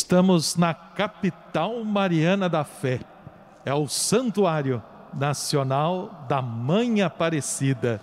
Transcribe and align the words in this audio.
Estamos 0.00 0.56
na 0.56 0.72
capital 0.72 1.84
mariana 1.84 2.48
da 2.48 2.64
fé. 2.64 3.00
É 3.66 3.74
o 3.74 3.86
Santuário 3.86 4.82
Nacional 5.12 6.24
da 6.26 6.40
Mãe 6.40 7.02
Aparecida. 7.02 8.00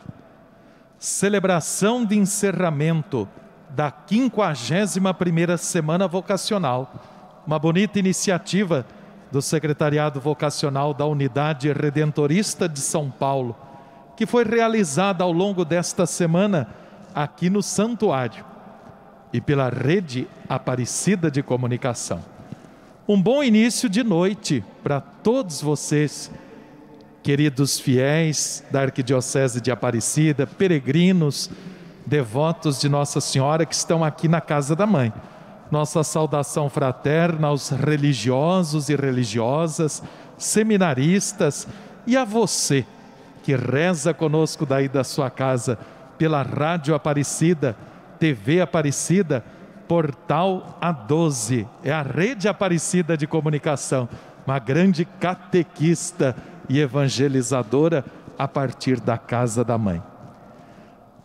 Celebração 0.99 2.05
de 2.05 2.15
encerramento 2.15 3.27
da 3.71 3.91
51ª 3.91 5.57
Semana 5.57 6.07
Vocacional. 6.07 6.93
Uma 7.47 7.57
bonita 7.57 7.97
iniciativa 7.97 8.85
do 9.31 9.41
Secretariado 9.41 10.21
Vocacional 10.21 10.93
da 10.93 11.07
Unidade 11.07 11.73
Redentorista 11.73 12.69
de 12.69 12.79
São 12.79 13.09
Paulo, 13.09 13.55
que 14.15 14.27
foi 14.27 14.43
realizada 14.43 15.23
ao 15.23 15.31
longo 15.31 15.65
desta 15.65 16.05
semana 16.05 16.69
aqui 17.15 17.49
no 17.49 17.63
Santuário 17.63 18.56
e 19.31 19.41
pela 19.41 19.69
Rede 19.69 20.27
Aparecida 20.47 21.29
de 21.29 21.43
Comunicação. 21.43 22.23
Um 23.07 23.21
bom 23.21 23.41
início 23.41 23.89
de 23.89 24.03
noite 24.03 24.63
para 24.83 24.99
todos 24.99 25.61
vocês, 25.61 26.31
queridos 27.23 27.79
fiéis 27.79 28.63
da 28.71 28.81
Arquidiocese 28.81 29.61
de 29.61 29.71
Aparecida, 29.71 30.45
peregrinos, 30.45 31.49
devotos 32.05 32.79
de 32.79 32.89
Nossa 32.89 33.19
Senhora 33.19 33.65
que 33.65 33.75
estão 33.75 34.03
aqui 34.03 34.27
na 34.27 34.41
casa 34.41 34.75
da 34.75 34.85
Mãe. 34.85 35.13
Nossa 35.69 36.03
saudação 36.03 36.69
fraterna 36.69 37.47
aos 37.47 37.69
religiosos 37.69 38.89
e 38.89 38.95
religiosas, 38.95 40.01
seminaristas 40.37 41.67
e 42.05 42.15
a 42.15 42.23
você 42.23 42.85
que 43.43 43.55
reza 43.55 44.13
conosco 44.13 44.65
daí 44.65 44.89
da 44.89 45.03
sua 45.03 45.29
casa 45.29 45.77
pela 46.17 46.41
Rádio 46.41 46.93
Aparecida 46.93 47.75
TV 48.19 48.61
Aparecida, 48.61 49.43
Portal 49.87 50.77
A12, 50.81 51.65
é 51.83 51.91
a 51.91 52.01
rede 52.01 52.47
Aparecida 52.47 53.15
de 53.15 53.25
comunicação, 53.25 54.09
uma 54.45 54.59
grande 54.59 55.05
catequista 55.05 56.35
e 56.67 56.79
evangelizadora 56.79 58.03
a 58.37 58.47
partir 58.47 58.99
da 58.99 59.17
casa 59.17 59.63
da 59.63 59.77
mãe. 59.77 60.01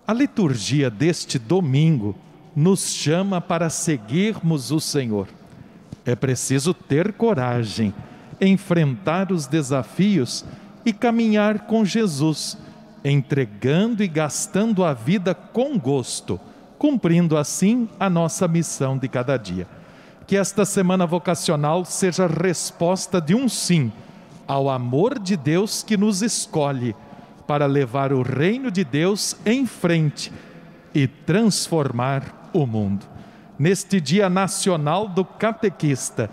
A 0.06 0.12
liturgia 0.12 0.90
deste 0.90 1.38
domingo 1.38 2.16
nos 2.54 2.92
chama 2.92 3.40
para 3.40 3.70
seguirmos 3.70 4.70
o 4.70 4.80
Senhor. 4.80 5.28
É 6.04 6.14
preciso 6.14 6.74
ter 6.74 7.12
coragem, 7.12 7.94
enfrentar 8.40 9.32
os 9.32 9.46
desafios 9.46 10.44
e 10.84 10.92
caminhar 10.92 11.60
com 11.60 11.84
Jesus, 11.84 12.58
entregando 13.04 14.02
e 14.02 14.08
gastando 14.08 14.84
a 14.84 14.92
vida 14.92 15.34
com 15.34 15.78
gosto 15.78 16.40
cumprindo 16.82 17.36
assim 17.38 17.88
a 18.00 18.10
nossa 18.10 18.48
missão 18.48 18.98
de 18.98 19.06
cada 19.06 19.36
dia. 19.36 19.68
Que 20.26 20.36
esta 20.36 20.64
semana 20.64 21.06
vocacional 21.06 21.84
seja 21.84 22.26
resposta 22.26 23.20
de 23.20 23.36
um 23.36 23.48
sim 23.48 23.92
ao 24.48 24.68
amor 24.68 25.16
de 25.16 25.36
Deus 25.36 25.84
que 25.84 25.96
nos 25.96 26.22
escolhe 26.22 26.96
para 27.46 27.66
levar 27.66 28.12
o 28.12 28.22
reino 28.22 28.68
de 28.68 28.82
Deus 28.82 29.36
em 29.46 29.64
frente 29.64 30.32
e 30.92 31.06
transformar 31.06 32.50
o 32.52 32.66
mundo. 32.66 33.06
Neste 33.56 34.00
Dia 34.00 34.28
Nacional 34.28 35.06
do 35.06 35.24
Catequista, 35.24 36.28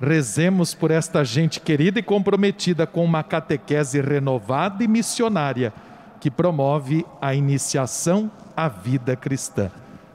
rezemos 0.00 0.72
por 0.72 0.90
esta 0.90 1.22
gente 1.22 1.60
querida 1.60 1.98
e 1.98 2.02
comprometida 2.02 2.86
com 2.86 3.04
uma 3.04 3.22
catequese 3.22 4.00
renovada 4.00 4.82
e 4.82 4.88
missionária 4.88 5.74
que 6.18 6.30
promove 6.30 7.04
a 7.20 7.34
iniciação 7.34 8.30
à 8.56 8.66
vida 8.66 9.14
cristã. 9.14 9.70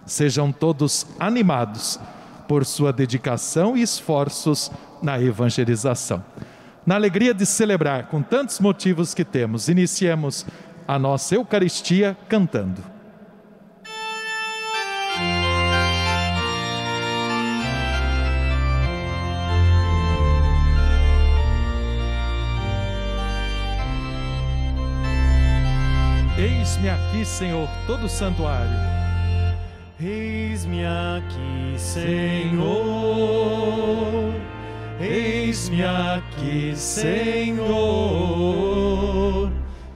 Sejam 0.06 0.52
todos 0.52 1.08
animados 1.20 2.00
por 2.48 2.64
sua 2.66 2.94
dedicação 2.94 3.76
e 3.76 3.82
esforços 3.82 4.72
na 5.02 5.20
evangelização. 5.20 6.24
Na 6.86 6.96
alegria 6.96 7.34
de 7.34 7.46
celebrar 7.46 8.08
com 8.08 8.22
tantos 8.22 8.60
motivos 8.60 9.14
que 9.14 9.26
temos, 9.26 9.68
iniciemos 9.68 10.46
a 10.88 11.00
nossa 11.00 11.34
Eucaristia 11.34 12.16
cantando. 12.30 12.84
Eis-me 26.38 26.90
aqui, 26.90 27.26
Senhor, 27.26 27.68
todo 27.88 28.08
santuário 28.08 28.96
Eis-me 29.98 30.84
aqui, 30.86 31.74
Senhor. 31.78 32.76
Eis-me 35.00 35.84
aqui, 35.86 36.74
Senhor, 36.76 37.64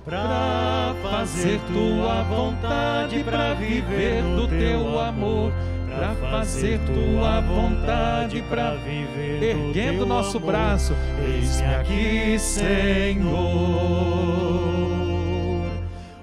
para 0.05 0.95
fazer 1.03 1.59
tua 1.73 2.23
vontade, 2.23 3.21
para 3.25 3.53
viver 3.55 4.23
do 4.37 4.47
teu 4.47 4.97
amor, 4.99 5.51
para 5.93 6.15
fazer 6.15 6.79
tua 6.79 7.41
vontade, 7.41 8.41
para 8.43 8.75
viver 8.75 9.43
erguendo 9.43 10.05
nosso 10.05 10.39
braço. 10.39 10.95
Eis-me 11.27 11.75
aqui, 11.75 12.39
Senhor. 12.39 13.99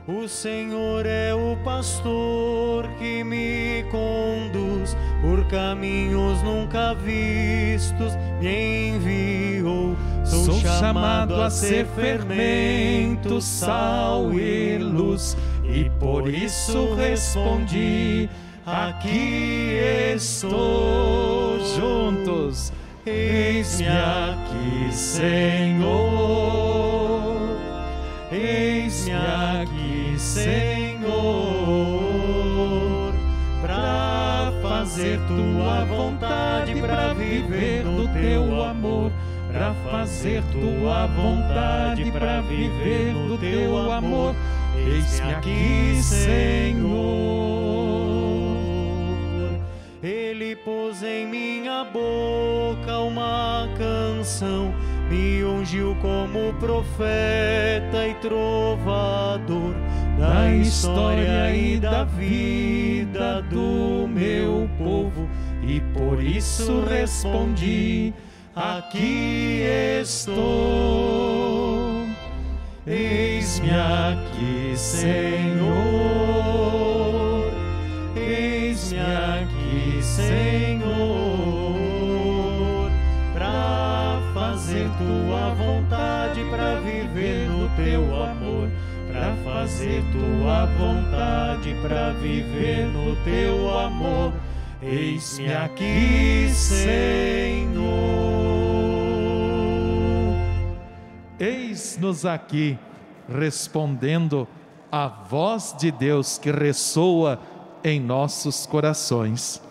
O 0.08 0.28
Senhor 0.28 1.04
é 1.04 1.34
o 1.34 1.56
pastor 1.64 2.86
que 2.96 3.24
me 3.24 3.84
conduz 3.90 4.96
por 5.20 5.44
caminhos 5.48 6.40
nunca 6.44 6.94
vistos, 6.94 8.12
me 8.40 8.90
enviou. 8.90 9.96
Sou 10.24 10.60
chamado 10.60 11.34
a 11.42 11.50
ser 11.50 11.86
fermento, 11.86 13.40
sal 13.40 14.32
e 14.32 14.78
luz, 14.78 15.36
e 15.64 15.90
por 15.98 16.28
isso 16.28 16.94
respondi: 16.94 18.30
Aqui 18.64 19.76
estou 20.14 21.58
juntos. 21.76 22.72
Eis-me 23.04 23.88
aqui, 23.88 24.92
Senhor. 24.92 26.46
Eis-me 28.30 29.12
aqui, 29.12 29.95
Senhor, 30.18 31.12
para 33.60 34.52
fazer 34.62 35.18
tua 35.26 35.84
vontade, 35.84 36.80
para 36.80 37.12
viver 37.12 37.84
no 37.84 38.08
teu 38.08 38.64
amor, 38.64 39.12
para 39.52 39.74
fazer 39.90 40.42
tua 40.52 41.06
vontade, 41.06 42.10
para 42.10 42.40
viver 42.42 43.12
no 43.12 43.36
teu 43.36 43.92
amor. 43.92 44.34
Eis-me 44.76 45.34
aqui, 45.34 46.00
Senhor. 46.02 46.96
Ele 50.02 50.56
pôs 50.56 51.02
em 51.02 51.26
minha 51.26 51.84
boca 51.84 52.98
uma 53.00 53.68
canção 53.76 54.72
me 55.08 55.44
ungiu 55.44 55.96
como 56.02 56.52
profeta 56.54 58.08
e 58.08 58.14
trovador 58.14 59.74
da 60.18 60.50
história 60.50 61.54
e 61.54 61.78
da 61.78 62.04
vida 62.04 63.42
do 63.42 64.08
meu 64.08 64.68
povo, 64.78 65.28
e 65.62 65.80
por 65.96 66.22
isso 66.22 66.82
respondi: 66.84 68.12
Aqui 68.54 69.62
estou. 70.00 71.56
Eis-me 72.86 73.70
aqui, 73.70 74.76
Senhor. 74.76 75.66
Eis-me 78.16 79.00
aqui, 79.00 80.00
Senhor, 80.02 80.86
para 83.34 84.20
fazer 84.32 84.88
tua 84.96 85.52
vontade, 85.54 86.44
para 86.48 86.76
viver 86.80 87.48
no 87.48 87.68
teu 87.70 88.04
amor, 88.22 88.45
para 89.10 89.34
fazer 89.44 90.02
tua 90.12 90.66
vontade, 90.66 91.74
para 91.82 92.12
viver 92.12 92.86
no 92.86 93.16
teu 93.24 93.78
amor. 93.78 94.32
Eis-me 94.82 95.52
aqui, 95.52 96.48
Senhor. 96.52 97.86
Eis-nos 101.38 102.24
aqui, 102.24 102.78
respondendo 103.28 104.46
à 104.90 105.08
voz 105.08 105.74
de 105.78 105.90
Deus 105.90 106.38
que 106.38 106.50
ressoa 106.50 107.38
em 107.82 108.00
nossos 108.00 108.66
corações. 108.66 109.62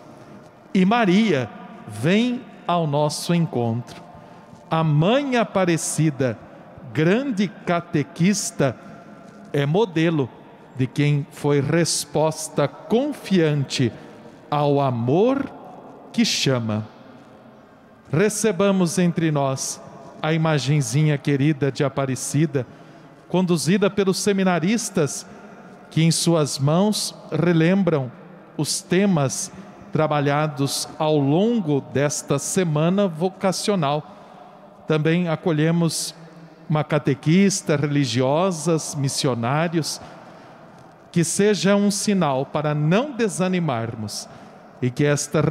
E 0.72 0.84
Maria 0.84 1.48
vem 1.88 2.42
ao 2.66 2.86
nosso 2.86 3.34
encontro. 3.34 4.02
A 4.70 4.82
Mãe 4.82 5.36
Aparecida, 5.36 6.38
grande 6.92 7.48
catequista, 7.48 8.76
é 9.56 9.64
modelo 9.64 10.28
de 10.76 10.86
quem 10.86 11.26
foi 11.30 11.62
resposta 11.62 12.68
confiante 12.68 13.90
ao 14.50 14.78
amor 14.82 15.50
que 16.12 16.26
chama. 16.26 16.86
recebamos 18.12 18.98
entre 18.98 19.30
nós 19.30 19.80
a 20.22 20.34
imagenzinha 20.34 21.16
querida 21.16 21.72
de 21.72 21.82
Aparecida, 21.82 22.66
conduzida 23.30 23.88
pelos 23.88 24.18
seminaristas 24.18 25.26
que 25.90 26.02
em 26.02 26.10
suas 26.10 26.58
mãos 26.58 27.14
relembram 27.32 28.12
os 28.58 28.82
temas 28.82 29.50
trabalhados 29.90 30.86
ao 30.98 31.16
longo 31.16 31.80
desta 31.80 32.38
semana 32.38 33.08
vocacional. 33.08 34.04
Também 34.86 35.28
acolhemos 35.28 36.14
uma 36.68 36.82
catequista, 36.82 37.76
religiosas, 37.76 38.94
missionários, 38.94 40.00
que 41.12 41.24
seja 41.24 41.76
um 41.76 41.90
sinal 41.90 42.44
para 42.46 42.74
não 42.74 43.12
desanimarmos 43.12 44.28
e 44.82 44.90
que 44.90 45.04
esta 45.04 45.42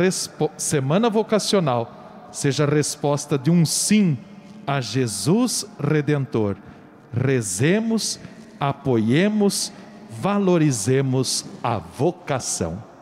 semana 0.57 1.09
vocacional 1.09 2.27
seja 2.31 2.65
a 2.65 2.69
resposta 2.69 3.38
de 3.38 3.50
um 3.50 3.65
sim 3.65 4.17
a 4.67 4.81
Jesus 4.81 5.65
Redentor. 5.79 6.57
Rezemos, 7.12 8.19
apoiemos, 8.59 9.71
valorizemos 10.19 11.45
a 11.63 11.77
vocação. 11.77 12.94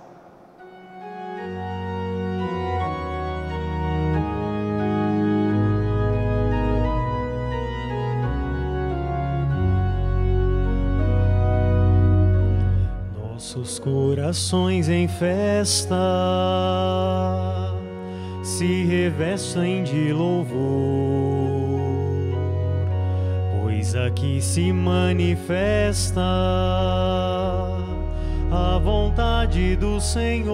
Corações 14.13 14.89
em 14.89 15.07
festa 15.07 15.95
se 18.43 18.83
revestem 18.83 19.83
de 19.83 20.13
louvor 20.13 20.53
Pois 23.59 23.95
aqui 23.95 24.39
se 24.39 24.71
manifesta 24.71 26.21
a 28.51 28.79
vontade 28.83 29.75
do 29.77 29.99
Senhor, 29.99 30.53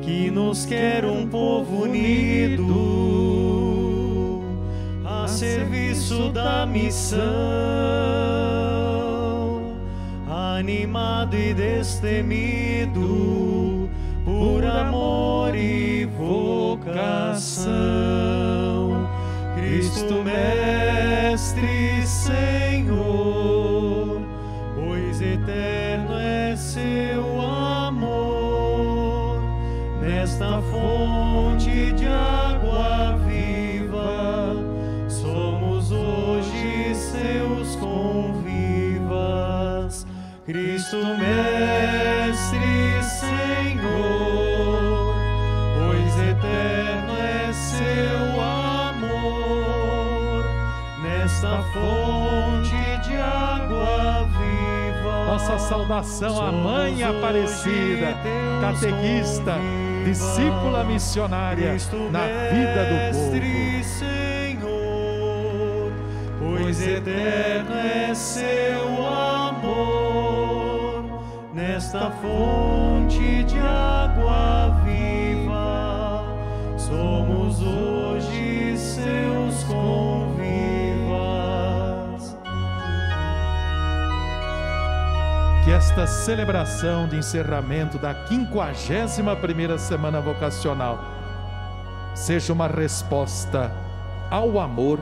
que 0.00 0.30
nos 0.30 0.64
quer 0.64 1.04
um 1.04 1.26
povo 1.26 1.82
unido 1.82 2.72
a 5.04 5.26
serviço 5.26 6.30
da 6.30 6.64
missão, 6.66 7.18
animado 10.58 11.34
e 11.36 11.54
destemido 11.54 13.00
por 14.24 14.64
amor 14.64 15.54
e 15.54 16.04
vocação. 16.06 17.72
Cristo 19.56 20.22
Mestre 20.24 22.06
Senhor, 22.06 23.42
pois 24.74 25.20
eterno 25.20 26.14
é 26.18 26.41
Cristo 40.92 41.16
Mestre 41.16 43.02
Senhor, 43.02 43.80
pois 45.78 46.18
eterno 46.18 47.16
é 47.16 47.50
seu 47.50 48.38
amor 48.38 50.44
nesta 51.02 51.62
fonte 51.72 52.76
de 53.08 53.16
água 53.16 54.28
viva. 54.28 55.24
Nossa 55.24 55.58
saudação 55.58 56.46
à 56.46 56.52
Mãe 56.52 57.02
Aparecida, 57.02 58.14
catequista, 58.60 59.56
discípula 60.04 60.84
missionária 60.84 61.74
na 62.10 62.26
vida 62.52 62.84
do 62.84 62.98
povo. 63.14 63.32
Senhor, 63.82 64.70
pois 66.38 66.86
eterno 66.86 67.76
é 67.76 68.14
seu 68.14 69.06
amor, 69.06 69.41
nesta 71.62 72.10
fonte 72.10 73.44
de 73.44 73.56
água 73.60 74.82
viva, 74.84 76.24
somos 76.76 77.62
hoje 77.62 78.76
seus 78.76 79.62
convidados. 79.64 80.42
que 85.64 85.70
esta 85.70 86.04
celebração 86.08 87.06
de 87.06 87.18
encerramento 87.18 87.96
da 87.96 88.12
51ª 88.26 89.78
semana 89.78 90.20
vocacional 90.20 90.98
seja 92.12 92.52
uma 92.52 92.66
resposta 92.66 93.72
ao 94.28 94.58
amor 94.58 94.98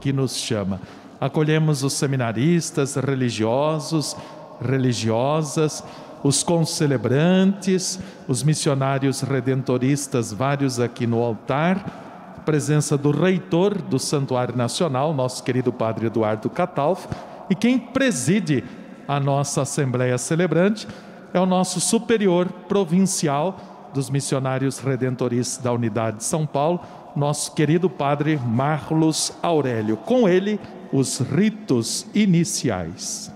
que 0.00 0.12
nos 0.12 0.36
chama. 0.36 0.80
Acolhemos 1.20 1.82
os 1.82 1.94
seminaristas, 1.94 2.94
religiosos, 2.94 4.16
religiosas, 4.60 5.82
os 6.24 6.42
concelebrantes, 6.42 8.00
os 8.26 8.42
missionários 8.42 9.20
redentoristas, 9.20 10.32
vários 10.32 10.80
aqui 10.80 11.06
no 11.06 11.22
altar, 11.22 12.40
presença 12.46 12.96
do 12.96 13.10
reitor 13.10 13.80
do 13.82 13.98
Santuário 13.98 14.56
Nacional, 14.56 15.12
nosso 15.12 15.44
querido 15.44 15.70
Padre 15.70 16.06
Eduardo 16.06 16.48
Catalfo, 16.48 17.10
e 17.50 17.54
quem 17.54 17.78
preside 17.78 18.64
a 19.06 19.20
nossa 19.20 19.62
Assembleia 19.62 20.16
Celebrante, 20.16 20.88
é 21.34 21.38
o 21.38 21.44
nosso 21.44 21.78
superior 21.78 22.48
provincial 22.68 23.90
dos 23.92 24.08
missionários 24.08 24.78
redentoristas 24.78 25.62
da 25.62 25.72
Unidade 25.72 26.18
de 26.18 26.24
São 26.24 26.46
Paulo, 26.46 26.80
nosso 27.14 27.52
querido 27.52 27.90
Padre 27.90 28.38
Marlos 28.38 29.30
Aurélio. 29.42 29.98
Com 29.98 30.26
ele, 30.26 30.58
os 30.90 31.18
ritos 31.18 32.06
iniciais. 32.14 33.33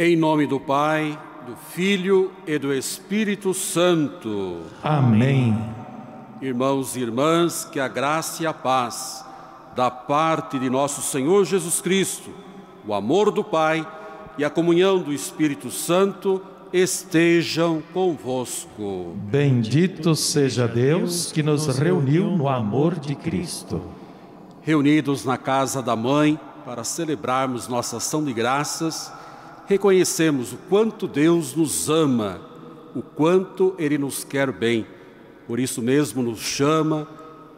Em 0.00 0.14
nome 0.14 0.46
do 0.46 0.60
Pai, 0.60 1.20
do 1.44 1.56
Filho 1.56 2.30
e 2.46 2.56
do 2.56 2.72
Espírito 2.72 3.52
Santo. 3.52 4.58
Amém. 4.80 5.58
Irmãos 6.40 6.94
e 6.94 7.00
irmãs, 7.00 7.64
que 7.64 7.80
a 7.80 7.88
graça 7.88 8.44
e 8.44 8.46
a 8.46 8.54
paz 8.54 9.26
da 9.74 9.90
parte 9.90 10.56
de 10.56 10.70
nosso 10.70 11.02
Senhor 11.02 11.44
Jesus 11.44 11.80
Cristo, 11.80 12.30
o 12.86 12.94
amor 12.94 13.32
do 13.32 13.42
Pai 13.42 13.84
e 14.38 14.44
a 14.44 14.50
comunhão 14.50 15.00
do 15.00 15.12
Espírito 15.12 15.68
Santo 15.68 16.40
estejam 16.72 17.82
convosco. 17.92 19.16
Bendito 19.16 20.14
seja 20.14 20.68
Deus 20.68 21.32
que 21.32 21.42
nos 21.42 21.66
reuniu 21.76 22.30
no 22.30 22.48
amor 22.48 23.00
de 23.00 23.16
Cristo. 23.16 23.82
Reunidos 24.62 25.24
na 25.24 25.36
casa 25.36 25.82
da 25.82 25.96
Mãe 25.96 26.38
para 26.64 26.84
celebrarmos 26.84 27.66
nossa 27.66 27.96
ação 27.96 28.22
de 28.22 28.32
graças, 28.32 29.12
reconhecemos 29.68 30.54
o 30.54 30.56
quanto 30.56 31.06
Deus 31.06 31.54
nos 31.54 31.90
ama, 31.90 32.40
o 32.96 33.02
quanto 33.02 33.74
Ele 33.78 33.98
nos 33.98 34.24
quer 34.24 34.50
bem. 34.50 34.86
Por 35.46 35.60
isso 35.60 35.82
mesmo 35.82 36.22
nos 36.22 36.40
chama, 36.40 37.06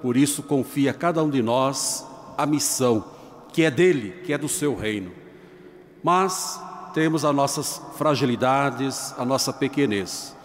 por 0.03 0.17
isso 0.17 0.43
confia 0.43 0.91
a 0.91 0.95
cada 0.95 1.23
um 1.23 1.31
de 1.31 1.41
nós 1.41 2.05
a 2.37 2.45
missão 2.45 3.05
que 3.53 3.63
é 3.63 3.71
dele, 3.71 4.23
que 4.25 4.33
é 4.33 4.39
do 4.39 4.49
seu 4.49 4.75
reino. 4.75 5.13
Mas 6.03 6.61
temos 6.93 7.25
as 7.25 7.35
nossas 7.35 7.81
fragilidades, 7.97 9.15
a 9.17 9.25
nossa 9.25 9.53
pequenez. 9.53 10.37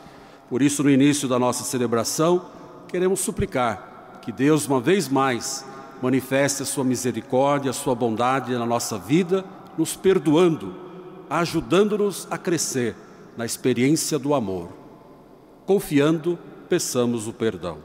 Por 0.47 0.61
isso, 0.61 0.83
no 0.83 0.89
início 0.91 1.27
da 1.27 1.39
nossa 1.39 1.63
celebração, 1.63 2.45
queremos 2.87 3.21
suplicar 3.21 4.19
que 4.21 4.31
Deus, 4.31 4.67
uma 4.67 4.79
vez 4.79 5.09
mais, 5.09 5.65
manifeste 5.99 6.61
a 6.61 6.65
sua 6.65 6.83
misericórdia, 6.83 7.71
a 7.71 7.73
sua 7.73 7.95
bondade 7.95 8.53
na 8.53 8.67
nossa 8.67 8.99
vida, 8.99 9.43
nos 9.75 9.95
perdoando, 9.95 10.84
ajudando-nos 11.29 12.27
a 12.29 12.37
crescer 12.37 12.95
na 13.37 13.45
experiência 13.45 14.17
do 14.17 14.33
amor. 14.33 14.69
Confiando, 15.65 16.37
peçamos 16.69 17.27
o 17.27 17.33
perdão. 17.33 17.77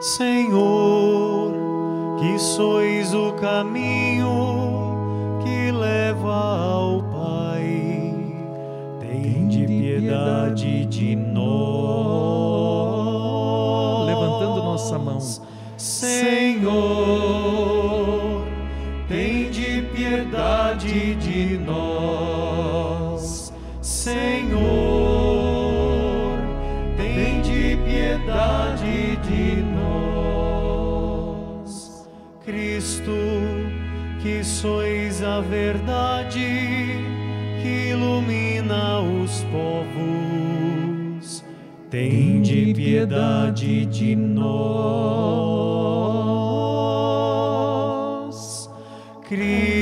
Senhor, 0.00 1.54
que 2.20 2.38
sois 2.38 3.14
o 3.14 3.32
caminho 3.32 4.28
que 5.42 5.72
leva 5.72 6.34
ao 6.34 7.02
Pai, 7.04 8.14
tende 9.00 9.66
piedade 9.66 10.84
de 10.86 11.16
nós. 11.16 12.33
Nossa 14.74 14.98
mão, 14.98 15.20
Senhor, 15.76 16.74
de 19.08 19.82
piedade 19.94 21.14
de 21.14 21.58
nós, 21.58 23.52
Senhor, 23.80 24.64
de 26.96 27.76
piedade 27.84 29.16
de 29.18 29.62
nós, 30.82 32.08
Cristo, 32.44 33.12
que 34.20 34.42
sois 34.42 35.22
a 35.22 35.40
verdade 35.40 36.98
que 37.62 37.90
ilumina 37.90 39.00
os 39.02 39.44
povos, 39.52 41.44
de 41.88 42.23
piedade 42.94 43.86
de 43.86 44.14
nós. 44.14 44.54
Cristo, 49.28 49.73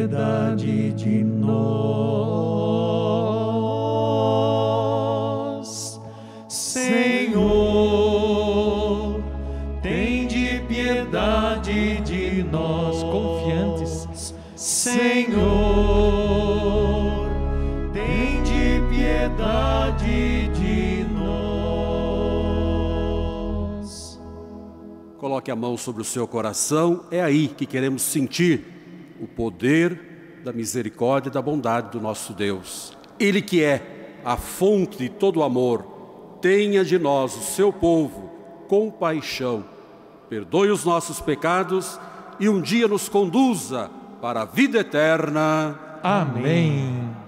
piedade 0.00 0.92
de 0.92 1.22
nós. 1.24 1.60
Senhor, 6.48 7.50
tem 9.82 10.26
de 10.26 10.60
piedade 10.66 12.00
de 12.00 12.42
nós, 12.44 13.02
confiantes. 13.02 14.34
Senhor, 14.56 15.40
tem 17.92 18.42
de 18.42 18.80
piedade 18.88 20.48
de 20.48 21.04
nós. 21.12 21.30
Coloque 25.18 25.50
a 25.50 25.56
mão 25.56 25.76
sobre 25.76 26.00
o 26.00 26.04
seu 26.06 26.26
coração, 26.26 27.04
é 27.10 27.20
aí 27.20 27.48
que 27.48 27.66
queremos 27.66 28.00
sentir 28.00 28.79
o 29.20 29.26
poder 29.26 30.40
da 30.44 30.52
misericórdia 30.52 31.28
e 31.28 31.32
da 31.32 31.42
bondade 31.42 31.90
do 31.90 32.00
nosso 32.00 32.32
Deus. 32.32 32.96
Ele 33.18 33.42
que 33.42 33.62
é 33.62 34.18
a 34.24 34.36
fonte 34.36 34.98
de 34.98 35.08
todo 35.08 35.42
amor, 35.42 36.38
tenha 36.40 36.84
de 36.84 36.98
nós, 36.98 37.36
o 37.36 37.42
seu 37.42 37.72
povo, 37.72 38.30
compaixão, 38.68 39.64
perdoe 40.28 40.70
os 40.70 40.84
nossos 40.84 41.20
pecados 41.20 42.00
e 42.38 42.48
um 42.48 42.60
dia 42.60 42.88
nos 42.88 43.08
conduza 43.08 43.90
para 44.20 44.42
a 44.42 44.46
vida 44.46 44.78
eterna. 44.78 45.78
Amém. 46.02 47.19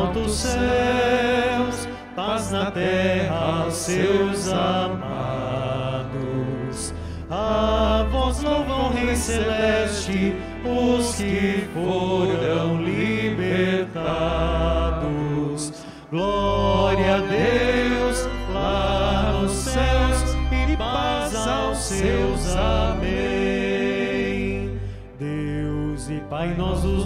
Altos 0.00 0.32
céus, 0.32 1.88
paz 2.16 2.50
na 2.50 2.70
terra 2.70 3.64
aos 3.64 3.74
seus 3.74 4.48
amados. 4.52 6.10
A 7.30 8.06
vós 8.10 8.42
louvam, 8.42 8.90
Rei 8.92 9.14
Celeste, 9.14 10.34
os 10.64 11.14
que 11.16 11.68
foram 11.74 12.82
libertados. 12.82 13.70
Glória 16.10 17.16
a 17.16 17.20
Deus 17.20 18.28
lá 18.52 19.38
nos 19.40 19.52
céus 19.52 20.34
e 20.50 20.76
paz 20.76 21.46
aos 21.46 21.78
seus. 21.78 22.56
Amém. 22.56 23.20
Deus 25.18 26.10
e 26.10 26.20
Pai, 26.28 26.52
nós 26.56 26.84
os 26.84 26.99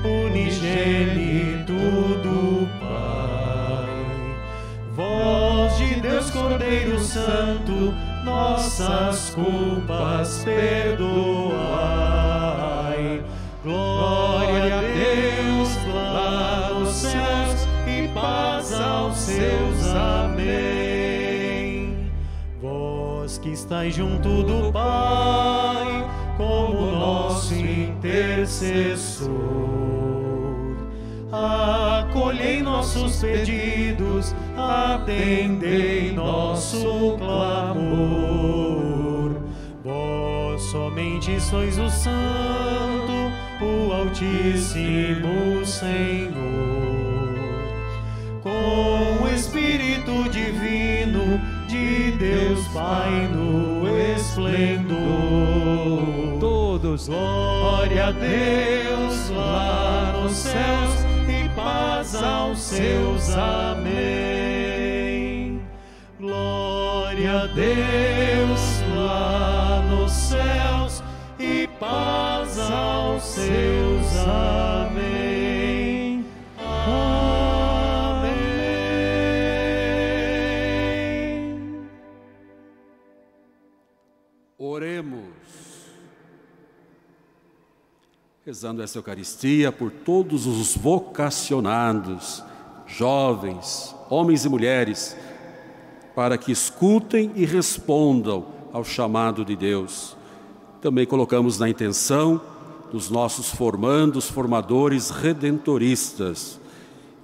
unigênito 0.05 1.73
do 1.73 2.69
Pai. 2.79 3.89
Voz 4.95 5.79
de 5.79 5.95
Deus 6.01 6.31
Cordeiro 6.31 6.99
Santo, 6.99 7.95
nossas 8.25 9.31
culpas 9.31 10.43
perdoai. 10.45 12.02
Aos 19.13 19.19
seus 19.19 19.89
amém. 19.95 20.91
Vós 22.61 23.37
que 23.37 23.51
estáis 23.51 23.95
junto 23.95 24.43
do 24.43 24.73
Pai, 24.73 26.11
como 26.39 26.93
nosso 26.93 27.55
intercessor, 27.55 29.31
acolhei 31.31 32.63
nossos 32.63 33.21
pedidos, 33.21 34.35
atendei 34.57 36.11
nosso 36.13 37.17
clamor. 37.19 38.23
Vós 39.85 40.63
somente 40.63 41.39
sois 41.39 41.79
o 41.79 41.91
Santo, 41.91 43.31
o 43.61 43.93
Altíssimo 43.93 45.67
Senhor 45.67 46.93
com 48.43 49.02
Divino 50.31 51.41
de 51.69 52.13
Deus 52.13 52.67
Pai 52.69 53.29
no 53.29 53.89
esplendor. 54.15 54.99
Todos, 56.39 57.09
glória 57.09 58.07
a 58.07 58.11
Deus 58.13 59.31
lá 59.31 60.13
nos 60.21 60.33
céus 60.33 61.07
e 61.29 61.49
paz 61.57 62.15
aos 62.15 62.59
seus. 62.61 63.37
Amém. 63.37 63.93
Glória 66.21 67.43
a 67.43 67.47
Deus 67.47 68.83
lá 68.95 69.83
nos 69.91 70.13
céus 70.13 71.03
e 71.39 71.67
paz 71.81 72.59
aos 72.59 73.23
seus. 73.23 74.17
Amém. 74.27 75.32
Rezando 88.53 88.83
essa 88.83 88.99
Eucaristia 88.99 89.73
por 89.73 89.91
todos 89.91 90.47
os 90.47 90.77
vocacionados, 90.77 92.45
jovens, 92.87 93.97
homens 94.11 94.45
e 94.45 94.49
mulheres, 94.51 95.17
para 96.15 96.37
que 96.37 96.53
escutem 96.53 97.33
e 97.35 97.47
respondam 97.47 98.45
ao 98.71 98.85
chamado 98.85 99.43
de 99.43 99.57
Deus. 99.57 100.15
Também 100.83 101.07
colocamos 101.07 101.59
na 101.59 101.67
intenção 101.67 102.43
dos 102.91 103.09
nossos 103.09 103.49
formandos, 103.49 104.29
formadores 104.29 105.09
redentoristas. 105.09 106.61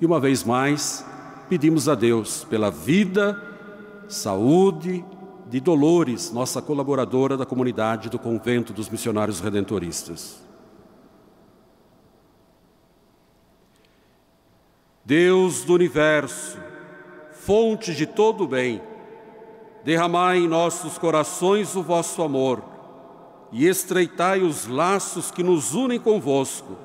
E 0.00 0.06
uma 0.06 0.18
vez 0.18 0.42
mais, 0.44 1.04
pedimos 1.46 1.90
a 1.90 1.94
Deus 1.94 2.46
pela 2.48 2.70
vida, 2.70 3.38
saúde 4.08 5.04
de 5.46 5.60
Dolores, 5.60 6.32
nossa 6.32 6.62
colaboradora 6.62 7.36
da 7.36 7.44
comunidade 7.44 8.08
do 8.08 8.18
Convento 8.18 8.72
dos 8.72 8.88
Missionários 8.88 9.40
Redentoristas. 9.40 10.47
Deus 15.08 15.64
do 15.64 15.72
universo, 15.72 16.58
fonte 17.32 17.94
de 17.94 18.04
todo 18.04 18.44
o 18.44 18.46
bem, 18.46 18.78
derramai 19.82 20.36
em 20.36 20.46
nossos 20.46 20.98
corações 20.98 21.74
o 21.74 21.82
vosso 21.82 22.20
amor 22.20 22.62
e 23.50 23.66
estreitai 23.66 24.42
os 24.42 24.66
laços 24.66 25.30
que 25.30 25.42
nos 25.42 25.74
unem 25.74 25.98
convosco, 25.98 26.76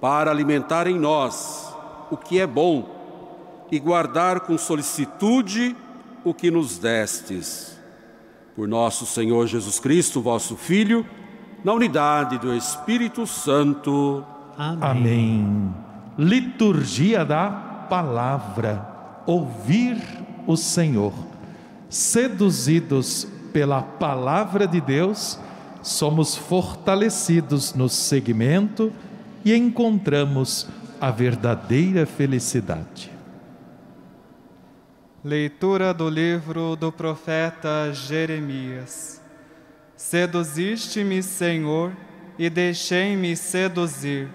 para 0.00 0.30
alimentar 0.30 0.86
em 0.86 0.98
nós 0.98 1.70
o 2.10 2.16
que 2.16 2.40
é 2.40 2.46
bom 2.46 3.66
e 3.70 3.78
guardar 3.78 4.40
com 4.40 4.56
solicitude 4.56 5.76
o 6.24 6.32
que 6.32 6.50
nos 6.50 6.78
destes. 6.78 7.78
Por 8.56 8.66
nosso 8.66 9.04
Senhor 9.04 9.46
Jesus 9.46 9.78
Cristo, 9.78 10.22
vosso 10.22 10.56
Filho, 10.56 11.06
na 11.62 11.74
unidade 11.74 12.38
do 12.38 12.54
Espírito 12.54 13.26
Santo. 13.26 14.24
Amém. 14.56 14.80
Amém. 14.80 15.83
Liturgia 16.16 17.24
da 17.24 17.50
Palavra. 17.88 19.22
Ouvir 19.26 19.96
o 20.46 20.56
Senhor. 20.56 21.12
Seduzidos 21.88 23.26
pela 23.52 23.82
Palavra 23.82 24.66
de 24.66 24.80
Deus, 24.80 25.38
somos 25.82 26.36
fortalecidos 26.36 27.74
no 27.74 27.88
segmento 27.88 28.92
e 29.44 29.54
encontramos 29.54 30.68
a 31.00 31.10
verdadeira 31.10 32.06
felicidade. 32.06 33.10
Leitura 35.24 35.92
do 35.92 36.08
livro 36.08 36.76
do 36.76 36.92
profeta 36.92 37.92
Jeremias. 37.92 39.20
Seduziste-me, 39.96 41.22
Senhor, 41.22 41.92
e 42.38 42.50
deixei-me 42.50 43.36
seduzir. 43.36 44.28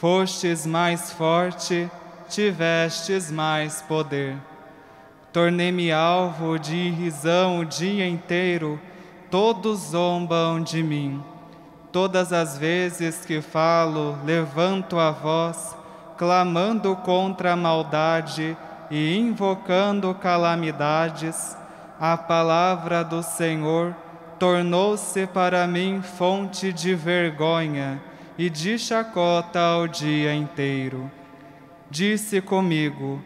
Fostes 0.00 0.64
mais 0.64 1.12
forte, 1.12 1.86
tivestes 2.26 3.30
mais 3.30 3.82
poder. 3.82 4.34
Tornei-me 5.30 5.92
alvo 5.92 6.58
de 6.58 6.88
risão 6.88 7.58
o 7.58 7.66
dia 7.66 8.08
inteiro, 8.08 8.80
todos 9.30 9.90
zombam 9.90 10.62
de 10.62 10.82
mim. 10.82 11.22
Todas 11.92 12.32
as 12.32 12.56
vezes 12.56 13.26
que 13.26 13.42
falo, 13.42 14.16
levanto 14.24 14.98
a 14.98 15.10
voz, 15.10 15.76
clamando 16.16 16.96
contra 16.96 17.52
a 17.52 17.56
maldade 17.56 18.56
e 18.90 19.18
invocando 19.18 20.14
calamidades, 20.14 21.54
a 22.00 22.16
palavra 22.16 23.04
do 23.04 23.22
Senhor 23.22 23.94
tornou-se 24.38 25.26
para 25.26 25.66
mim 25.66 26.00
fonte 26.00 26.72
de 26.72 26.94
vergonha 26.94 28.00
e 28.40 28.48
de 28.48 28.78
chacota 28.78 29.76
o 29.76 29.86
dia 29.86 30.32
inteiro. 30.32 31.10
Disse 31.90 32.40
comigo: 32.40 33.22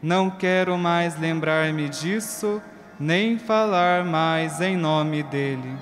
Não 0.00 0.30
quero 0.30 0.78
mais 0.78 1.18
lembrar-me 1.18 1.88
disso, 1.88 2.62
nem 2.96 3.36
falar 3.36 4.04
mais 4.04 4.60
em 4.60 4.76
nome 4.76 5.24
dele. 5.24 5.76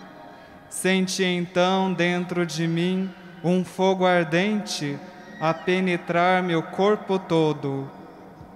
Senti 0.71 1.23
então 1.23 1.93
dentro 1.93 2.47
de 2.47 2.67
mim 2.67 3.11
um 3.45 3.63
fogo 3.63 4.07
ardente 4.07 4.99
a 5.39 5.53
penetrar 5.53 6.43
meu 6.43 6.63
corpo 6.63 7.19
todo. 7.19 7.91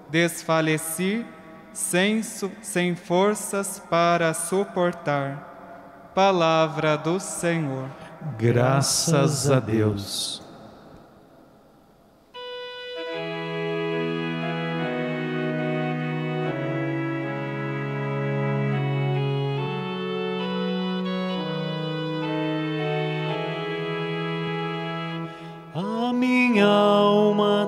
Desfaleci, 0.09 1.27
sem, 1.75 2.23
sem 2.23 2.97
forças 2.97 3.83
para 3.91 4.33
suportar. 4.33 6.11
Palavra 6.15 6.97
do 6.97 7.21
Senhor. 7.21 8.06
Graças 8.39 9.51
a 9.51 9.61
Deus. 9.61 10.47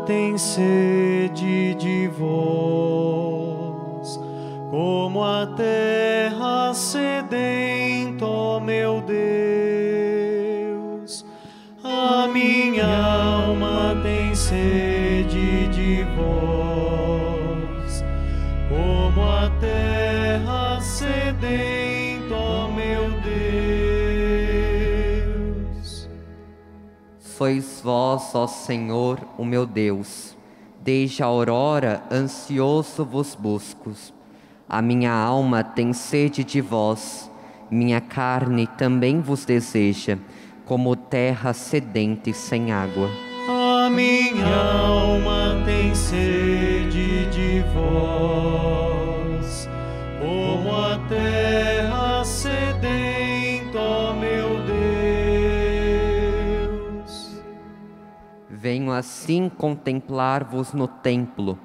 tem 0.08 0.38
sede 0.38 1.74
de 1.74 2.08
vós, 2.08 2.98
como 4.70 5.22
a 5.22 5.46
terra 5.48 6.72
sedenta, 6.72 8.24
ó 8.24 8.58
meu 8.58 9.02
Deus. 9.02 9.37
Minha 12.38 12.86
alma 12.86 14.00
tem 14.00 14.32
sede 14.32 15.66
de 15.68 16.04
vós, 16.16 18.04
como 18.68 19.22
a 19.22 19.50
terra 19.58 20.80
sedenta, 20.80 22.34
ó 22.34 22.68
meu 22.68 23.10
Deus. 25.72 26.08
Sois 27.18 27.80
vós, 27.82 28.32
ó 28.34 28.46
Senhor, 28.46 29.18
o 29.36 29.44
meu 29.44 29.66
Deus. 29.66 30.36
Desde 30.80 31.24
a 31.24 31.26
aurora 31.26 32.04
ansioso 32.10 33.04
vos 33.04 33.34
busco. 33.34 33.92
A 34.68 34.80
minha 34.80 35.12
alma 35.12 35.64
tem 35.64 35.92
sede 35.92 36.44
de 36.44 36.60
vós, 36.60 37.28
minha 37.68 38.00
carne 38.00 38.68
também 38.68 39.20
vos 39.20 39.44
deseja, 39.44 40.18
como 40.68 40.94
terra 40.94 41.54
sedente 41.54 42.34
sem 42.34 42.70
água. 42.70 43.08
A 43.48 43.88
minha 43.88 44.46
alma 44.46 45.62
tem 45.64 45.94
sede 45.94 47.24
de 47.30 47.64
vós, 47.72 49.66
como 50.20 50.76
a 50.76 50.98
terra 51.08 52.22
sedenta, 52.22 53.78
ó 53.78 54.12
meu 54.12 54.58
Venho 58.50 58.92
assim 58.92 59.48
contemplar-vos 59.48 60.74
no 60.74 60.86
templo, 60.86 61.58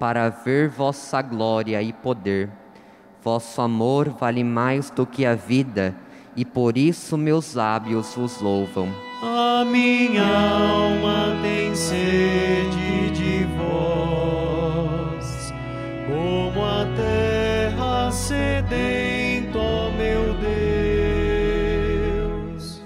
para 0.00 0.30
ver 0.30 0.68
vossa 0.68 1.22
glória 1.22 1.80
e 1.80 1.92
poder. 1.92 2.50
Vosso 3.22 3.60
amor 3.60 4.08
vale 4.08 4.42
mais 4.42 4.90
do 4.90 5.06
que 5.06 5.24
a 5.24 5.36
vida, 5.36 5.94
e 6.38 6.44
por 6.44 6.78
isso 6.78 7.18
meus 7.18 7.52
lábios 7.54 8.14
vos 8.14 8.40
louvam. 8.40 8.94
A 9.20 9.64
minha 9.64 10.22
alma 10.22 11.36
tem 11.42 11.74
sede 11.74 13.10
de 13.10 13.44
vós, 13.56 15.52
como 16.06 16.64
a 16.64 16.86
terra 16.94 18.12
sedenta, 18.12 19.58
ó 19.58 19.90
meu 19.90 20.32
Deus. 22.54 22.80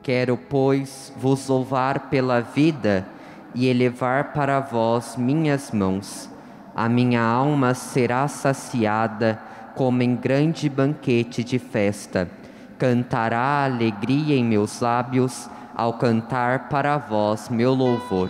Quero, 0.00 0.36
pois, 0.36 1.12
vos 1.16 1.48
louvar 1.48 2.08
pela 2.08 2.40
vida 2.40 3.04
e 3.52 3.66
elevar 3.66 4.32
para 4.32 4.60
vós 4.60 5.16
minhas 5.16 5.72
mãos. 5.72 6.30
A 6.72 6.88
minha 6.88 7.20
alma 7.20 7.74
será 7.74 8.28
saciada 8.28 9.40
como 9.74 10.04
em 10.04 10.14
grande 10.14 10.68
banquete 10.68 11.42
de 11.42 11.58
festa. 11.58 12.30
Cantará 12.78 13.64
alegria 13.64 14.34
em 14.36 14.44
meus 14.44 14.80
lábios 14.80 15.48
ao 15.74 15.94
cantar 15.94 16.68
para 16.68 16.98
vós 16.98 17.48
meu 17.48 17.72
louvor. 17.72 18.28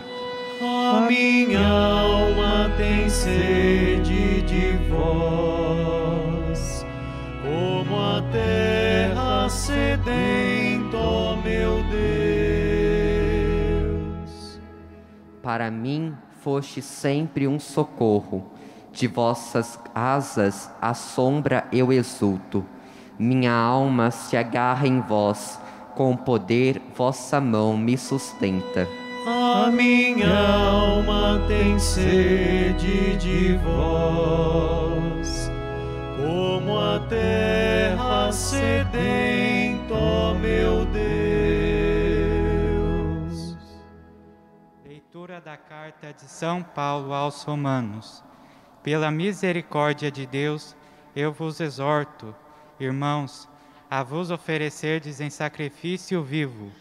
A 0.61 1.01
minha 1.09 1.67
alma 1.67 2.71
tem 2.77 3.09
sede 3.09 4.43
de 4.43 4.77
vós, 4.89 6.87
como 7.43 8.01
a 8.01 8.23
terra 8.31 9.49
sedenta, 9.49 10.97
ó 10.97 11.37
meu 11.37 11.83
Deus. 13.81 14.61
Para 15.43 15.71
mim 15.71 16.15
foste 16.41 16.83
sempre 16.83 17.49
um 17.49 17.59
socorro, 17.59 18.53
de 18.93 19.07
vossas 19.07 19.79
asas 19.95 20.71
a 20.81 20.93
sombra 20.95 21.67
eu 21.73 21.93
exulto. 21.93 22.65
Minha 23.19 23.53
alma 23.53 24.11
se 24.11 24.37
agarra 24.37 24.89
em 24.89 25.01
vós, 25.01 25.61
com 25.95 26.17
poder 26.17 26.83
vossa 26.97 27.41
mão 27.41 27.77
me 27.77 27.97
sustenta. 27.97 28.89
A 29.25 29.71
minha 29.71 30.37
alma 30.37 31.41
tem 31.47 31.79
sede 31.79 33.17
de 33.17 33.57
vós, 33.59 35.49
como 36.17 36.77
a 36.79 36.99
terra 37.09 38.33
sedenta, 38.33 39.95
ó 39.95 40.35
meu 40.35 40.85
Deus. 40.87 41.07
Leitura 44.85 45.41
da 45.41 45.57
carta 45.57 46.13
de 46.13 46.25
São 46.25 46.65
Paulo 46.65 47.15
aos 47.15 47.45
Romanos. 47.45 48.25
Pela 48.83 49.09
misericórdia 49.13 50.11
de 50.11 50.27
Deus, 50.27 50.77
eu 51.17 51.33
vos 51.33 51.61
exorto, 51.61 52.35
irmãos, 52.79 53.49
a 53.91 54.03
vos 54.03 54.31
oferecerdes 54.31 55.21
em 55.21 55.31
sacrifício 55.31 56.23
vivo, 56.23 56.73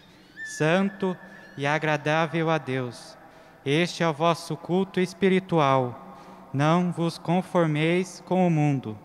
santo 0.57 1.15
e 1.57 1.65
agradável 1.67 2.49
a 2.49 2.57
Deus. 2.57 3.17
Este 3.65 4.03
é 4.03 4.07
o 4.07 4.13
vosso 4.13 4.57
culto 4.57 4.99
espiritual. 4.99 6.17
Não 6.53 6.91
vos 6.91 7.17
conformeis 7.17 8.23
com 8.25 8.45
o 8.45 8.49
mundo, 8.49 8.97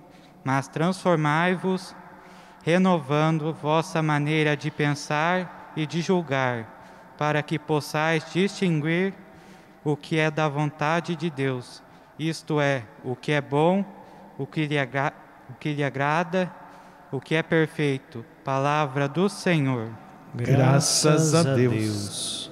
mas 0.45 0.69
transformai-vos, 0.69 1.95
renovando 2.65 3.53
vossa 3.53 4.03
maneira 4.03 4.57
de 4.57 4.71
pensar 4.71 5.73
e 5.77 5.87
de 5.87 6.01
julgar, 6.01 7.15
para 7.17 7.43
que 7.43 7.59
possais 7.59 8.33
distinguir 8.33 9.15
o 9.85 9.97
que 9.97 10.19
é 10.19 10.31
da 10.31 10.49
vontade 10.49 11.17
de 11.17 11.31
Deus, 11.31 11.83
isto 12.19 12.61
é, 12.61 12.85
o 13.05 13.15
que 13.15 13.33
é 13.33 13.41
bom, 13.41 13.85
o 14.37 14.47
que 14.47 14.67
lhe, 14.67 14.79
agra 14.79 15.13
o 15.49 15.55
que 15.55 15.73
lhe 15.73 15.85
agrada, 15.85 16.53
o 17.11 17.21
que 17.21 17.35
é 17.35 17.43
perfeito. 17.43 18.25
Palavra 18.45 19.09
do 19.09 19.29
Senhor. 19.29 19.91
Graças 20.35 21.35
a 21.35 21.43
Deus. 21.43 22.48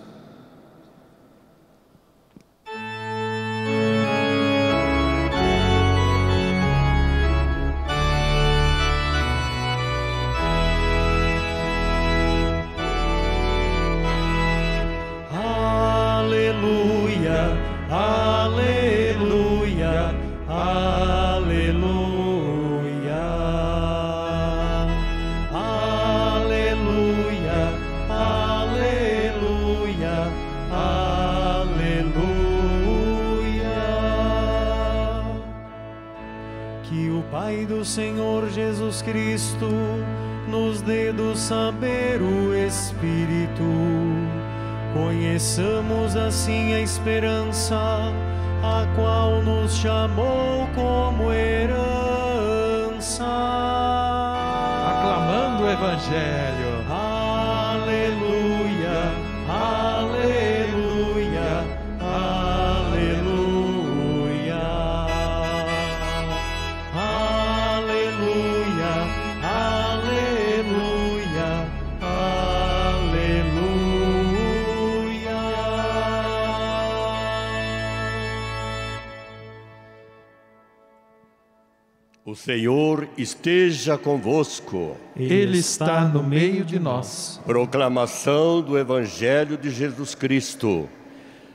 Senhor 82.47 83.09
esteja 83.19 83.99
convosco. 83.99 84.97
Ele 85.17 85.59
está 85.59 86.05
no 86.05 86.23
meio 86.23 86.65
de 86.65 86.79
nós. 86.79 87.41
Proclamação 87.45 88.63
do 88.63 88.79
Evangelho 88.79 89.59
de 89.59 89.69
Jesus 89.69 90.15
Cristo, 90.15 90.89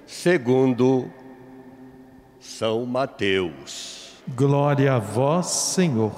segundo 0.06 1.10
São 2.42 2.86
Mateus. 2.86 4.18
Glória 4.36 4.96
a 4.96 5.00
vós, 5.00 5.46
Senhor. 5.46 6.12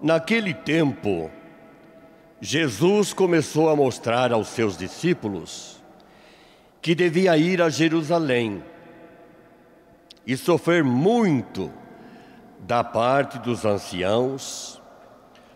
Naquele 0.00 0.54
tempo, 0.54 1.30
Jesus 2.40 3.12
começou 3.12 3.68
a 3.68 3.76
mostrar 3.76 4.32
aos 4.32 4.48
seus 4.48 4.74
discípulos 4.74 5.82
que 6.80 6.94
devia 6.94 7.36
ir 7.36 7.60
a 7.60 7.68
Jerusalém 7.68 8.64
e 10.26 10.34
sofrer 10.34 10.82
muito 10.82 11.70
da 12.60 12.84
parte 12.84 13.38
dos 13.38 13.64
anciãos, 13.64 14.80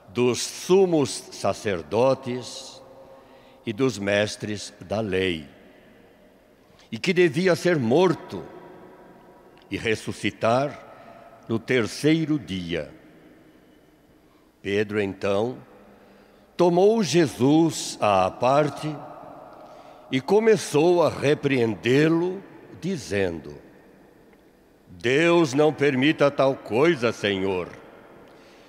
dos 0.08 0.42
sumos 0.42 1.10
sacerdotes 1.32 2.82
e 3.66 3.72
dos 3.72 3.98
mestres 3.98 4.72
da 4.80 5.00
lei, 5.00 5.48
e 6.90 6.98
que 6.98 7.12
devia 7.12 7.54
ser 7.56 7.78
morto 7.78 8.44
e 9.70 9.76
ressuscitar 9.76 11.44
no 11.48 11.58
terceiro 11.58 12.38
dia. 12.38 12.92
Pedro 14.62 15.00
então 15.00 15.58
tomou 16.56 17.02
Jesus 17.02 17.98
à 18.00 18.30
parte 18.30 18.94
e 20.10 20.20
começou 20.20 21.02
a 21.02 21.10
repreendê-lo, 21.10 22.42
dizendo: 22.80 23.56
Deus 25.00 25.54
não 25.54 25.72
permita 25.72 26.30
tal 26.30 26.54
coisa, 26.54 27.12
Senhor. 27.12 27.68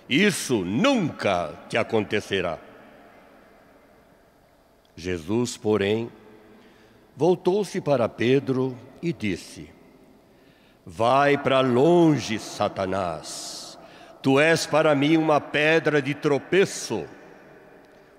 Isso 0.09 0.63
nunca 0.63 1.53
te 1.69 1.77
acontecerá. 1.77 2.59
Jesus, 4.95 5.57
porém, 5.57 6.09
voltou-se 7.15 7.81
para 7.81 8.07
Pedro 8.07 8.77
e 9.01 9.11
disse: 9.11 9.69
Vai 10.85 11.38
para 11.38 11.61
longe, 11.61 12.39
Satanás. 12.39 13.77
Tu 14.21 14.39
és 14.39 14.65
para 14.65 14.95
mim 14.95 15.17
uma 15.17 15.39
pedra 15.39 16.01
de 16.01 16.13
tropeço, 16.13 17.05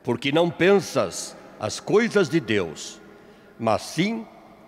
porque 0.04 0.30
não 0.30 0.50
pensas 0.50 1.36
as 1.58 1.80
coisas 1.80 2.28
de 2.28 2.38
Deus, 2.38 3.00
mas 3.58 3.82
sim 3.82 4.26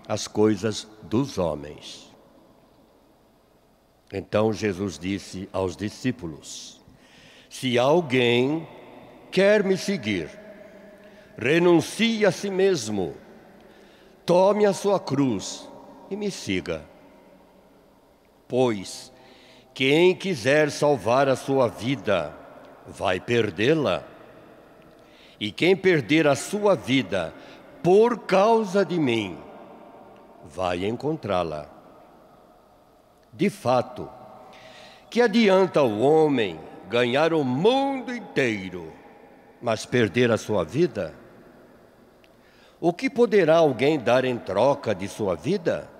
as 0.08 0.26
coisas 0.26 0.88
dos 1.02 1.38
homens. 1.38 2.07
Então 4.12 4.52
Jesus 4.52 4.98
disse 4.98 5.48
aos 5.52 5.76
discípulos: 5.76 6.80
Se 7.48 7.78
alguém 7.78 8.66
quer 9.30 9.62
me 9.62 9.76
seguir, 9.76 10.30
renuncie 11.36 12.24
a 12.24 12.32
si 12.32 12.50
mesmo, 12.50 13.14
tome 14.24 14.64
a 14.64 14.72
sua 14.72 14.98
cruz 14.98 15.68
e 16.10 16.16
me 16.16 16.30
siga. 16.30 16.84
Pois 18.46 19.12
quem 19.74 20.12
quiser 20.14 20.70
salvar 20.72 21.28
a 21.28 21.36
sua 21.36 21.68
vida, 21.68 22.34
vai 22.84 23.20
perdê-la. 23.20 24.02
E 25.38 25.52
quem 25.52 25.76
perder 25.76 26.26
a 26.26 26.34
sua 26.34 26.74
vida 26.74 27.32
por 27.80 28.26
causa 28.26 28.84
de 28.84 28.98
mim, 28.98 29.38
vai 30.44 30.84
encontrá-la. 30.84 31.77
De 33.32 33.50
fato, 33.50 34.08
que 35.10 35.20
adianta 35.20 35.82
o 35.82 36.00
homem 36.00 36.58
ganhar 36.88 37.32
o 37.32 37.44
mundo 37.44 38.14
inteiro, 38.14 38.92
mas 39.60 39.86
perder 39.86 40.30
a 40.30 40.36
sua 40.36 40.64
vida? 40.64 41.14
O 42.80 42.92
que 42.92 43.10
poderá 43.10 43.56
alguém 43.56 43.98
dar 43.98 44.24
em 44.24 44.38
troca 44.38 44.94
de 44.94 45.08
sua 45.08 45.34
vida? 45.34 45.90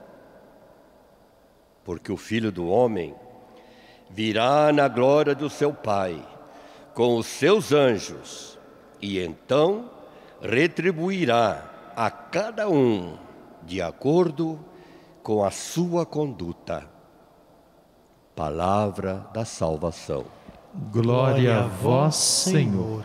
Porque 1.85 2.13
o 2.13 2.17
filho 2.17 2.53
do 2.53 2.69
homem 2.69 3.15
virá 4.11 4.73
na 4.73 4.89
glória 4.89 5.35
do 5.35 5.51
seu 5.51 5.73
Pai 5.73 6.25
com 6.95 7.17
os 7.17 7.27
seus 7.27 7.73
anjos 7.73 8.59
e 9.01 9.19
então 9.19 9.91
retribuirá 10.41 11.93
a 11.95 12.11
cada 12.11 12.69
um 12.69 13.17
de 13.63 13.83
acordo 13.83 14.59
com 15.23 15.45
a 15.45 15.51
sua 15.51 16.07
conduta 16.07 16.98
palavra 18.39 19.27
da 19.35 19.45
salvação. 19.45 20.25
Glória 20.93 21.59
a 21.59 21.67
vós, 21.67 22.15
Senhor. 22.15 23.05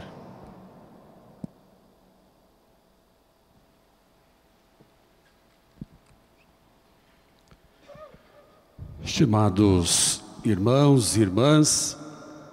Estimados 9.04 10.22
irmãos 10.46 11.18
e 11.18 11.22
irmãs 11.22 11.98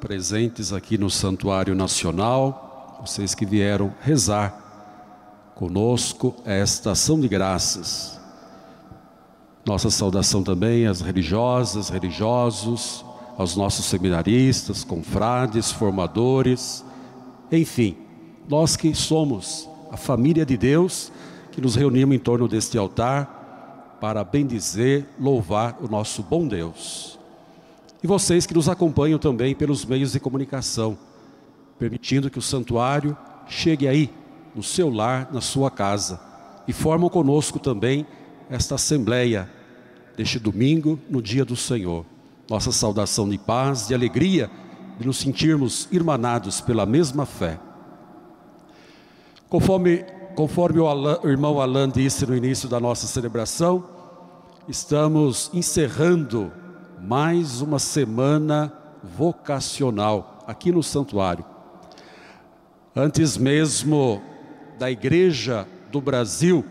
presentes 0.01 0.73
aqui 0.73 0.97
no 0.97 1.11
Santuário 1.11 1.75
Nacional, 1.75 2.99
vocês 3.03 3.35
que 3.35 3.45
vieram 3.45 3.93
rezar 4.01 5.53
conosco 5.55 6.35
esta 6.47 6.93
ação 6.93 7.21
de 7.21 7.29
graças 7.29 8.20
nossa 9.65 9.91
saudação 9.91 10.43
também 10.43 10.87
às 10.87 11.01
religiosas, 11.01 11.89
religiosos, 11.89 13.05
aos 13.37 13.57
nossos 13.57 13.87
seminaristas, 13.87 14.85
confrades, 14.85 15.71
formadores, 15.71 16.85
enfim, 17.51 17.97
nós 18.49 18.77
que 18.77 18.95
somos 18.95 19.69
a 19.91 19.97
família 19.97 20.47
de 20.47 20.57
Deus, 20.57 21.11
que 21.51 21.61
nos 21.61 21.75
reunimos 21.75 22.15
em 22.15 22.19
torno 22.19 22.47
deste 22.47 22.79
altar 22.79 23.99
para 24.01 24.25
bendizer, 24.25 25.07
louvar 25.19 25.77
o 25.81 25.89
nosso 25.89 26.23
bom 26.23 26.47
Deus. 26.47 27.19
E 28.03 28.07
vocês 28.07 28.47
que 28.47 28.55
nos 28.55 28.69
acompanham 28.69 29.19
também 29.19 29.55
pelos 29.55 29.85
meios 29.85 30.13
de 30.13 30.21
comunicação, 30.21 30.97
permitindo 31.79 32.31
que 32.31 32.39
o 32.39 32.43
santuário 32.43 33.17
chegue 33.47 33.87
aí, 33.87 34.11
no 34.55 34.63
seu 34.63 34.91
lar, 34.91 35.29
na 35.33 35.41
sua 35.41 35.71
casa, 35.71 36.21
e 36.67 36.73
formam 36.73 37.09
conosco 37.09 37.59
também 37.59 38.07
esta 38.51 38.75
assembleia 38.75 39.49
deste 40.17 40.39
domingo, 40.39 40.99
no 41.09 41.23
dia 41.23 41.45
do 41.45 41.55
Senhor. 41.55 42.05
Nossa 42.49 42.73
saudação 42.73 43.29
de 43.29 43.39
paz, 43.39 43.87
de 43.87 43.95
alegria, 43.95 44.51
de 44.99 45.07
nos 45.07 45.19
sentirmos 45.19 45.89
irmanados 45.93 46.61
pela 46.61 46.85
mesma 46.85 47.25
fé. 47.25 47.61
Conforme, 49.49 50.05
conforme 50.35 50.81
o, 50.81 50.89
Alan, 50.89 51.21
o 51.23 51.29
irmão 51.29 51.61
Alain 51.61 51.89
disse 51.89 52.27
no 52.27 52.37
início 52.37 52.69
da 52.69 52.81
nossa 52.81 53.07
celebração, 53.07 53.85
estamos 54.69 55.49
encerrando 55.55 56.53
mais 57.01 57.61
uma 57.61 57.79
semana 57.79 58.73
vocacional 59.03 60.45
aqui 60.47 60.73
no 60.73 60.83
santuário. 60.83 61.45
Antes 62.95 63.37
mesmo 63.37 64.21
da 64.77 64.91
Igreja 64.91 65.67
do 65.91 66.01
Brasil 66.01 66.65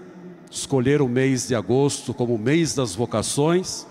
escolher 0.49 1.01
o 1.01 1.07
mês 1.07 1.47
de 1.47 1.55
agosto 1.55 2.13
como 2.13 2.35
o 2.35 2.39
mês 2.39 2.73
das 2.73 2.95
vocações, 2.95 3.85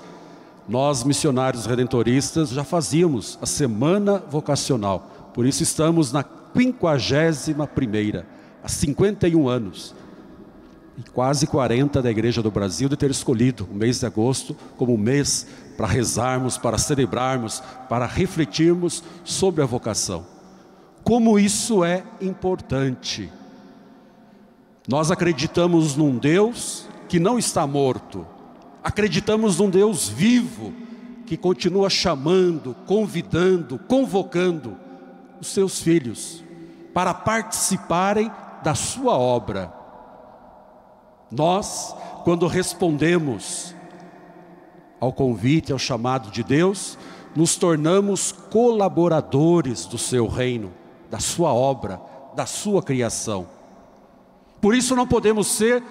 nós, 0.68 1.02
missionários 1.04 1.66
redentoristas, 1.66 2.50
já 2.50 2.64
fazíamos 2.64 3.38
a 3.40 3.46
semana 3.46 4.18
vocacional. 4.18 5.30
Por 5.32 5.46
isso 5.46 5.62
estamos 5.62 6.12
na 6.12 6.24
51 6.54 7.66
primeira, 7.66 8.26
há 8.62 8.68
51 8.68 9.48
anos, 9.48 9.94
e 10.98 11.02
quase 11.10 11.46
40 11.46 12.02
da 12.02 12.10
Igreja 12.10 12.42
do 12.42 12.50
Brasil 12.50 12.88
de 12.88 12.96
ter 12.96 13.10
escolhido 13.10 13.68
o 13.70 13.74
mês 13.74 14.00
de 14.00 14.06
agosto 14.06 14.56
como 14.76 14.98
mês 14.98 15.46
para 15.76 15.86
rezarmos, 15.86 16.58
para 16.58 16.76
celebrarmos, 16.76 17.62
para 17.88 18.04
refletirmos 18.04 19.04
sobre 19.24 19.62
a 19.62 19.66
vocação. 19.66 20.26
Como 21.04 21.38
isso 21.38 21.84
é 21.84 22.02
importante. 22.20 23.30
Nós 24.88 25.10
acreditamos 25.10 25.94
num 25.94 26.16
Deus 26.16 26.88
que 27.10 27.20
não 27.20 27.38
está 27.38 27.66
morto, 27.66 28.26
acreditamos 28.82 29.58
num 29.58 29.68
Deus 29.68 30.08
vivo, 30.08 30.72
que 31.26 31.36
continua 31.36 31.90
chamando, 31.90 32.74
convidando, 32.86 33.78
convocando 33.78 34.78
os 35.38 35.48
seus 35.48 35.82
filhos 35.82 36.42
para 36.94 37.12
participarem 37.12 38.32
da 38.62 38.74
sua 38.74 39.12
obra. 39.12 39.70
Nós, 41.30 41.94
quando 42.24 42.46
respondemos 42.46 43.74
ao 44.98 45.12
convite, 45.12 45.70
ao 45.70 45.78
chamado 45.78 46.30
de 46.30 46.42
Deus, 46.42 46.96
nos 47.36 47.56
tornamos 47.56 48.32
colaboradores 48.32 49.84
do 49.84 49.98
seu 49.98 50.26
reino, 50.26 50.72
da 51.10 51.20
sua 51.20 51.52
obra, 51.52 52.00
da 52.34 52.46
sua 52.46 52.82
criação. 52.82 53.57
Por 54.60 54.74
isso 54.74 54.94
não 54.96 55.06
podemos 55.06 55.46
ser 55.46 55.82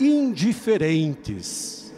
indiferentes. 0.00 1.92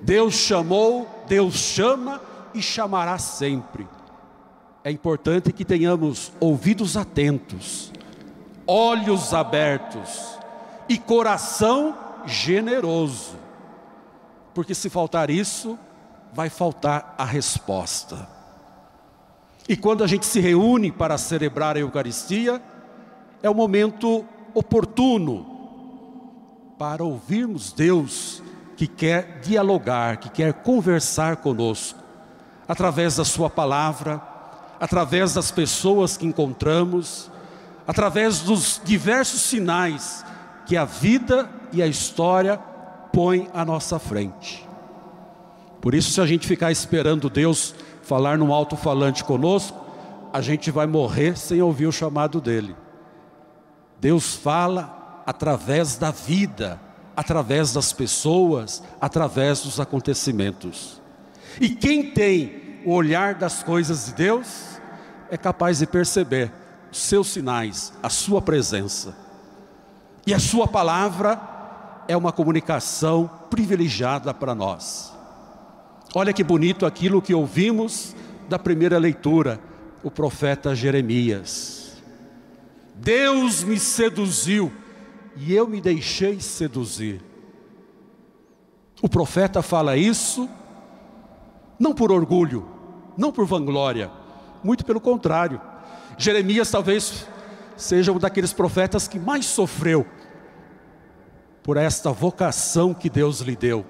Deus 0.00 0.34
chamou, 0.34 1.08
Deus 1.26 1.54
chama 1.54 2.20
e 2.52 2.60
chamará 2.60 3.18
sempre. 3.18 3.86
É 4.82 4.90
importante 4.90 5.52
que 5.52 5.64
tenhamos 5.64 6.30
ouvidos 6.38 6.96
atentos, 6.96 7.92
olhos 8.66 9.32
abertos 9.32 10.38
e 10.88 10.98
coração 10.98 11.96
generoso 12.26 13.44
porque 14.54 14.74
se 14.74 14.88
faltar 14.88 15.28
isso, 15.28 15.76
vai 16.32 16.48
faltar 16.48 17.14
a 17.18 17.24
resposta. 17.24 18.28
E 19.68 19.76
quando 19.76 20.04
a 20.04 20.06
gente 20.06 20.24
se 20.24 20.38
reúne 20.40 20.92
para 20.92 21.18
celebrar 21.18 21.76
a 21.76 21.80
Eucaristia, 21.80 22.62
é 23.42 23.50
o 23.50 23.54
momento 23.54 24.24
oportuno 24.54 25.46
para 26.78 27.04
ouvirmos 27.04 27.72
Deus 27.72 28.42
que 28.76 28.86
quer 28.86 29.40
dialogar, 29.40 30.18
que 30.18 30.28
quer 30.28 30.52
conversar 30.52 31.36
conosco, 31.36 31.98
através 32.66 33.16
da 33.16 33.24
Sua 33.24 33.48
palavra, 33.48 34.20
através 34.80 35.34
das 35.34 35.50
pessoas 35.50 36.16
que 36.16 36.26
encontramos, 36.26 37.30
através 37.86 38.40
dos 38.40 38.80
diversos 38.84 39.42
sinais 39.42 40.24
que 40.66 40.76
a 40.76 40.84
vida 40.84 41.48
e 41.72 41.82
a 41.82 41.86
história 41.86 42.58
põe 43.12 43.48
à 43.54 43.64
nossa 43.64 43.98
frente. 43.98 44.66
Por 45.80 45.94
isso, 45.94 46.10
se 46.10 46.20
a 46.20 46.26
gente 46.26 46.46
ficar 46.46 46.72
esperando 46.72 47.28
Deus 47.28 47.74
falar 48.02 48.38
num 48.38 48.52
alto-falante 48.52 49.22
conosco, 49.22 49.78
a 50.32 50.40
gente 50.40 50.70
vai 50.70 50.86
morrer 50.86 51.36
sem 51.36 51.60
ouvir 51.62 51.86
o 51.86 51.92
chamado 51.92 52.40
dele. 52.40 52.74
Deus 54.00 54.34
fala 54.34 55.22
através 55.26 55.96
da 55.96 56.10
vida, 56.10 56.80
através 57.16 57.72
das 57.72 57.92
pessoas, 57.92 58.82
através 59.00 59.62
dos 59.62 59.80
acontecimentos. 59.80 61.00
E 61.60 61.70
quem 61.70 62.10
tem 62.10 62.80
o 62.84 62.92
olhar 62.92 63.34
das 63.34 63.62
coisas 63.62 64.06
de 64.06 64.14
Deus 64.14 64.78
é 65.30 65.36
capaz 65.36 65.78
de 65.78 65.86
perceber 65.86 66.52
os 66.90 66.98
seus 66.98 67.28
sinais, 67.28 67.92
a 68.02 68.08
sua 68.08 68.42
presença. 68.42 69.16
E 70.26 70.34
a 70.34 70.38
sua 70.38 70.66
palavra 70.66 71.40
é 72.08 72.16
uma 72.16 72.32
comunicação 72.32 73.28
privilegiada 73.50 74.32
para 74.32 74.54
nós. 74.54 75.12
Olha 76.14 76.32
que 76.32 76.44
bonito 76.44 76.86
aquilo 76.86 77.20
que 77.20 77.34
ouvimos 77.34 78.14
da 78.48 78.58
primeira 78.58 78.98
leitura, 78.98 79.58
o 80.02 80.10
profeta 80.10 80.74
Jeremias. 80.74 81.83
Deus 82.94 83.64
me 83.64 83.78
seduziu 83.78 84.72
e 85.36 85.52
eu 85.52 85.66
me 85.66 85.80
deixei 85.80 86.40
seduzir. 86.40 87.20
O 89.02 89.08
profeta 89.08 89.60
fala 89.62 89.96
isso 89.96 90.48
não 91.78 91.92
por 91.92 92.12
orgulho, 92.12 92.66
não 93.16 93.32
por 93.32 93.46
vanglória, 93.46 94.10
muito 94.62 94.84
pelo 94.84 95.00
contrário. 95.00 95.60
Jeremias 96.16 96.70
talvez 96.70 97.26
seja 97.76 98.12
um 98.12 98.18
daqueles 98.18 98.52
profetas 98.52 99.08
que 99.08 99.18
mais 99.18 99.46
sofreu 99.46 100.06
por 101.62 101.76
esta 101.76 102.12
vocação 102.12 102.94
que 102.94 103.10
Deus 103.10 103.40
lhe 103.40 103.56
deu, 103.56 103.84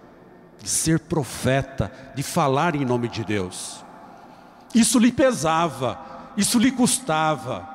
de 0.63 0.69
ser 0.69 1.01
profeta, 1.01 1.93
de 2.15 2.23
falar 2.23 2.75
em 2.75 2.85
nome 2.85 3.09
de 3.09 3.25
Deus. 3.25 3.85
Isso 4.75 4.99
lhe 4.99 5.13
pesava, 5.13 5.99
isso 6.37 6.59
lhe 6.59 6.71
custava, 6.71 7.69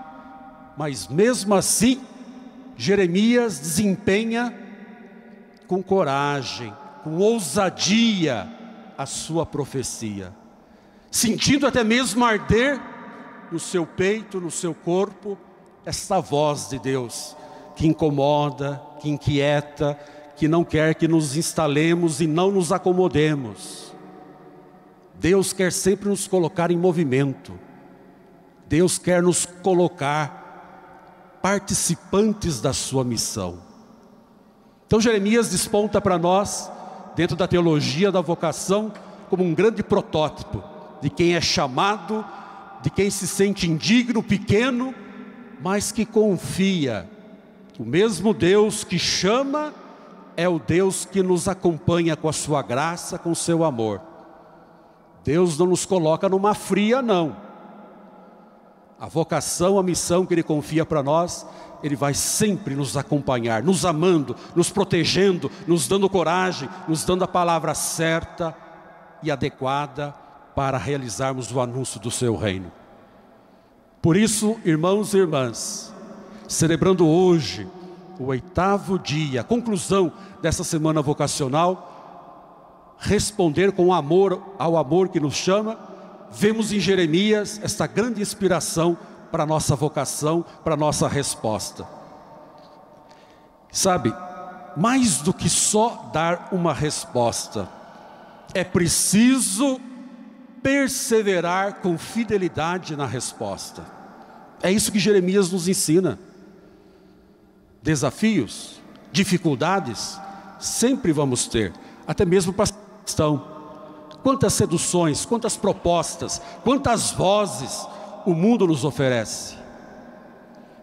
mas 0.80 1.10
mesmo 1.10 1.56
assim, 1.56 2.00
Jeremias 2.78 3.60
desempenha 3.60 4.58
com 5.68 5.84
coragem, 5.84 6.74
com 7.04 7.18
ousadia 7.18 8.48
a 8.98 9.06
sua 9.06 9.46
profecia, 9.46 10.34
sentindo 11.12 11.68
até 11.68 11.84
mesmo 11.84 12.24
arder 12.24 12.80
no 13.52 13.60
seu 13.60 13.86
peito, 13.86 14.40
no 14.40 14.50
seu 14.50 14.74
corpo, 14.74 15.38
esta 15.86 16.22
voz 16.22 16.70
de 16.70 16.80
Deus 16.80 17.36
que 17.76 17.86
incomoda, 17.86 18.82
que 19.02 19.10
inquieta, 19.10 20.00
que 20.38 20.48
não 20.48 20.64
quer 20.64 20.96
que 20.96 21.10
nos 21.10 21.36
instalemos 21.36 22.22
e 22.22 22.28
não 22.28 22.52
nos 22.52 22.72
acomodemos. 22.72 23.94
Deus 25.20 25.52
quer 25.52 25.74
sempre 25.74 26.08
nos 26.08 26.26
colocar 26.26 26.72
em 26.72 26.78
movimento. 26.78 27.60
Deus 28.70 28.98
quer 28.98 29.22
nos 29.22 29.46
colocar 29.46 30.39
participantes 31.42 32.62
da 32.62 32.74
sua 32.74 33.04
missão. 33.04 33.60
Então 34.86 35.00
Jeremias 35.00 35.50
desponta 35.50 36.02
para 36.02 36.18
nós, 36.18 36.72
dentro 37.16 37.36
da 37.36 37.48
teologia 37.48 38.12
da 38.12 38.22
vocação, 38.22 38.92
como 39.30 39.44
um 39.44 39.54
grande 39.54 39.84
protótipo 39.84 40.64
de 41.02 41.10
quem 41.10 41.36
é 41.36 41.42
chamado, 41.42 42.26
de 42.82 42.90
quem 42.90 43.10
se 43.10 43.28
sente 43.28 43.70
indigno, 43.70 44.24
pequeno, 44.24 44.94
mas 45.62 45.92
que 45.92 46.06
confia 46.06 47.08
o 47.80 47.86
mesmo 47.86 48.34
Deus 48.34 48.84
que 48.84 49.00
chama 49.00 49.74
é 50.36 50.50
o 50.50 50.60
Deus 50.60 51.06
que 51.06 51.24
nos 51.24 51.48
acompanha 51.48 52.14
com 52.18 52.28
a 52.28 52.34
sua 52.34 52.62
graça, 52.62 53.18
com 53.18 53.32
o 53.32 53.36
seu 53.36 53.64
amor. 53.64 54.02
Deus 55.24 55.58
não 55.58 55.68
nos 55.68 55.86
coloca 55.86 56.28
numa 56.28 56.54
fria, 56.54 57.02
não. 57.02 57.38
A 59.00 59.08
vocação, 59.08 59.80
a 59.80 59.84
missão 59.84 60.26
que 60.26 60.34
Ele 60.34 60.44
confia 60.44 60.86
para 60.86 61.02
nós, 61.02 61.46
Ele 61.82 61.96
vai 61.96 62.14
sempre 62.14 62.76
nos 62.76 62.98
acompanhar, 62.98 63.64
nos 63.64 63.86
amando, 63.86 64.36
nos 64.56 64.70
protegendo, 64.70 65.50
nos 65.66 65.88
dando 65.88 66.10
coragem, 66.10 66.70
nos 66.88 67.06
dando 67.06 67.24
a 67.24 67.28
palavra 67.28 67.74
certa 67.74 68.56
e 69.24 69.32
adequada 69.32 70.14
para 70.56 70.78
realizarmos 70.78 71.52
o 71.52 71.62
anúncio 71.62 72.00
do 72.00 72.12
Seu 72.12 72.36
reino. 72.36 72.72
Por 74.02 74.18
isso, 74.18 74.58
irmãos 74.66 75.14
e 75.14 75.18
irmãs, 75.18 75.94
celebrando 76.48 77.08
hoje 77.08 77.68
o 78.20 78.26
oitavo 78.26 79.00
dia, 79.00 79.44
conclusão 79.44 80.12
dessa 80.42 80.64
semana 80.64 81.02
vocacional, 81.02 82.96
responder 82.98 83.72
com 83.72 83.94
amor 83.94 84.42
ao 84.58 84.76
amor 84.76 85.08
que 85.08 85.20
nos 85.20 85.36
chama, 85.36 85.78
vemos 86.32 86.72
em 86.72 86.80
Jeremias 86.80 87.60
esta 87.64 87.88
grande 87.88 88.22
inspiração 88.22 88.98
para 89.32 89.44
a 89.44 89.48
nossa 89.48 89.76
vocação, 89.76 90.44
para 90.64 90.74
a 90.74 90.78
nossa 90.78 91.08
resposta. 91.08 91.88
Sabe, 93.72 94.14
mais 94.76 95.18
do 95.18 95.34
que 95.34 95.50
só 95.50 96.10
dar 96.14 96.50
uma 96.52 96.74
resposta, 96.74 97.70
é 98.54 98.64
preciso 98.64 99.80
perseverar 100.62 101.76
com 101.76 101.98
fidelidade 101.98 102.96
na 102.96 103.06
resposta. 103.06 103.86
É 104.62 104.72
isso 104.72 104.92
que 104.92 105.00
Jeremias 105.00 105.52
nos 105.52 105.68
ensina. 105.68 106.20
Desafios, 107.82 108.82
dificuldades, 109.12 110.20
sempre 110.60 111.12
vamos 111.12 111.48
ter, 111.48 111.72
até 112.06 112.26
mesmo 112.26 112.52
para 112.52 112.68
cristão. 113.04 113.59
Quantas 114.24 114.54
seduções, 114.54 115.26
quantas 115.26 115.56
propostas, 115.56 116.42
quantas 116.64 117.12
vozes 117.12 117.88
o 118.26 118.34
mundo 118.34 118.68
nos 118.68 118.84
oferece. 118.84 119.58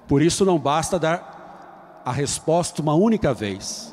Por 0.08 0.22
isso 0.22 0.44
não 0.44 0.58
basta 0.58 0.98
dar 0.98 2.02
a 2.04 2.12
resposta 2.12 2.80
uma 2.80 2.94
única 2.94 3.34
vez. 3.34 3.92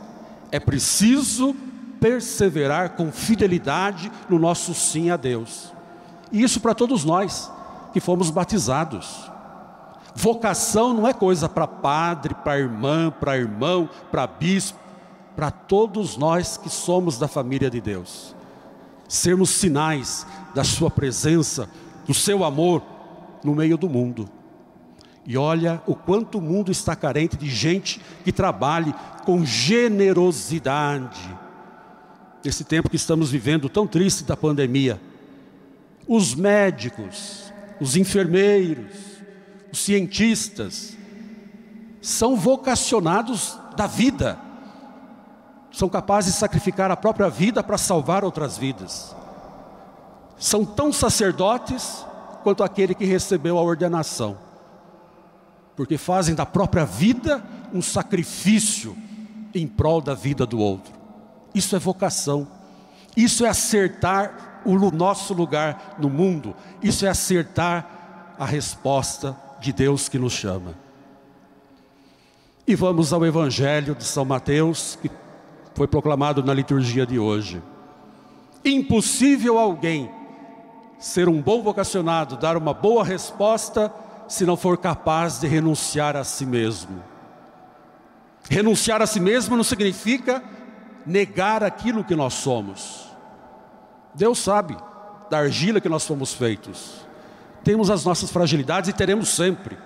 É 0.51 0.59
preciso 0.59 1.55
perseverar 1.99 2.91
com 2.91 3.11
fidelidade 3.11 4.11
no 4.29 4.37
nosso 4.37 4.73
sim 4.73 5.09
a 5.09 5.17
Deus. 5.17 5.73
E 6.31 6.41
isso 6.41 6.59
para 6.59 6.75
todos 6.75 7.03
nós 7.03 7.51
que 7.91 7.99
fomos 7.99 8.29
batizados. 8.29 9.31
Vocação 10.15 10.93
não 10.93 11.07
é 11.07 11.13
coisa 11.13 11.49
para 11.49 11.65
padre, 11.65 12.35
para 12.35 12.59
irmã, 12.59 13.11
para 13.11 13.37
irmão, 13.37 13.89
para 14.11 14.27
bispo, 14.27 14.77
para 15.35 15.49
todos 15.49 16.17
nós 16.17 16.57
que 16.57 16.69
somos 16.69 17.17
da 17.17 17.27
família 17.27 17.69
de 17.69 17.81
Deus. 17.81 18.35
Sermos 19.07 19.49
sinais 19.49 20.25
da 20.53 20.63
Sua 20.63 20.89
presença, 20.89 21.69
do 22.05 22.13
Seu 22.13 22.43
amor 22.43 22.81
no 23.43 23.53
meio 23.53 23.77
do 23.77 23.89
mundo. 23.89 24.29
E 25.25 25.37
olha 25.37 25.81
o 25.87 25.95
quanto 25.95 26.37
o 26.37 26.41
mundo 26.41 26.71
está 26.71 26.95
carente 26.95 27.37
de 27.37 27.49
gente 27.49 28.01
que 28.23 28.31
trabalhe 28.31 28.93
com 29.25 29.45
generosidade. 29.45 31.37
Nesse 32.43 32.65
tempo 32.65 32.89
que 32.89 32.97
estamos 32.97 33.31
vivendo 33.31 33.69
tão 33.69 33.87
triste 33.87 34.25
da 34.25 34.35
pandemia, 34.35 34.99
os 36.05 36.35
médicos, 36.35 37.53
os 37.79 37.95
enfermeiros, 37.95 38.91
os 39.71 39.79
cientistas, 39.79 40.97
são 42.01 42.35
vocacionados 42.35 43.57
da 43.77 43.87
vida, 43.87 44.37
são 45.73 45.89
capazes 45.89 46.33
de 46.33 46.39
sacrificar 46.39 46.89
a 46.89 46.95
própria 46.95 47.29
vida 47.29 47.61
para 47.61 47.77
salvar 47.77 48.23
outras 48.23 48.57
vidas. 48.57 49.13
São 50.37 50.63
tão 50.63 50.93
sacerdotes 50.93 52.05
quanto 52.43 52.63
aquele 52.63 52.95
que 52.95 53.03
recebeu 53.03 53.57
a 53.57 53.61
ordenação 53.61 54.37
porque 55.75 55.97
fazem 55.97 56.35
da 56.35 56.45
própria 56.45 56.85
vida 56.85 57.43
um 57.73 57.81
sacrifício 57.81 58.95
em 59.53 59.67
prol 59.67 60.01
da 60.01 60.13
vida 60.13 60.45
do 60.45 60.59
outro. 60.59 60.93
Isso 61.53 61.75
é 61.75 61.79
vocação, 61.79 62.47
isso 63.15 63.45
é 63.45 63.49
acertar 63.49 64.61
o 64.65 64.91
nosso 64.91 65.33
lugar 65.33 65.95
no 65.99 66.09
mundo, 66.09 66.55
isso 66.81 67.05
é 67.05 67.09
acertar 67.09 68.35
a 68.37 68.45
resposta 68.45 69.35
de 69.59 69.73
Deus 69.73 70.09
que 70.09 70.17
nos 70.17 70.33
chama. 70.33 70.75
E 72.65 72.75
vamos 72.75 73.11
ao 73.11 73.25
Evangelho 73.25 73.93
de 73.93 74.05
São 74.05 74.23
Mateus, 74.23 74.97
que 75.01 75.09
foi 75.73 75.87
proclamado 75.87 76.43
na 76.43 76.53
liturgia 76.53 77.05
de 77.05 77.17
hoje. 77.17 77.61
Impossível 78.63 79.57
alguém 79.57 80.09
ser 80.99 81.27
um 81.27 81.41
bom 81.41 81.61
vocacionado, 81.61 82.37
dar 82.37 82.55
uma 82.55 82.73
boa 82.73 83.03
resposta 83.03 83.93
se 84.27 84.45
não 84.45 84.55
for 84.55 84.77
capaz 84.77 85.39
de 85.39 85.47
renunciar 85.47 86.15
a 86.15 86.23
si 86.23 86.45
mesmo. 86.45 87.03
Renunciar 88.49 89.01
a 89.01 89.07
si 89.07 89.19
mesmo 89.19 89.57
não 89.57 89.63
significa 89.63 90.43
negar 91.05 91.63
aquilo 91.63 92.03
que 92.03 92.15
nós 92.15 92.35
somos. 92.35 93.07
Deus 94.13 94.39
sabe 94.39 94.77
da 95.29 95.39
argila 95.39 95.81
que 95.81 95.89
nós 95.89 96.05
fomos 96.05 96.33
feitos. 96.33 97.01
Temos 97.63 97.89
as 97.89 98.05
nossas 98.05 98.29
fragilidades 98.29 98.89
e 98.89 98.93
teremos 98.93 99.29
sempre. 99.29 99.77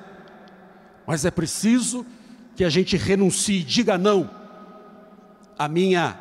Mas 1.05 1.23
é 1.23 1.31
preciso 1.31 2.05
que 2.55 2.63
a 2.63 2.69
gente 2.69 2.97
renuncie, 2.97 3.63
diga 3.63 3.97
não 3.97 4.29
à 5.57 5.67
minha 5.67 6.19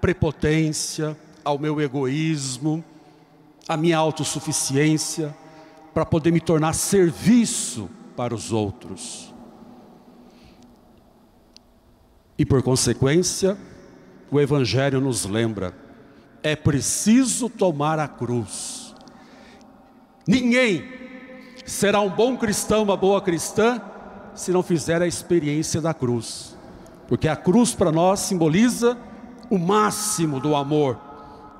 prepotência, 0.00 1.16
ao 1.44 1.58
meu 1.58 1.80
egoísmo, 1.80 2.84
à 3.68 3.76
minha 3.76 3.98
autossuficiência 3.98 5.34
para 5.98 6.06
poder 6.06 6.30
me 6.30 6.40
tornar 6.40 6.74
serviço 6.74 7.90
para 8.16 8.34
os 8.34 8.52
outros. 8.52 9.34
E 12.38 12.46
por 12.46 12.62
consequência, 12.62 13.58
o 14.30 14.40
Evangelho 14.40 15.00
nos 15.00 15.24
lembra: 15.24 15.74
é 16.42 16.54
preciso 16.54 17.50
tomar 17.50 17.98
a 17.98 18.06
cruz. 18.06 18.94
Ninguém 20.26 20.84
será 21.66 22.00
um 22.00 22.10
bom 22.10 22.36
cristão, 22.36 22.84
uma 22.84 22.96
boa 22.96 23.20
cristã, 23.20 23.82
se 24.34 24.52
não 24.52 24.62
fizer 24.62 25.02
a 25.02 25.06
experiência 25.06 25.80
da 25.80 25.92
cruz, 25.92 26.47
porque 27.08 27.26
a 27.26 27.34
cruz 27.34 27.74
para 27.74 27.90
nós 27.90 28.20
simboliza 28.20 28.96
o 29.50 29.58
máximo 29.58 30.38
do 30.38 30.54
amor, 30.54 30.96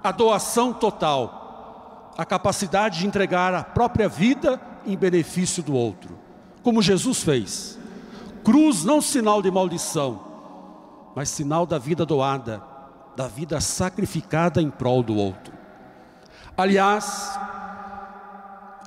a 0.05 0.13
doação 0.13 0.73
total 0.73 1.39
a 2.19 2.25
capacidade 2.25 2.99
de 2.99 3.07
entregar 3.07 3.55
a 3.55 3.63
própria 3.63 4.09
vida 4.09 4.61
em 4.85 4.97
benefício 4.97 5.63
do 5.63 5.73
outro, 5.73 6.19
como 6.65 6.83
Jesus 6.83 7.23
fez. 7.23 7.79
Cruz 8.43 8.85
não 8.85 9.01
sinal 9.01 9.41
de 9.41 9.49
maldição, 9.53 10.21
mas 11.15 11.29
sinal 11.29 11.65
da 11.65 11.79
vida 11.79 12.05
doada, 12.05 12.61
da 13.15 13.29
vida 13.29 13.61
sacrificada 13.61 14.61
em 14.61 14.69
prol 14.69 15.01
do 15.01 15.15
outro. 15.15 15.55
Aliás, 16.57 17.39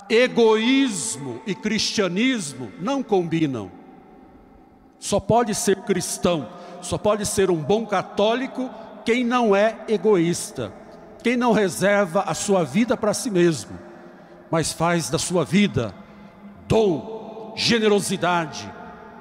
egoísmo 0.10 1.41
e 1.47 1.56
cristianismo 1.56 2.69
não 2.82 3.02
combinam. 3.02 3.71
Só 5.01 5.19
pode 5.19 5.53
ser 5.53 5.81
cristão, 5.81 6.47
só 6.81 6.97
pode 6.97 7.25
ser 7.25 7.51
um 7.51 7.57
bom 7.57 7.85
católico 7.85 8.69
quem 9.03 9.25
não 9.25 9.53
é 9.53 9.79
egoísta 9.89 10.71
quem 11.23 11.37
não 11.37 11.51
reserva 11.51 12.21
a 12.21 12.33
sua 12.33 12.63
vida 12.63 12.97
para 12.97 13.13
si 13.13 13.29
mesmo, 13.29 13.77
mas 14.49 14.71
faz 14.71 15.09
da 15.09 15.19
sua 15.19 15.45
vida 15.45 15.93
dom, 16.67 17.53
generosidade, 17.55 18.71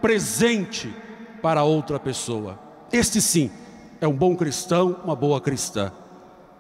presente 0.01 0.95
para 1.43 1.63
outra 1.63 1.99
pessoa. 1.99 2.59
Este 2.93 3.21
sim 3.21 3.51
é 4.01 4.09
um 4.09 4.15
bom 4.15 4.35
cristão, 4.35 4.97
uma 5.05 5.15
boa 5.15 5.41
cristã, 5.41 5.93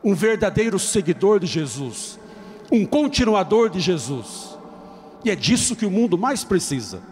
um 0.04 0.14
verdadeiro 0.14 0.78
seguidor 0.78 1.40
de 1.40 1.46
Jesus, 1.46 2.18
um 2.70 2.84
continuador 2.84 3.70
de 3.70 3.80
Jesus. 3.80 4.58
E 5.24 5.30
é 5.30 5.36
disso 5.36 5.76
que 5.76 5.86
o 5.86 5.90
mundo 5.90 6.18
mais 6.18 6.44
precisa. 6.44 7.02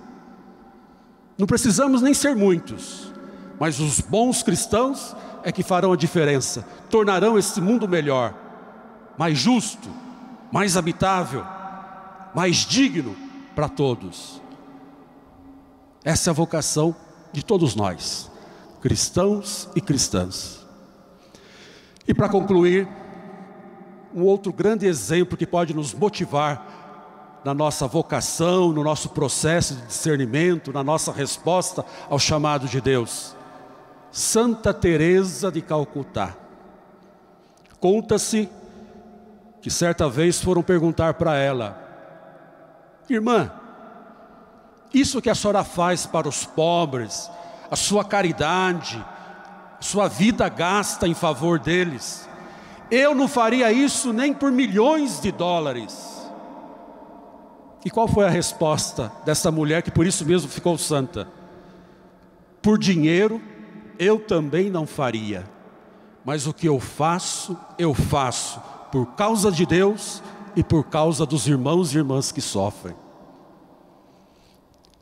Não 1.39 1.47
precisamos 1.47 2.03
nem 2.03 2.13
ser 2.13 2.35
muitos, 2.35 3.13
mas 3.61 3.79
os 3.79 4.01
bons 4.01 4.43
cristãos 4.43 5.15
é 5.45 5.53
que 5.53 5.63
farão 5.63 5.93
a 5.93 5.97
diferença, 5.97 6.67
tornarão 6.91 7.39
esse 7.39 7.61
mundo 7.61 7.89
melhor, 7.89 8.35
mais 9.17 9.39
justo, 9.39 9.89
mais 10.51 10.77
habitável, 10.77 11.45
mais 12.35 12.57
digno 12.57 13.17
para 13.55 13.69
todos. 13.69 14.43
Essa 16.05 16.31
é 16.31 16.33
a 16.33 16.35
vocação 16.35 16.95
de 17.33 17.45
todos 17.45 17.77
nós, 17.77 18.29
cristãos 18.83 19.69
e 19.77 19.81
cristãs. 19.81 20.67
E 22.07 22.13
para 22.13 22.29
concluir, 22.29 22.89
um 24.15 24.23
outro 24.23 24.53
grande 24.53 24.87
exemplo 24.87 25.37
que 25.37 25.47
pode 25.47 25.75
nos 25.75 25.95
motivar 25.95 26.78
na 27.45 27.55
nossa 27.55 27.87
vocação, 27.87 28.73
no 28.73 28.83
nosso 28.83 29.11
processo 29.11 29.75
de 29.75 29.87
discernimento, 29.87 30.73
na 30.73 30.83
nossa 30.83 31.13
resposta 31.13 31.85
ao 32.09 32.19
chamado 32.19 32.67
de 32.67 32.81
Deus 32.81 33.37
Santa 34.11 34.73
Teresa 34.73 35.53
de 35.53 35.61
Calcutá. 35.61 36.35
Conta-se 37.79 38.49
que 39.61 39.71
certa 39.71 40.09
vez 40.09 40.41
foram 40.41 40.63
perguntar 40.63 41.15
para 41.15 41.37
ela: 41.37 41.79
Irmã, 43.09 43.53
isso 44.93 45.21
que 45.21 45.31
a 45.31 45.35
senhora 45.35 45.63
faz 45.63 46.07
para 46.07 46.29
os 46.29 46.45
pobres, 46.45 47.31
a 47.71 47.77
sua 47.77 48.05
caridade, 48.05 49.05
sua 49.81 50.09
vida 50.09 50.49
gasta 50.49 51.07
em 51.07 51.15
favor 51.15 51.59
deles, 51.59 52.29
eu 52.91 53.15
não 53.15 53.29
faria 53.29 53.71
isso 53.71 54.13
nem 54.13 54.33
por 54.33 54.51
milhões 54.51 55.21
de 55.21 55.31
dólares. 55.31 56.08
E 57.85 57.91
qual 57.91 58.09
foi 58.09 58.25
a 58.27 58.31
resposta 58.31 59.13
dessa 59.25 59.51
mulher 59.51 59.83
que 59.83 59.91
por 59.91 60.07
isso 60.07 60.25
mesmo 60.25 60.49
ficou 60.49 60.77
santa? 60.77 61.29
Por 62.61 62.79
dinheiro 62.79 63.41
eu 63.99 64.19
também 64.19 64.71
não 64.71 64.87
faria. 64.87 65.49
Mas 66.25 66.47
o 66.47 66.53
que 66.53 66.69
eu 66.69 66.79
faço, 66.79 67.57
eu 67.79 67.95
faço 67.95 68.61
por 68.93 69.07
causa 69.15 69.51
de 69.51 69.65
Deus 69.65 70.23
e 70.57 70.63
por 70.63 70.85
causa 70.85 71.25
dos 71.25 71.47
irmãos 71.47 71.95
e 71.95 71.99
irmãs 71.99 72.33
que 72.33 72.41
sofrem. 72.41 72.95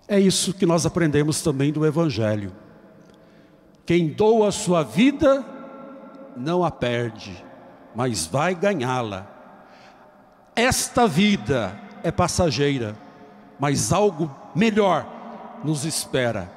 É 0.09 0.21
isso 0.21 0.55
que 0.55 0.67
nós 0.67 0.87
aprendemos 0.87 1.43
também 1.43 1.73
do 1.73 1.85
Evangelho. 1.85 2.53
Quem 3.85 4.09
doa 4.09 4.49
a 4.49 4.53
sua 4.53 4.83
vida, 4.83 5.45
não 6.37 6.65
a 6.65 6.71
perde, 6.71 7.45
mas 7.95 8.27
vai 8.27 8.55
ganhá-la. 8.55 9.27
Esta 10.55 11.09
vida 11.09 11.86
é 12.07 12.13
passageira, 12.13 12.97
mas 13.59 13.93
algo 13.93 14.31
melhor 14.55 15.05
nos 15.65 15.85
espera. 15.85 16.49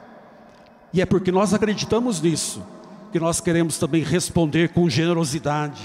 E 0.94 1.02
é 1.02 1.08
porque 1.08 1.32
nós 1.32 1.56
acreditamos 1.56 2.22
nisso 2.22 2.62
que 3.12 3.20
nós 3.20 3.42
queremos 3.42 3.80
também 3.80 4.04
responder 4.04 4.70
com 4.70 4.88
generosidade 4.88 5.82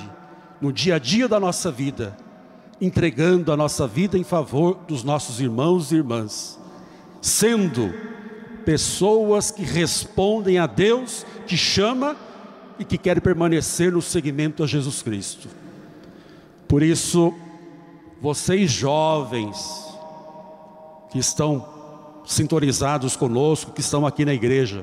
no 0.61 0.71
dia 0.71 0.97
a 0.97 0.99
dia 0.99 1.27
da 1.27 1.41
nossa 1.41 1.73
vida, 1.73 2.15
entregando 2.79 3.51
a 3.51 3.57
nossa 3.57 3.87
vida 3.87 4.19
em 4.19 4.23
favor 4.23 4.81
dos 4.87 5.03
nossos 5.03 5.41
irmãos 5.41 5.93
e 5.93 5.97
irmãs, 5.97 6.61
sendo 7.23 7.91
pessoas 8.67 9.51
que 9.51 9.63
respondem 9.63 10.59
a 10.59 10.67
Deus 10.67 11.25
que 11.47 11.57
chama 11.57 12.15
e 12.79 12.85
que 12.85 12.99
querem 12.99 13.23
permanecer 13.23 13.93
no 13.93 14.03
seguimento 14.03 14.63
a 14.63 14.67
Jesus 14.67 15.01
Cristo. 15.01 15.49
Por 16.69 16.83
isso, 16.83 17.33
vocês 18.25 18.71
jovens 18.71 19.95
que 21.11 21.19
estão 21.19 21.69
sintonizados 22.25 23.17
conosco, 23.17 23.71
que 23.71 23.83
estão 23.83 24.07
aqui 24.07 24.25
na 24.25 24.33
igreja, 24.33 24.83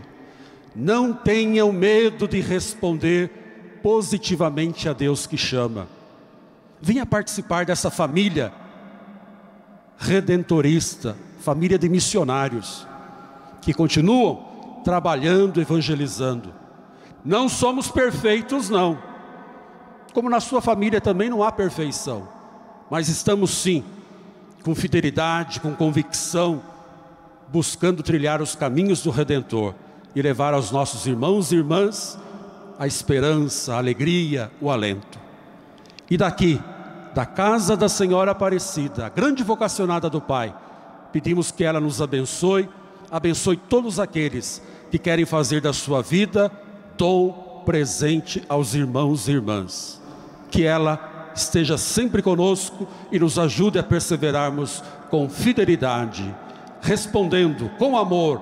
não 0.76 1.12
tenham 1.12 1.72
medo 1.72 2.28
de 2.28 2.40
responder 2.40 3.80
positivamente 3.82 4.88
a 4.88 4.94
Deus 4.94 5.26
que 5.26 5.38
chama. 5.38 5.88
Venha 6.80 7.04
participar 7.04 7.66
dessa 7.66 7.90
família 7.90 8.54
redentorista, 9.98 11.18
família 11.40 11.80
de 11.80 11.90
missionários, 11.90 12.88
que 13.60 13.74
continuam 13.74 14.82
trabalhando, 14.84 15.60
evangelizando. 15.60 16.54
Não 17.26 17.50
somos 17.50 17.90
perfeitos, 17.90 18.70
não. 18.70 19.00
Como 20.14 20.30
na 20.30 20.40
sua 20.40 20.62
família 20.62 21.02
também 21.02 21.28
não 21.28 21.42
há 21.42 21.52
perfeição, 21.52 22.41
mas 22.92 23.08
estamos 23.08 23.52
sim, 23.52 23.86
com 24.66 24.76
fidelidade, 24.76 25.62
com 25.62 25.74
convicção, 25.74 26.62
buscando 27.48 28.04
trilhar 28.04 28.42
os 28.42 28.54
caminhos 28.54 29.02
do 29.02 29.10
Redentor 29.10 29.74
e 30.14 30.22
levar 30.22 30.54
aos 30.54 30.72
nossos 30.72 31.06
irmãos 31.08 31.54
e 31.54 31.56
irmãs 31.56 32.20
a 32.78 32.86
esperança, 32.86 33.74
a 33.74 33.78
alegria, 33.78 34.52
o 34.60 34.70
alento. 34.70 35.18
E 36.10 36.18
daqui, 36.18 36.62
da 37.16 37.26
casa 37.26 37.78
da 37.78 37.88
Senhora 37.88 38.32
Aparecida, 38.32 39.06
a 39.06 39.10
grande 39.10 39.42
vocacionada 39.42 40.10
do 40.10 40.20
Pai, 40.20 40.54
pedimos 41.14 41.50
que 41.50 41.64
ela 41.64 41.80
nos 41.80 42.02
abençoe, 42.02 42.68
abençoe 43.10 43.56
todos 43.56 44.02
aqueles 44.02 44.62
que 44.92 45.00
querem 45.00 45.24
fazer 45.24 45.62
da 45.62 45.72
sua 45.72 46.02
vida 46.02 46.52
dom 46.98 47.64
presente 47.66 48.44
aos 48.50 48.76
irmãos 48.76 49.30
e 49.30 49.32
irmãs. 49.32 50.02
Que 50.50 50.66
ela 50.66 51.11
esteja 51.36 51.78
sempre 51.78 52.22
conosco 52.22 52.88
e 53.12 53.20
nos 53.20 53.38
ajude 53.38 53.80
a 53.80 53.84
perseverarmos 53.84 54.84
com 55.10 55.30
fidelidade, 55.30 56.34
respondendo 56.82 57.70
com 57.78 57.98
amor, 57.98 58.40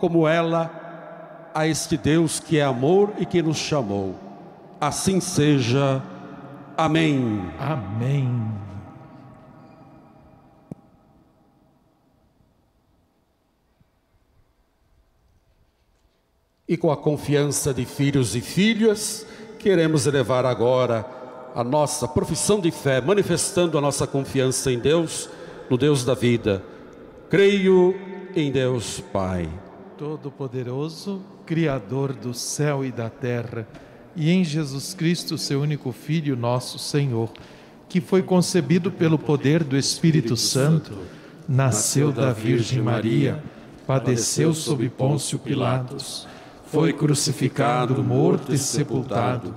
como 0.00 0.26
ela 0.26 1.50
a 1.54 1.66
este 1.66 1.96
Deus 1.96 2.38
que 2.38 2.58
é 2.58 2.64
amor 2.64 3.12
e 3.18 3.26
que 3.26 3.42
nos 3.42 3.56
chamou. 3.56 4.14
Assim 4.80 5.20
seja. 5.20 6.02
Amém. 6.76 7.50
Amém. 7.58 8.52
E 16.68 16.76
com 16.76 16.92
a 16.92 16.96
confiança 16.96 17.72
de 17.72 17.84
filhos 17.86 18.36
e 18.36 18.40
filhas, 18.40 19.26
queremos 19.58 20.06
elevar 20.06 20.44
agora 20.44 21.17
a 21.58 21.64
nossa 21.64 22.06
profissão 22.06 22.60
de 22.60 22.70
fé, 22.70 23.00
manifestando 23.00 23.76
a 23.76 23.80
nossa 23.80 24.06
confiança 24.06 24.70
em 24.70 24.78
Deus, 24.78 25.28
no 25.68 25.76
Deus 25.76 26.04
da 26.04 26.14
vida. 26.14 26.62
Creio 27.28 27.96
em 28.36 28.52
Deus 28.52 29.00
Pai. 29.12 29.50
Todo-Poderoso, 29.96 31.20
Criador 31.44 32.12
do 32.12 32.32
céu 32.32 32.84
e 32.84 32.92
da 32.92 33.10
terra, 33.10 33.66
e 34.14 34.30
em 34.30 34.44
Jesus 34.44 34.94
Cristo, 34.94 35.36
seu 35.36 35.60
único 35.60 35.90
Filho, 35.90 36.36
nosso 36.36 36.78
Senhor, 36.78 37.28
que 37.88 38.00
foi 38.00 38.22
concebido 38.22 38.92
pelo 38.92 39.18
poder 39.18 39.64
do 39.64 39.76
Espírito 39.76 40.36
Santo, 40.36 40.96
nasceu 41.48 42.12
da 42.12 42.32
Virgem 42.32 42.80
Maria, 42.80 43.42
padeceu 43.84 44.54
sob 44.54 44.88
Pôncio 44.90 45.40
Pilatos, 45.40 46.24
foi 46.66 46.92
crucificado, 46.92 48.00
morto 48.04 48.54
e 48.54 48.58
sepultado, 48.58 49.56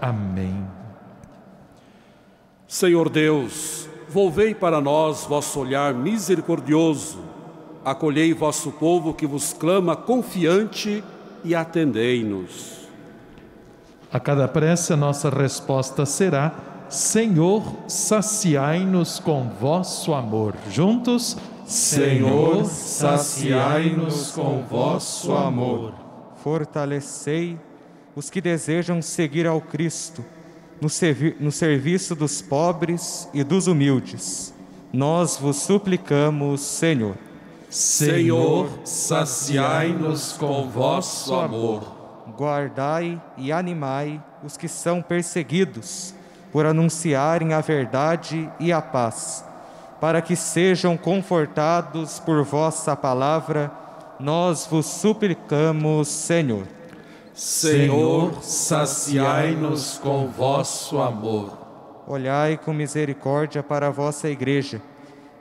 Amém. 0.00 0.66
Senhor 2.66 3.08
Deus, 3.08 3.88
volvei 4.08 4.54
para 4.54 4.80
nós 4.80 5.24
vosso 5.24 5.60
olhar 5.60 5.94
misericordioso, 5.94 7.18
acolhei 7.84 8.34
vosso 8.34 8.70
povo 8.72 9.14
que 9.14 9.26
vos 9.26 9.52
clama 9.52 9.96
confiante 9.96 11.02
e 11.42 11.54
atendei-nos. 11.54 12.78
A 14.12 14.20
cada 14.20 14.46
prece, 14.48 14.92
a 14.92 14.96
nossa 14.96 15.30
resposta 15.30 16.06
será: 16.06 16.54
Senhor, 16.88 17.62
saciai-nos 17.86 19.18
com 19.18 19.50
vosso 19.60 20.14
amor. 20.14 20.54
Juntos, 20.70 21.36
Senhor, 21.66 22.64
saciai-nos 22.64 24.30
com 24.30 24.62
vosso 24.62 25.32
amor. 25.32 25.92
Fortalecei 26.36 27.58
os 28.18 28.30
que 28.30 28.40
desejam 28.40 29.00
seguir 29.00 29.46
ao 29.46 29.60
Cristo 29.60 30.24
no, 30.80 30.88
servi 30.88 31.36
no 31.38 31.52
serviço 31.52 32.16
dos 32.16 32.42
pobres 32.42 33.28
e 33.32 33.44
dos 33.44 33.68
humildes. 33.68 34.52
Nós 34.92 35.36
vos 35.36 35.58
suplicamos, 35.58 36.60
Senhor. 36.60 37.14
Senhor, 37.70 38.70
saciai-nos 38.82 40.32
com 40.32 40.68
vosso 40.68 41.32
amor. 41.32 42.24
Guardai 42.36 43.22
e 43.36 43.52
animai 43.52 44.20
os 44.42 44.56
que 44.56 44.66
são 44.66 45.00
perseguidos 45.00 46.12
por 46.50 46.66
anunciarem 46.66 47.52
a 47.52 47.60
verdade 47.60 48.50
e 48.58 48.72
a 48.72 48.82
paz, 48.82 49.44
para 50.00 50.20
que 50.20 50.34
sejam 50.34 50.96
confortados 50.96 52.18
por 52.18 52.42
vossa 52.42 52.96
palavra, 52.96 53.70
nós 54.18 54.66
vos 54.68 54.86
suplicamos, 54.86 56.08
Senhor. 56.08 56.77
Senhor, 57.38 58.42
saciai-nos 58.42 59.98
com 59.98 60.26
vosso 60.26 60.98
amor. 60.98 61.56
Olhai 62.06 62.58
com 62.58 62.72
misericórdia 62.72 63.62
para 63.62 63.86
a 63.86 63.90
vossa 63.90 64.28
igreja 64.28 64.82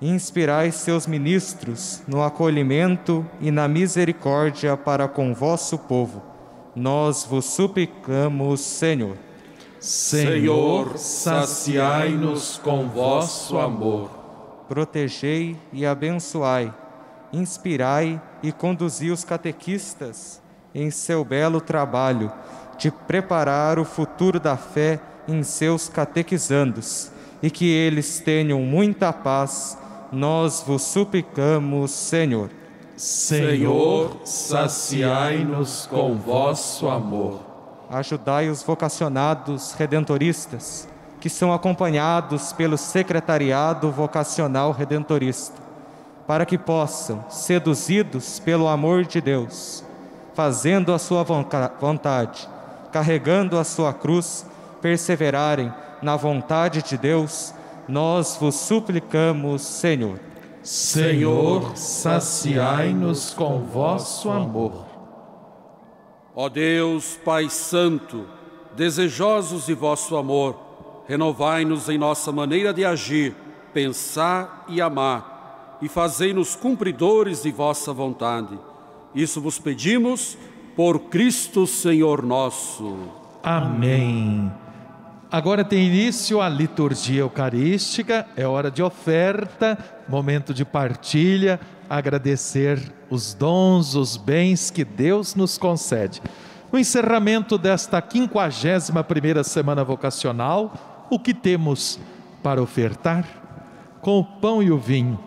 inspirai 0.02 0.72
seus 0.72 1.08
ministros 1.08 2.04
no 2.08 2.22
acolhimento 2.22 3.26
e 3.42 3.50
na 3.50 3.68
misericórdia 3.68 4.78
para 4.78 5.08
com 5.08 5.34
vosso 5.34 5.78
povo. 5.78 6.22
Nós 6.76 7.26
vos 7.26 7.46
suplicamos, 7.46 8.62
Senhor. 8.62 9.18
Senhor, 9.80 10.98
saciai-nos 10.98 12.60
com 12.60 12.88
vosso 12.88 13.58
amor. 13.58 14.12
Protegei 14.68 15.56
e 15.74 15.86
abençoai, 15.86 16.72
inspirai 17.34 18.22
e 18.44 18.52
conduzi 18.52 19.10
os 19.10 19.24
catequistas 19.24 20.42
em 20.78 20.92
seu 20.92 21.26
belo 21.26 21.60
trabalho 21.60 22.32
de 22.78 22.92
preparar 22.92 23.80
o 23.80 23.84
futuro 23.84 24.40
da 24.40 24.56
fé 24.56 25.00
em 25.28 25.42
seus 25.42 25.90
catequizandos, 25.90 27.12
e 27.42 27.50
que 27.50 27.68
eles 27.70 28.20
tenham 28.20 28.62
muita 28.62 29.12
paz 29.12 29.78
nós 30.12 30.64
vos 30.66 30.84
suplicamos, 30.84 31.92
Senhor. 31.92 32.50
Senhor, 32.96 34.22
saciai-nos 34.24 35.86
com 35.88 36.16
vosso 36.16 36.88
amor. 36.88 37.42
Ajudai 37.90 38.50
os 38.50 38.64
vocacionados 38.64 39.74
redentoristas, 39.74 40.88
que 41.20 41.30
são 41.30 41.54
acompanhados 41.54 42.54
pelo 42.54 42.78
Secretariado 42.78 43.92
Vocacional 43.92 44.72
Redentorista, 44.72 45.62
para 46.26 46.46
que 46.46 46.58
possam, 46.58 47.24
seduzidos 47.30 48.40
pelo 48.40 48.68
amor 48.68 49.06
de 49.06 49.22
Deus, 49.22 49.84
fazendo 50.38 50.94
a 50.94 51.00
sua 51.00 51.24
vontade, 51.24 52.48
carregando 52.92 53.58
a 53.58 53.64
sua 53.64 53.92
cruz, 53.92 54.46
perseverarem 54.80 55.74
na 56.00 56.16
vontade 56.16 56.84
de 56.84 56.96
Deus, 56.96 57.56
nós 57.88 58.38
vos 58.40 58.54
suplicamos, 58.54 59.64
Senhor. 59.64 60.20
Senhor, 60.62 61.76
saciai-nos 61.76 63.34
com 63.34 63.64
vosso 63.64 64.30
amor. 64.30 64.86
Ó 66.36 66.48
Deus, 66.50 67.20
Pai 67.26 67.50
Santo, 67.50 68.28
desejosos 68.76 69.66
de 69.66 69.74
vosso 69.74 70.16
amor, 70.16 71.04
renovai-nos 71.08 71.90
em 71.90 71.98
nossa 71.98 72.32
maneira 72.32 72.72
de 72.72 72.86
agir, 72.86 73.36
pensar 73.74 74.66
e 74.68 74.80
amar, 74.82 75.80
e 75.82 75.90
fazei-nos 75.90 76.56
cumpridores 76.56 77.42
de 77.42 77.50
vossa 77.50 77.92
vontade. 77.92 78.56
Isso 79.16 79.42
vos 79.42 79.60
pedimos 79.60 80.38
por 80.76 81.00
Cristo 81.10 81.66
Senhor 81.66 82.22
nosso. 82.22 82.98
Amém. 83.44 84.52
Agora 85.32 85.66
tem 85.66 85.88
início 85.88 86.40
a 86.40 86.48
liturgia 86.48 87.22
eucarística, 87.22 88.26
é 88.36 88.48
hora 88.48 88.72
de 88.72 88.82
oferta, 88.82 89.78
momento 90.08 90.54
de 90.54 90.64
partilha, 90.64 91.60
agradecer 91.90 92.94
os 93.10 93.34
dons, 93.34 93.96
os 93.96 94.16
bens 94.16 94.72
que 94.72 94.86
Deus 94.86 95.36
nos 95.36 95.58
concede. 95.58 96.22
No 96.72 96.80
encerramento 96.80 97.58
desta 97.58 98.02
51ª 98.02 99.44
semana 99.44 99.84
vocacional, 99.84 101.08
o 101.10 101.20
que 101.20 101.34
temos 101.34 102.00
para 102.44 102.62
ofertar? 102.62 103.26
Com 104.02 104.20
o 104.20 104.24
pão 104.24 104.62
e 104.62 104.72
o 104.72 104.78
vinho, 104.78 105.20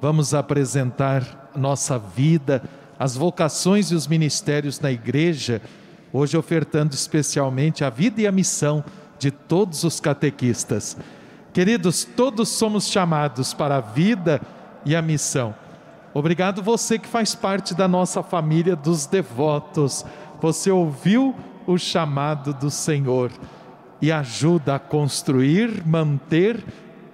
vamos 0.00 0.34
apresentar 0.34 1.50
nossa 1.54 1.98
vida, 1.98 2.62
as 2.98 3.16
vocações 3.16 3.90
e 3.90 3.94
os 3.94 4.06
ministérios 4.06 4.80
na 4.80 4.90
igreja, 4.90 5.62
hoje 6.12 6.36
ofertando 6.36 6.94
especialmente 6.94 7.84
a 7.84 7.90
vida 7.90 8.20
e 8.20 8.26
a 8.26 8.32
missão 8.32 8.84
de 9.18 9.30
todos 9.30 9.84
os 9.84 10.00
catequistas. 10.00 10.96
Queridos, 11.52 12.04
todos 12.04 12.48
somos 12.48 12.88
chamados 12.88 13.54
para 13.54 13.76
a 13.76 13.80
vida 13.80 14.40
e 14.84 14.96
a 14.96 15.02
missão. 15.02 15.54
Obrigado 16.14 16.62
você 16.62 16.98
que 16.98 17.06
faz 17.06 17.34
parte 17.34 17.74
da 17.74 17.86
nossa 17.86 18.22
família 18.22 18.74
dos 18.74 19.06
devotos. 19.06 20.04
Você 20.40 20.70
ouviu 20.70 21.34
o 21.66 21.76
chamado 21.76 22.54
do 22.54 22.70
Senhor 22.70 23.30
e 24.00 24.10
ajuda 24.10 24.76
a 24.76 24.78
construir, 24.78 25.86
manter 25.86 26.64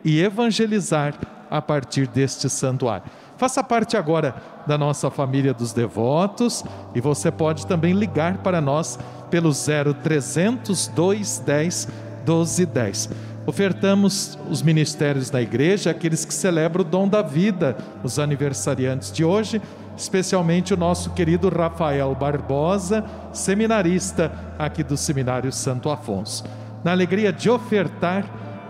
e 0.05 0.21
evangelizar 0.21 1.15
a 1.51 1.61
partir 1.61 2.07
deste 2.07 2.49
santuário. 2.49 3.05
Faça 3.45 3.63
parte 3.63 3.95
agora 3.95 4.37
da 4.67 4.79
nossa 4.79 5.11
família 5.11 5.53
dos 5.53 5.75
devotos 5.75 6.65
e 6.95 7.01
você 7.03 7.31
pode 7.31 7.67
também 7.67 7.93
ligar 7.93 8.39
para 8.39 8.59
nós 8.59 8.99
pelo 9.31 9.51
0300 9.53 10.87
210 10.89 11.89
1210. 12.27 13.11
Ofertamos 13.45 14.39
os 14.49 14.63
ministérios 14.63 15.29
da 15.29 15.43
igreja, 15.43 15.91
aqueles 15.91 16.25
que 16.25 16.33
celebram 16.33 16.81
o 16.83 16.89
dom 16.89 17.07
da 17.07 17.21
vida, 17.21 17.77
os 18.03 18.19
aniversariantes 18.19 19.13
de 19.13 19.23
hoje, 19.23 19.61
especialmente 19.95 20.73
o 20.73 20.79
nosso 20.79 21.11
querido 21.11 21.51
Rafael 21.51 22.15
Barbosa, 22.15 23.05
seminarista 23.31 24.33
aqui 24.59 24.83
do 24.83 24.97
Seminário 24.97 25.53
Santo 25.53 25.91
Afonso. 25.91 26.45
Na 26.83 26.93
alegria 26.93 27.31
de 27.31 27.51
ofertar, 27.51 28.25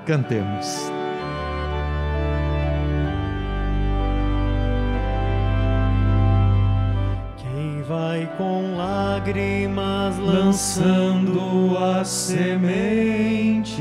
cantemos. 0.05 1.04
Lágrimas 9.25 10.19
lançando 10.19 11.79
as 11.79 12.09
sementes, 12.09 13.73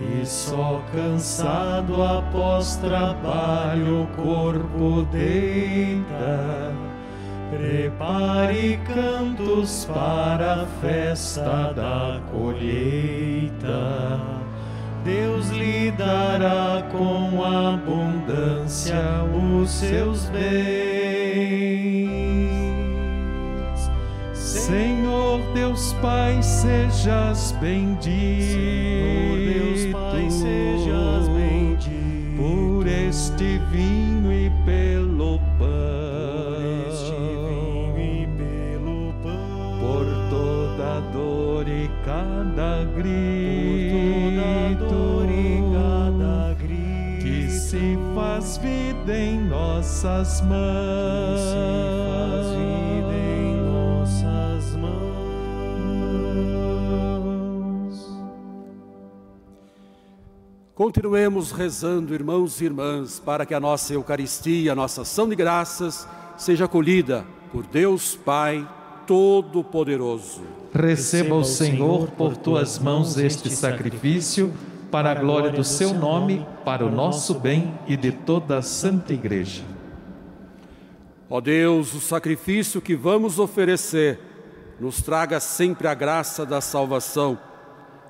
e 0.00 0.24
só 0.24 0.82
cansado 0.94 2.02
após 2.02 2.76
trabalho 2.76 4.04
o 4.04 4.06
corpo 4.16 5.06
deita. 5.12 6.72
Prepare 7.50 8.80
cantos 8.86 9.84
para 9.84 10.62
a 10.62 10.66
festa 10.80 11.74
da 11.76 12.20
colheita. 12.32 14.18
Deus 15.04 15.50
lhe 15.50 15.90
dará 15.90 16.82
com 16.90 17.44
abundância 17.44 18.96
os 19.62 19.68
seus 19.70 20.24
bens. 20.26 21.19
Deus 25.54 25.92
Pai, 25.94 26.42
sejas 26.42 27.52
bendito. 27.60 28.52
Senhor 28.52 29.38
Deus 29.38 29.92
Pai, 29.92 30.30
sejas 30.30 31.28
bendito. 31.28 32.36
Por 32.36 32.86
este 32.86 33.58
vinho 33.70 34.32
e 34.32 34.50
pelo 34.64 35.38
pão. 35.58 35.68
Por 36.48 36.88
este 36.88 37.12
vinho 37.12 37.98
e 37.98 38.26
pelo 38.38 39.12
pão. 39.22 39.78
Por 39.80 40.06
toda 40.30 41.00
dor 41.12 41.66
e 41.68 41.90
cada 42.04 42.84
grito. 42.94 43.96
Por 43.96 44.86
toda 44.86 44.94
dor 44.94 45.28
e 45.30 45.62
cada 45.74 46.54
grito. 46.54 47.22
Que 47.22 47.50
se 47.50 47.98
faz 48.14 48.56
vida 48.58 49.16
em 49.16 49.40
nossas 49.40 50.40
mãos. 50.42 52.09
Continuemos 60.80 61.52
rezando, 61.52 62.14
irmãos 62.14 62.58
e 62.58 62.64
irmãs, 62.64 63.20
para 63.20 63.44
que 63.44 63.52
a 63.52 63.60
nossa 63.60 63.92
Eucaristia, 63.92 64.72
a 64.72 64.74
nossa 64.74 65.02
ação 65.02 65.28
de 65.28 65.36
graças, 65.36 66.08
seja 66.38 66.64
acolhida 66.64 67.22
por 67.52 67.66
Deus 67.66 68.16
Pai 68.16 68.66
Todo-Poderoso. 69.06 70.40
Receba 70.72 71.34
o 71.34 71.44
Senhor 71.44 72.10
por 72.12 72.34
tuas 72.34 72.78
mãos 72.78 73.18
este 73.18 73.50
sacrifício, 73.50 74.54
para 74.90 75.10
a 75.10 75.14
glória 75.14 75.50
do 75.50 75.62
seu 75.62 75.92
nome, 75.92 76.46
para 76.64 76.86
o 76.86 76.90
nosso 76.90 77.34
bem 77.34 77.78
e 77.86 77.94
de 77.94 78.10
toda 78.10 78.56
a 78.56 78.62
Santa 78.62 79.12
Igreja. 79.12 79.62
Ó 81.28 81.42
Deus, 81.42 81.92
o 81.92 82.00
sacrifício 82.00 82.80
que 82.80 82.96
vamos 82.96 83.38
oferecer 83.38 84.18
nos 84.80 85.02
traga 85.02 85.40
sempre 85.40 85.88
a 85.88 85.92
graça 85.92 86.46
da 86.46 86.62
salvação 86.62 87.38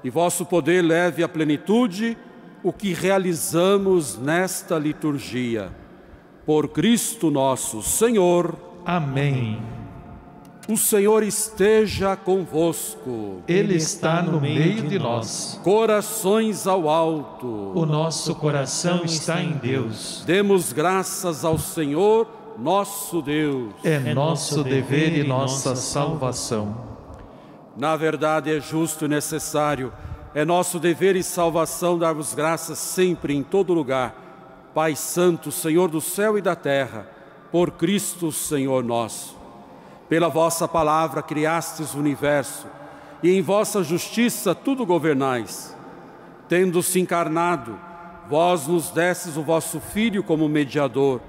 e 0.05 0.09
vosso 0.09 0.47
poder 0.47 0.83
leve 0.83 1.25
à 1.25 1.29
plenitude 1.29 2.17
o 2.63 2.73
que 2.73 2.93
realizamos 2.93 4.19
nesta 4.19 4.79
liturgia. 4.79 5.71
Por 6.45 6.69
Cristo 6.69 7.31
nosso 7.31 7.83
Senhor. 7.83 8.57
Amém. 8.85 9.61
O 10.69 10.77
Senhor 10.77 11.23
esteja 11.23 12.15
convosco. 12.15 13.43
Ele 13.49 13.75
está 13.75 14.23
no 14.23 14.41
meio 14.41 14.83
de 14.89 14.99
nós. 14.99 15.61
Corações 15.65 16.67
ao 16.67 16.89
alto. 16.89 17.73
O 17.75 17.85
nosso 17.85 18.35
coração 18.37 19.05
está 19.05 19.43
em 19.43 19.53
Deus. 19.53 20.23
Demos 20.25 20.73
graças 20.73 21.45
ao 21.45 21.59
Senhor, 21.59 22.29
nosso 22.59 23.21
Deus. 23.21 23.73
É 23.83 24.15
nosso 24.15 24.63
dever 24.63 25.17
e 25.17 25.25
nossa 25.25 25.75
salvação. 25.75 26.91
Na 27.77 27.97
verdade, 27.97 28.55
é 28.55 28.61
justo 28.61 29.07
e 29.07 29.09
necessário, 29.09 29.93
é 30.35 30.45
nosso 30.45 30.79
dever 30.79 31.17
e 31.17 31.23
salvação 31.23 31.99
darmos 31.99 32.35
graças 32.35 32.79
sempre 32.79 33.35
em 33.35 33.43
todo 33.43 33.75
lugar. 33.75 34.15
Pai 34.73 34.95
Santo, 34.95 35.51
Senhor 35.51 35.89
do 35.89 36.01
céu 36.01 36.39
e 36.39 36.43
da 36.43 36.55
terra, 36.55 37.09
por 37.51 37.73
Cristo, 37.73 38.31
Senhor 38.31 38.85
nosso. 38.85 39.37
Pela 40.09 40.29
vossa 40.29 40.69
palavra 40.69 41.23
criastes 41.23 41.95
o 41.95 41.99
universo, 41.99 42.67
e 43.23 43.31
em 43.37 43.43
vossa 43.43 43.83
justiça 43.83 44.55
tudo 44.55 44.87
governais. 44.87 45.77
Tendo-se 46.49 47.01
encarnado, 47.01 47.79
vós 48.29 48.69
nos 48.69 48.91
destes 48.91 49.37
o 49.37 49.43
vosso 49.43 49.81
Filho 49.81 50.23
como 50.23 50.49
mediador. 50.49 51.21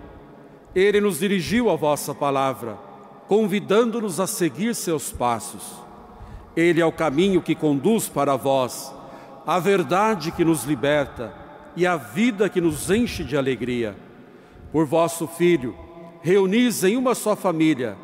Ele 0.75 1.01
nos 1.01 1.19
dirigiu 1.19 1.71
a 1.71 1.75
vossa 1.75 2.13
palavra, 2.13 2.77
convidando-nos 3.27 4.19
a 4.19 4.27
seguir 4.27 4.75
seus 4.75 5.11
passos. 5.11 5.80
Ele 6.55 6.81
é 6.81 6.85
o 6.85 6.91
caminho 6.91 7.41
que 7.41 7.55
conduz 7.55 8.09
para 8.09 8.35
vós, 8.35 8.93
a 9.45 9.59
verdade 9.59 10.31
que 10.31 10.43
nos 10.43 10.63
liberta 10.63 11.33
e 11.75 11.87
a 11.87 11.95
vida 11.95 12.49
que 12.49 12.59
nos 12.59 12.89
enche 12.89 13.23
de 13.23 13.37
alegria. 13.37 13.95
Por 14.71 14.85
vosso 14.85 15.27
Filho, 15.27 15.75
reunis 16.21 16.83
em 16.83 16.97
uma 16.97 17.15
só 17.15 17.35
família 17.35 17.97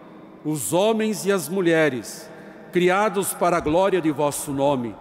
os 0.46 0.72
homens 0.72 1.26
e 1.26 1.32
as 1.32 1.50
mulheres, 1.50 2.30
criados 2.72 3.34
para 3.34 3.58
a 3.58 3.60
glória 3.60 4.00
de 4.00 4.12
vosso 4.12 4.54
nome, 4.54 4.96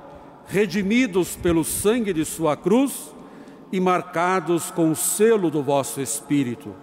redimidos 0.47 1.37
pelo 1.37 1.63
sangue 1.63 2.13
de 2.13 2.25
sua 2.25 2.57
cruz 2.57 3.15
e 3.71 3.79
marcados 3.79 4.73
com 4.73 4.91
o 4.91 4.97
selo 4.97 5.49
do 5.49 5.63
vosso 5.63 6.01
Espírito. 6.01 6.75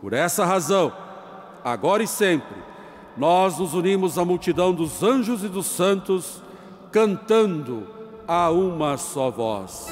Por 0.00 0.14
essa 0.14 0.44
razão, 0.44 0.90
agora 1.62 2.02
e 2.02 2.06
sempre, 2.06 2.56
nós 3.16 3.58
nos 3.58 3.74
unimos 3.74 4.16
à 4.18 4.24
multidão 4.24 4.72
dos 4.72 5.02
anjos 5.02 5.44
e 5.44 5.48
dos 5.48 5.66
santos, 5.66 6.42
cantando 6.90 7.86
a 8.26 8.50
uma 8.50 8.96
só 8.96 9.30
voz. 9.30 9.88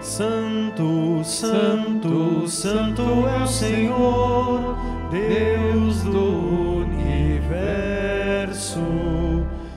Santo, 0.00 1.22
Santo, 1.22 2.48
Santo 2.48 3.02
é 3.02 3.42
o 3.42 3.46
Senhor, 3.46 4.76
Deus 5.10 6.02
do 6.02 6.82
universo. 6.82 8.80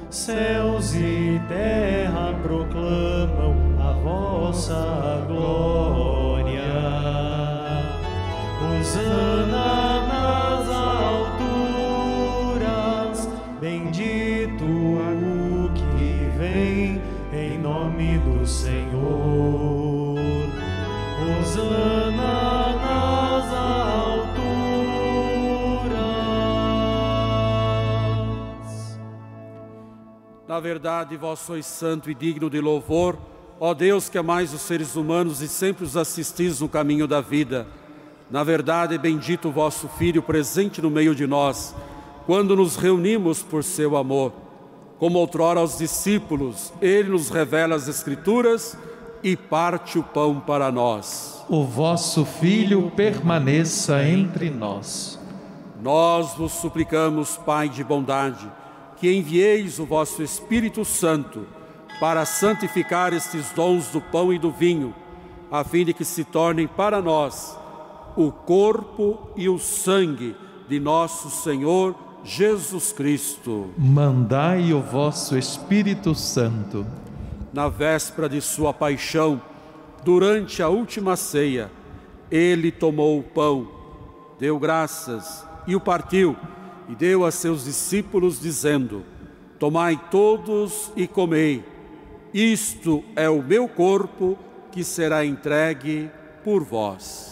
Céus 0.09 0.95
e 0.95 1.39
terra 1.47 2.33
proclamam 2.41 3.55
a 3.79 3.93
vossa 4.03 5.23
glória. 5.27 5.90
Hosana 8.91 10.05
nas 10.05 10.67
alturas, 10.69 11.39
bendito 13.61 14.65
o 14.65 15.71
que 15.73 16.29
vem 16.37 17.01
em 17.31 17.57
nome 17.57 18.17
do 18.17 18.45
Senhor. 18.45 20.19
Hosana 21.39 22.75
nas 22.75 23.53
alturas. 23.53 24.59
Na 30.49 30.59
verdade, 30.59 31.15
vós 31.15 31.39
sois 31.39 31.65
santo 31.65 32.11
e 32.11 32.13
digno 32.13 32.49
de 32.49 32.59
louvor, 32.59 33.17
ó 33.57 33.73
Deus 33.73 34.09
que 34.09 34.17
amais 34.17 34.53
os 34.53 34.59
seres 34.59 34.97
humanos 34.97 35.39
e 35.41 35.47
sempre 35.47 35.85
os 35.85 35.95
assistis 35.95 36.59
no 36.59 36.67
caminho 36.67 37.07
da 37.07 37.21
vida. 37.21 37.65
Na 38.31 38.45
verdade, 38.45 38.97
bendito 38.97 39.49
o 39.49 39.51
vosso 39.51 39.89
Filho 39.89 40.23
presente 40.23 40.81
no 40.81 40.89
meio 40.89 41.13
de 41.13 41.27
nós, 41.27 41.75
quando 42.25 42.55
nos 42.55 42.77
reunimos 42.77 43.43
por 43.43 43.61
seu 43.61 43.97
amor. 43.97 44.31
Como 44.97 45.19
outrora 45.19 45.59
aos 45.59 45.77
discípulos, 45.77 46.71
ele 46.81 47.09
nos 47.09 47.29
revela 47.29 47.75
as 47.75 47.89
Escrituras 47.89 48.77
e 49.21 49.35
parte 49.35 49.99
o 49.99 50.03
pão 50.03 50.39
para 50.39 50.71
nós. 50.71 51.43
O 51.49 51.65
vosso 51.65 52.23
Filho 52.23 52.89
permaneça 52.95 54.01
entre 54.07 54.49
nós. 54.49 55.19
Nós 55.83 56.33
vos 56.35 56.53
suplicamos, 56.53 57.35
Pai 57.35 57.67
de 57.67 57.83
bondade, 57.83 58.49
que 58.95 59.11
envieis 59.11 59.77
o 59.77 59.85
vosso 59.85 60.23
Espírito 60.23 60.85
Santo 60.85 61.45
para 61.99 62.23
santificar 62.23 63.11
estes 63.13 63.51
dons 63.51 63.89
do 63.89 63.99
pão 63.99 64.31
e 64.31 64.39
do 64.39 64.51
vinho, 64.51 64.95
a 65.51 65.65
fim 65.65 65.83
de 65.83 65.93
que 65.93 66.05
se 66.05 66.23
tornem 66.23 66.65
para 66.65 67.01
nós 67.01 67.59
o 68.15 68.31
corpo 68.31 69.29
e 69.35 69.47
o 69.47 69.57
sangue 69.57 70.35
de 70.67 70.79
nosso 70.79 71.29
Senhor 71.29 71.95
Jesus 72.23 72.91
Cristo. 72.91 73.69
Mandai 73.77 74.73
o 74.73 74.81
vosso 74.81 75.37
Espírito 75.37 76.13
Santo. 76.13 76.85
Na 77.51 77.67
véspera 77.67 78.29
de 78.29 78.39
sua 78.41 78.73
paixão, 78.73 79.41
durante 80.03 80.61
a 80.61 80.69
última 80.69 81.15
ceia, 81.15 81.69
ele 82.29 82.71
tomou 82.71 83.19
o 83.19 83.23
pão, 83.23 83.67
deu 84.39 84.57
graças 84.57 85.45
e 85.67 85.75
o 85.75 85.79
partiu, 85.79 86.35
e 86.87 86.95
deu 86.95 87.25
a 87.25 87.31
seus 87.31 87.65
discípulos, 87.65 88.39
dizendo: 88.39 89.03
Tomai 89.59 89.99
todos 90.09 90.91
e 90.95 91.07
comei, 91.07 91.63
isto 92.33 93.03
é 93.15 93.29
o 93.29 93.43
meu 93.43 93.67
corpo 93.67 94.37
que 94.71 94.83
será 94.83 95.25
entregue 95.25 96.09
por 96.43 96.63
vós. 96.63 97.30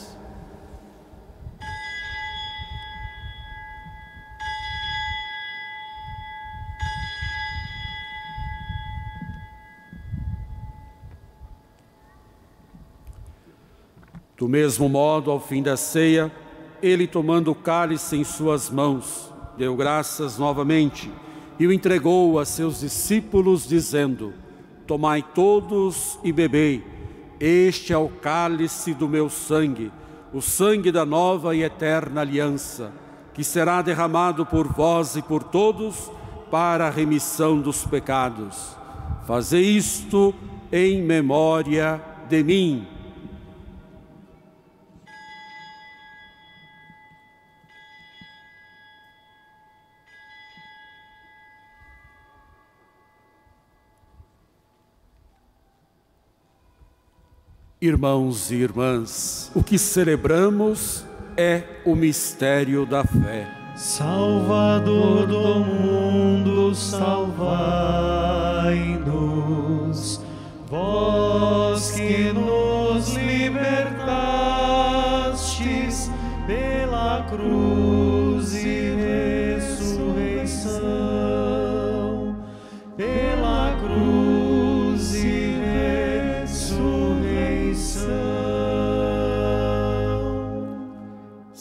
Do 14.39 14.47
mesmo 14.47 14.87
modo, 14.87 15.29
ao 15.29 15.39
fim 15.41 15.61
da 15.61 15.75
ceia, 15.75 16.31
ele, 16.81 17.05
tomando 17.05 17.51
o 17.51 17.55
cálice 17.55 18.15
em 18.15 18.23
suas 18.23 18.69
mãos, 18.69 19.33
deu 19.57 19.75
graças 19.75 20.37
novamente 20.37 21.11
e 21.59 21.67
o 21.67 21.73
entregou 21.73 22.39
a 22.39 22.45
seus 22.45 22.79
discípulos, 22.79 23.67
dizendo: 23.67 24.33
Tomai 24.87 25.21
todos 25.21 26.17
e 26.23 26.31
bebei, 26.31 26.81
este 27.37 27.91
é 27.91 27.97
o 27.97 28.07
cálice 28.07 28.93
do 28.93 29.09
meu 29.09 29.29
sangue, 29.29 29.91
o 30.33 30.41
sangue 30.41 30.89
da 30.89 31.05
nova 31.05 31.53
e 31.53 31.61
eterna 31.61 32.21
aliança, 32.21 32.93
que 33.33 33.43
será 33.43 33.81
derramado 33.81 34.45
por 34.45 34.69
vós 34.69 35.17
e 35.17 35.21
por 35.21 35.43
todos 35.43 36.09
para 36.49 36.87
a 36.87 36.89
remissão 36.89 37.59
dos 37.59 37.85
pecados. 37.85 38.73
Fazei 39.27 39.65
isto 39.65 40.33
em 40.71 41.01
memória 41.01 42.01
de 42.29 42.41
mim. 42.41 42.98
Irmãos 57.81 58.51
e 58.51 58.55
irmãs, 58.55 59.49
o 59.55 59.63
que 59.63 59.77
celebramos 59.77 61.05
é 61.37 61.63
o 61.85 61.95
mistério 61.95 62.85
da 62.85 63.05
fé. 63.05 63.47
Salvador 63.77 65.25
do 65.25 65.59
mundo, 65.63 66.75
salvai-nos. 66.75 67.39
Vós 70.69 71.91
que 71.91 72.33
nos 72.33 72.68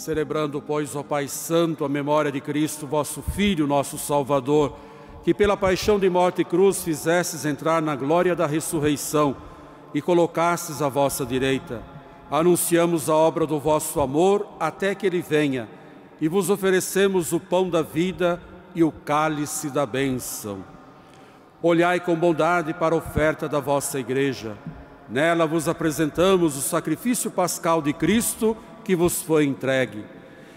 Celebrando, 0.09 0.63
pois, 0.63 0.97
ó 0.97 1.03
Pai 1.03 1.29
Santo, 1.29 1.85
a 1.85 1.89
memória 1.89 2.33
de 2.33 2.41
Cristo, 2.41 2.87
vosso 2.87 3.21
Filho, 3.21 3.67
nosso 3.67 3.99
Salvador, 3.99 4.75
que 5.23 5.35
pela 5.35 5.55
paixão 5.55 5.99
de 5.99 6.09
morte 6.09 6.41
e 6.41 6.47
cruz 6.47 6.83
fizestes 6.83 7.45
entrar 7.45 7.83
na 7.83 7.95
glória 7.95 8.35
da 8.35 8.47
ressurreição 8.47 9.37
e 9.93 10.01
colocastes 10.01 10.81
à 10.81 10.89
vossa 10.89 11.27
direita. 11.27 11.83
Anunciamos 12.31 13.11
a 13.11 13.15
obra 13.15 13.47
do 13.47 13.61
vosso 13.61 14.01
amor 14.01 14.49
até 14.59 14.95
que 14.95 15.07
ele 15.07 15.21
venha 15.21 15.69
e 16.19 16.27
vos 16.27 16.49
oferecemos 16.49 17.35
o 17.35 17.39
pão 17.39 17.69
da 17.69 17.83
vida 17.83 18.41
e 18.75 18.83
o 18.83 18.91
cálice 18.91 19.69
da 19.69 19.85
bênção. 19.85 20.65
Olhai 21.63 22.01
com 22.01 22.17
bondade 22.17 22.73
para 22.73 22.95
a 22.95 22.99
oferta 22.99 23.47
da 23.47 23.61
vossa 23.61 24.01
igreja. 24.01 24.57
Nela 25.07 25.47
vos 25.47 25.69
apresentamos 25.69 26.57
o 26.57 26.63
sacrifício 26.63 27.31
pascal 27.31 27.83
de 27.83 27.93
Cristo 27.93 28.57
que 28.89 28.97
vos 28.97 29.21
foi 29.21 29.45
entregue. 29.45 30.03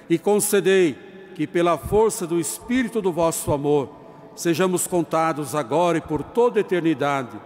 E 0.10 0.18
concedei 0.18 0.96
que, 1.36 1.46
pela 1.46 1.78
força 1.78 2.26
do 2.26 2.40
Espírito 2.40 3.02
do 3.02 3.12
vosso 3.12 3.52
amor, 3.52 3.90
sejamos 4.38 4.88
contados 4.88 5.54
agora 5.54 5.98
e 5.98 6.02
por 6.02 6.24
toda 6.24 6.58
a 6.58 6.62
eternidade 6.62 7.38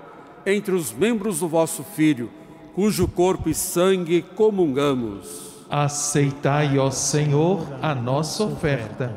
entre 0.46 0.76
os 0.76 0.94
membros 0.94 1.40
do 1.40 1.48
vosso 1.48 1.84
Filho, 1.84 2.30
cujo 2.76 3.08
corpo 3.08 3.50
e 3.50 3.54
sangue 3.56 4.22
comungamos. 4.22 5.66
Aceitai, 5.72 6.78
ó 6.78 6.92
Senhor, 6.92 7.66
a 7.82 7.96
nossa 7.96 8.44
oferta. 8.44 9.12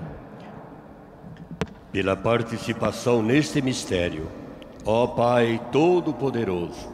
Pela 1.93 2.17
participação 2.17 3.23
neste 3.23 3.61
mistério, 3.61 4.27
ó 4.87 5.07
Pai 5.07 5.61
Todo-Poderoso, 5.71 6.89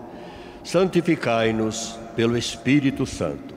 santificai-nos 0.64 1.96
pelo 2.16 2.36
Espírito 2.36 3.06
Santo 3.06 3.53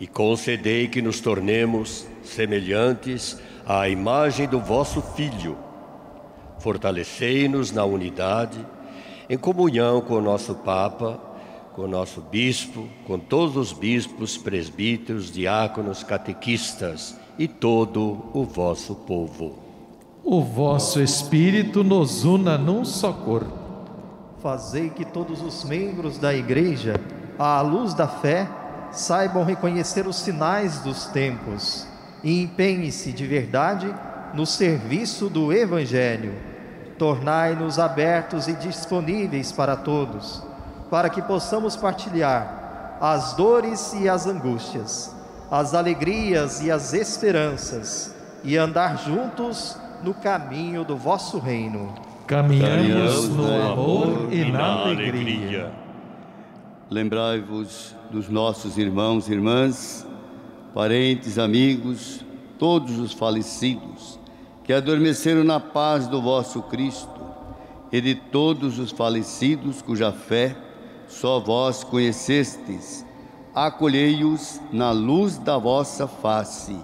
e 0.00 0.06
concedei 0.06 0.88
que 0.88 1.02
nos 1.02 1.20
tornemos 1.20 2.06
semelhantes 2.24 3.38
à 3.66 3.86
imagem 3.86 4.48
do 4.48 4.58
vosso 4.58 5.02
Filho. 5.02 5.58
Fortalecei-nos 6.58 7.70
na 7.70 7.84
unidade, 7.84 8.58
em 9.28 9.36
comunhão 9.36 10.00
com 10.00 10.14
o 10.14 10.20
nosso 10.20 10.54
Papa, 10.54 11.20
com 11.74 11.82
o 11.82 11.88
nosso 11.88 12.22
Bispo, 12.22 12.88
com 13.06 13.18
todos 13.18 13.56
os 13.56 13.72
bispos, 13.72 14.38
presbíteros, 14.38 15.30
diáconos, 15.30 16.02
catequistas 16.02 17.16
e 17.38 17.46
todo 17.46 18.24
o 18.32 18.44
vosso 18.44 18.94
povo. 18.94 19.58
O 20.24 20.42
vosso 20.42 21.00
Espírito 21.00 21.84
nos 21.84 22.24
una 22.24 22.56
num 22.56 22.84
só 22.84 23.12
corpo. 23.12 23.58
Fazei 24.42 24.88
que 24.88 25.04
todos 25.04 25.42
os 25.42 25.64
membros 25.64 26.18
da 26.18 26.34
Igreja, 26.34 26.94
à 27.38 27.60
luz 27.60 27.94
da 27.94 28.08
fé, 28.08 28.48
saibam 28.92 29.44
reconhecer 29.44 30.06
os 30.06 30.16
sinais 30.16 30.78
dos 30.80 31.06
tempos 31.06 31.86
e 32.22 32.42
empenhem-se 32.42 33.12
de 33.12 33.26
verdade 33.26 33.92
no 34.34 34.46
serviço 34.46 35.28
do 35.28 35.52
Evangelho. 35.52 36.34
Tornai-nos 36.98 37.78
abertos 37.78 38.46
e 38.46 38.52
disponíveis 38.52 39.52
para 39.52 39.76
todos, 39.76 40.42
para 40.90 41.08
que 41.08 41.22
possamos 41.22 41.76
partilhar 41.76 42.98
as 43.00 43.32
dores 43.32 43.94
e 43.94 44.08
as 44.08 44.26
angústias, 44.26 45.14
as 45.50 45.72
alegrias 45.72 46.60
e 46.60 46.70
as 46.70 46.92
esperanças, 46.92 48.14
e 48.44 48.56
andar 48.56 48.98
juntos 48.98 49.76
no 50.02 50.12
caminho 50.12 50.84
do 50.84 50.96
vosso 50.96 51.38
reino. 51.38 51.94
Caminhamos 52.26 53.28
no 53.30 53.72
amor 53.72 54.28
e 54.30 54.50
na 54.52 54.82
alegria. 54.82 55.72
Lembrai-vos 56.90 57.94
dos 58.10 58.28
nossos 58.28 58.76
irmãos 58.76 59.28
e 59.28 59.32
irmãs, 59.32 60.04
parentes, 60.74 61.38
amigos, 61.38 62.24
todos 62.58 62.98
os 62.98 63.12
falecidos, 63.12 64.18
que 64.64 64.72
adormeceram 64.72 65.44
na 65.44 65.60
paz 65.60 66.08
do 66.08 66.20
vosso 66.20 66.60
Cristo, 66.62 67.20
e 67.92 68.00
de 68.00 68.16
todos 68.16 68.80
os 68.80 68.90
falecidos 68.90 69.80
cuja 69.80 70.10
fé 70.10 70.56
só 71.06 71.38
vós 71.38 71.84
conhecestes, 71.84 73.06
acolhei-os 73.54 74.60
na 74.72 74.90
luz 74.90 75.38
da 75.38 75.56
vossa 75.56 76.08
face 76.08 76.76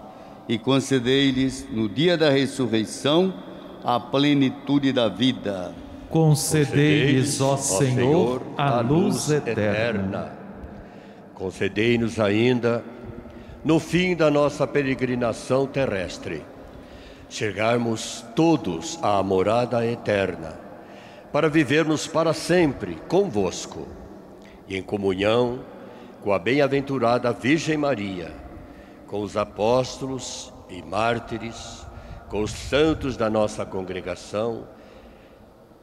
e 0.49 0.57
concedei-lhes 0.57 1.67
no 1.69 1.89
dia 1.89 2.17
da 2.17 2.31
ressurreição 2.31 3.35
a 3.83 3.99
plenitude 3.99 4.93
da 4.93 5.09
vida. 5.09 5.86
Concedei-lhes, 6.11 7.41
ó 7.41 7.57
Senhor, 7.57 8.43
a 8.57 8.81
luz 8.81 9.31
eterna. 9.31 10.33
Concedei-nos 11.35 12.21
ainda, 12.21 12.85
no 13.65 13.79
fim 13.79 14.15
da 14.15 14.31
nossa 14.31 14.67
peregrinação 14.67 15.67
terrestre, 15.67 16.43
chegarmos 17.29 18.25
todos 18.35 18.99
à 19.03 19.23
morada 19.23 19.85
eterna, 19.85 20.59
para 21.33 21.49
vivermos 21.49 22.07
para 22.07 22.33
sempre 22.33 22.97
convosco, 23.09 23.87
e 24.69 24.77
em 24.77 24.83
comunhão 24.83 25.61
com 26.23 26.33
a 26.33 26.39
bem-aventurada 26.39 27.33
Virgem 27.33 27.77
Maria, 27.77 28.33
com 29.07 29.21
os 29.21 29.37
apóstolos 29.37 30.53
e 30.71 30.83
mártires, 30.83 31.87
com 32.29 32.43
os 32.43 32.53
santos 32.53 33.17
da 33.17 33.29
nossa 33.29 33.67
congregação, 33.67 34.65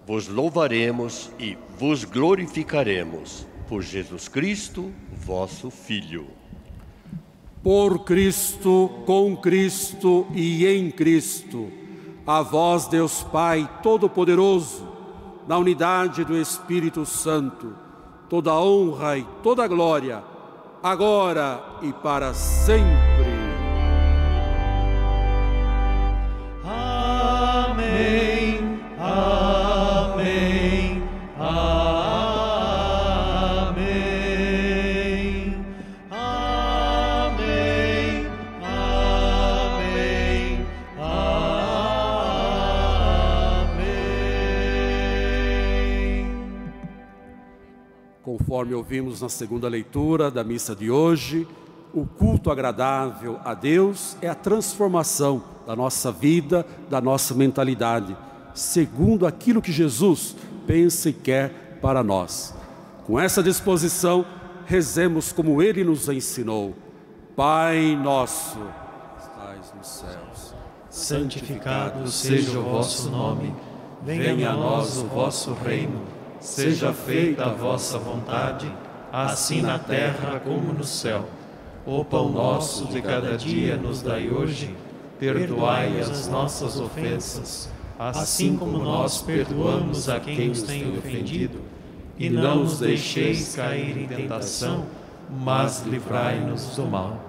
vos 0.06 0.28
louvaremos 0.28 1.32
e 1.39 1.58
vos 1.80 2.04
glorificaremos 2.04 3.47
por 3.68 3.82
Jesus 3.82 4.28
Cristo, 4.28 4.91
vosso 5.26 5.70
Filho. 5.70 6.28
Por 7.64 8.04
Cristo, 8.04 8.89
com 9.06 9.38
Cristo 9.38 10.28
e 10.34 10.68
em 10.68 10.91
Cristo, 10.91 11.72
a 12.28 12.41
vós, 12.41 12.88
Deus 12.88 13.24
Pai 13.24 13.70
Todo-Poderoso, 13.82 14.86
na 15.47 15.58
unidade 15.58 16.26
do 16.26 16.36
Espírito 16.36 17.06
Santo, 17.06 17.74
toda 18.30 18.54
honra 18.54 19.18
e 19.18 19.26
toda 19.41 19.68
glória, 19.68 20.24
agora 20.82 21.64
e 21.82 21.93
para 21.93 22.34
sempre. 22.34 23.03
Ouvimos 48.84 49.22
na 49.22 49.30
segunda 49.30 49.70
leitura 49.70 50.30
da 50.30 50.44
missa 50.44 50.76
de 50.76 50.92
hoje, 50.92 51.48
o 51.94 52.06
culto 52.06 52.52
agradável 52.52 53.40
a 53.46 53.54
Deus 53.54 54.18
é 54.22 54.28
a 54.28 54.36
transformação 54.36 55.42
da 55.66 55.74
nossa 55.74 56.12
vida, 56.12 56.66
da 56.90 57.00
nossa 57.00 57.34
mentalidade, 57.34 58.14
segundo 58.54 59.26
aquilo 59.26 59.62
que 59.62 59.72
Jesus 59.72 60.36
pensa 60.68 61.10
e 61.10 61.14
quer 61.14 61.80
para 61.82 62.04
nós. 62.04 62.54
Com 63.06 63.18
essa 63.18 63.42
disposição, 63.42 64.26
rezemos 64.66 65.32
como 65.32 65.62
ele 65.62 65.82
nos 65.82 66.10
ensinou. 66.10 66.76
Pai 67.38 67.96
nosso, 67.96 68.60
estais 69.18 69.74
nos 69.78 69.88
céus, 69.88 70.56
Santificado 70.90 72.12
seja 72.12 72.60
o 72.60 72.64
vosso 72.64 73.10
nome, 73.10 73.56
venha 74.04 74.50
a 74.50 74.58
nós 74.58 74.98
o 74.98 75.06
vosso 75.06 75.54
reino, 75.54 76.02
seja 76.44 76.91
feita 76.91 77.46
a 77.46 77.54
vossa 77.54 77.98
vontade, 77.98 78.70
assim 79.12 79.62
na 79.62 79.80
terra 79.80 80.41
como 80.44 80.74
no 80.74 80.84
céu. 80.84 81.26
O 81.86 82.04
pão 82.04 82.30
nosso 82.30 82.86
de 82.88 83.02
cada 83.02 83.38
dia 83.38 83.78
nos 83.78 84.02
dai 84.02 84.30
hoje, 84.30 84.76
perdoai 85.18 86.02
as 86.02 86.28
nossas 86.28 86.80
ofensas, 86.80 87.70
assim 87.98 88.58
como 88.58 88.78
nós 88.78 89.22
perdoamos 89.22 90.10
a 90.10 90.20
quem 90.20 90.50
nos 90.50 90.64
tem 90.64 90.98
ofendido, 90.98 91.62
e 92.20 92.30
não 92.30 92.58
nos 92.58 92.80
deixeis 92.80 93.56
cair 93.56 93.98
em 93.98 94.08
tentação, 94.08 94.86
mas 95.30 95.84
livrai-nos 95.88 96.76
do 96.76 96.86
mal. 96.86 97.20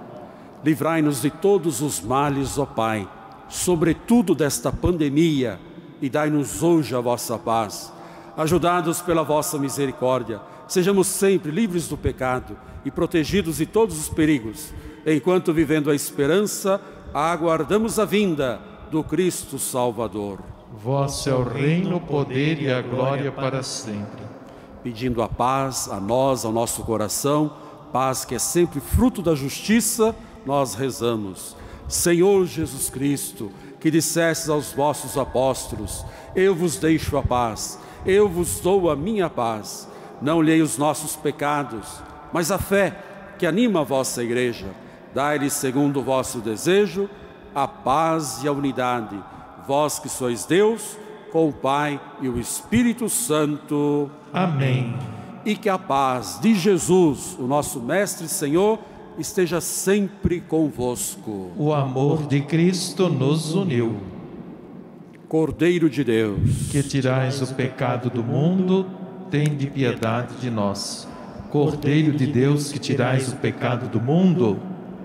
livrai-nos 0.64 1.22
de 1.22 1.30
todos 1.30 1.80
os 1.80 2.00
males, 2.00 2.58
ó 2.58 2.66
Pai, 2.66 3.08
sobretudo 3.48 4.34
desta 4.34 4.72
pandemia, 4.72 5.60
e 6.02 6.08
dai-nos 6.10 6.62
hoje 6.62 6.96
a 6.96 7.00
vossa 7.00 7.38
paz. 7.38 7.94
Ajudados 8.36 9.00
pela 9.00 9.22
vossa 9.22 9.58
misericórdia, 9.58 10.40
sejamos 10.66 11.06
sempre 11.06 11.50
livres 11.50 11.86
do 11.88 11.96
pecado 11.96 12.56
e 12.84 12.90
protegidos 12.90 13.58
de 13.58 13.66
todos 13.66 13.98
os 13.98 14.08
perigos, 14.08 14.72
enquanto 15.06 15.52
vivendo 15.52 15.90
a 15.90 15.94
esperança, 15.94 16.80
aguardamos 17.12 17.98
a 17.98 18.04
vinda 18.04 18.60
do 18.90 19.04
Cristo 19.04 19.58
Salvador. 19.58 20.40
Vosso 20.72 21.30
é 21.30 21.34
o 21.34 21.44
reino, 21.44 21.96
o 21.96 22.00
poder 22.00 22.60
e 22.60 22.70
a 22.70 22.82
glória 22.82 23.30
para 23.30 23.62
sempre. 23.62 24.24
pedindo 24.82 25.22
a 25.22 25.28
paz 25.28 25.88
a 25.90 25.98
nós, 25.98 26.44
ao 26.44 26.52
nosso 26.52 26.82
coração, 26.82 27.52
paz 27.90 28.24
que 28.24 28.34
é 28.34 28.38
sempre 28.38 28.80
fruto 28.80 29.22
da 29.22 29.34
justiça, 29.34 30.14
nós 30.44 30.74
rezamos. 30.74 31.56
Senhor 31.88 32.44
Jesus 32.44 32.90
Cristo, 32.90 33.50
que 33.80 33.90
dissestes 33.90 34.48
aos 34.48 34.72
vossos 34.72 35.16
apóstolos: 35.16 36.04
Eu 36.34 36.54
vos 36.54 36.76
deixo 36.76 37.16
a 37.16 37.22
paz, 37.22 37.78
eu 38.06 38.28
vos 38.28 38.60
dou 38.60 38.90
a 38.90 38.96
minha 38.96 39.28
paz. 39.30 39.88
Não 40.20 40.40
lhei 40.40 40.62
os 40.62 40.78
nossos 40.78 41.16
pecados, 41.16 42.02
mas 42.32 42.50
a 42.50 42.58
fé 42.58 42.96
que 43.38 43.46
anima 43.46 43.80
a 43.80 43.84
vossa 43.84 44.22
igreja. 44.22 44.66
Dai-lhe, 45.14 45.50
segundo 45.50 46.00
o 46.00 46.02
vosso 46.02 46.38
desejo, 46.38 47.08
a 47.54 47.68
paz 47.68 48.42
e 48.42 48.48
a 48.48 48.52
unidade. 48.52 49.16
Vós 49.66 49.98
que 49.98 50.08
sois 50.08 50.44
Deus, 50.44 50.98
com 51.30 51.48
o 51.48 51.52
Pai 51.52 52.00
e 52.20 52.28
o 52.28 52.38
Espírito 52.38 53.08
Santo. 53.08 54.10
Amém. 54.32 54.96
E 55.44 55.56
que 55.56 55.68
a 55.68 55.78
paz 55.78 56.38
de 56.40 56.54
Jesus, 56.54 57.36
o 57.38 57.46
nosso 57.46 57.80
Mestre 57.80 58.26
e 58.26 58.28
Senhor, 58.28 58.78
esteja 59.18 59.60
sempre 59.60 60.40
convosco. 60.40 61.52
O 61.56 61.72
amor 61.72 62.26
de 62.26 62.40
Cristo 62.40 63.08
nos 63.08 63.54
uniu. 63.54 64.13
Cordeiro 65.34 65.90
de 65.90 66.04
Deus, 66.04 66.38
Que 66.70 66.80
tirais 66.80 67.42
o 67.42 67.54
pecado 67.54 68.08
do 68.08 68.22
mundo, 68.22 68.86
tende 69.32 69.66
piedade 69.66 70.36
de 70.36 70.48
nós. 70.48 71.08
Cordeiro 71.50 72.12
de 72.12 72.24
Deus, 72.24 72.70
que 72.70 72.78
tirais 72.78 73.32
o 73.32 73.36
pecado 73.38 73.88
do 73.88 74.00
mundo, 74.00 74.60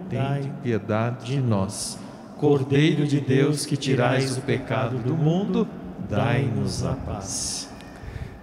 tende 0.07 0.51
piedade 0.61 1.25
de 1.25 1.41
nós. 1.41 1.97
Cordeiro 2.38 3.07
de 3.07 3.19
Deus, 3.19 3.65
que 3.65 3.75
tirais 3.75 4.38
o 4.38 4.41
pecado 4.41 4.99
do 4.99 5.15
mundo, 5.15 5.67
dai-nos 6.07 6.86
a 6.86 6.93
paz. 6.93 7.67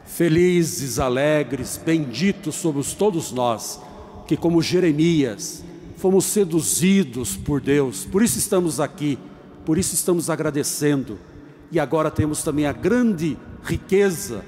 felizes, 0.04 0.98
alegres, 0.98 1.80
benditos 1.86 2.56
somos 2.56 2.94
todos 2.94 3.30
nós, 3.30 3.80
que 4.26 4.36
como 4.36 4.60
Jeremias, 4.60 5.62
fomos 5.98 6.24
seduzidos 6.24 7.36
por 7.36 7.60
Deus, 7.60 8.04
por 8.04 8.24
isso 8.24 8.40
estamos 8.40 8.80
aqui, 8.80 9.16
por 9.64 9.78
isso 9.78 9.94
estamos 9.94 10.28
agradecendo. 10.28 11.16
E 11.70 11.80
agora 11.80 12.10
temos 12.10 12.42
também 12.42 12.66
a 12.66 12.72
grande 12.72 13.36
riqueza, 13.62 14.44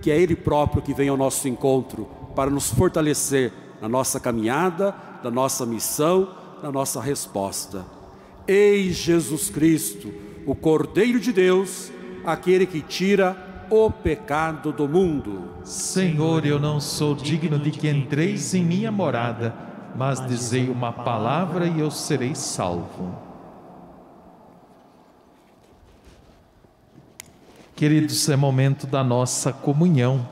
que 0.00 0.10
é 0.10 0.20
Ele 0.20 0.36
próprio 0.36 0.82
que 0.82 0.94
vem 0.94 1.08
ao 1.08 1.16
nosso 1.16 1.48
encontro 1.48 2.08
para 2.34 2.50
nos 2.50 2.70
fortalecer 2.70 3.52
na 3.80 3.88
nossa 3.88 4.20
caminhada, 4.20 4.94
na 5.22 5.30
nossa 5.30 5.64
missão, 5.64 6.28
na 6.62 6.70
nossa 6.70 7.00
resposta. 7.00 7.84
Eis 8.46 8.96
Jesus 8.96 9.50
Cristo, 9.50 10.12
o 10.46 10.54
Cordeiro 10.54 11.18
de 11.18 11.32
Deus, 11.32 11.90
aquele 12.24 12.66
que 12.66 12.80
tira 12.80 13.66
o 13.70 13.90
pecado 13.90 14.72
do 14.72 14.88
mundo. 14.88 15.44
Senhor, 15.64 16.44
eu 16.44 16.58
não 16.58 16.80
sou 16.80 17.14
digno 17.14 17.58
de 17.58 17.70
que 17.70 17.88
entreis 17.88 18.52
em 18.52 18.64
minha 18.64 18.90
morada, 18.90 19.54
mas 19.96 20.24
dizei 20.26 20.68
uma 20.68 20.92
palavra 20.92 21.66
e 21.66 21.80
eu 21.80 21.90
serei 21.90 22.34
salvo. 22.34 23.29
Queridos, 27.80 28.28
é 28.28 28.36
momento 28.36 28.86
da 28.86 29.02
nossa 29.02 29.54
comunhão, 29.54 30.28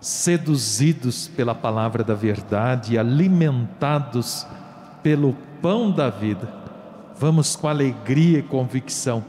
seduzidos 0.00 1.28
pela 1.28 1.54
palavra 1.54 2.02
da 2.02 2.14
verdade, 2.14 2.98
alimentados 2.98 4.46
pelo 5.02 5.36
pão 5.60 5.90
da 5.90 6.08
vida. 6.08 6.50
Vamos 7.18 7.54
com 7.54 7.68
alegria 7.68 8.38
e 8.38 8.42
convicção, 8.42 9.22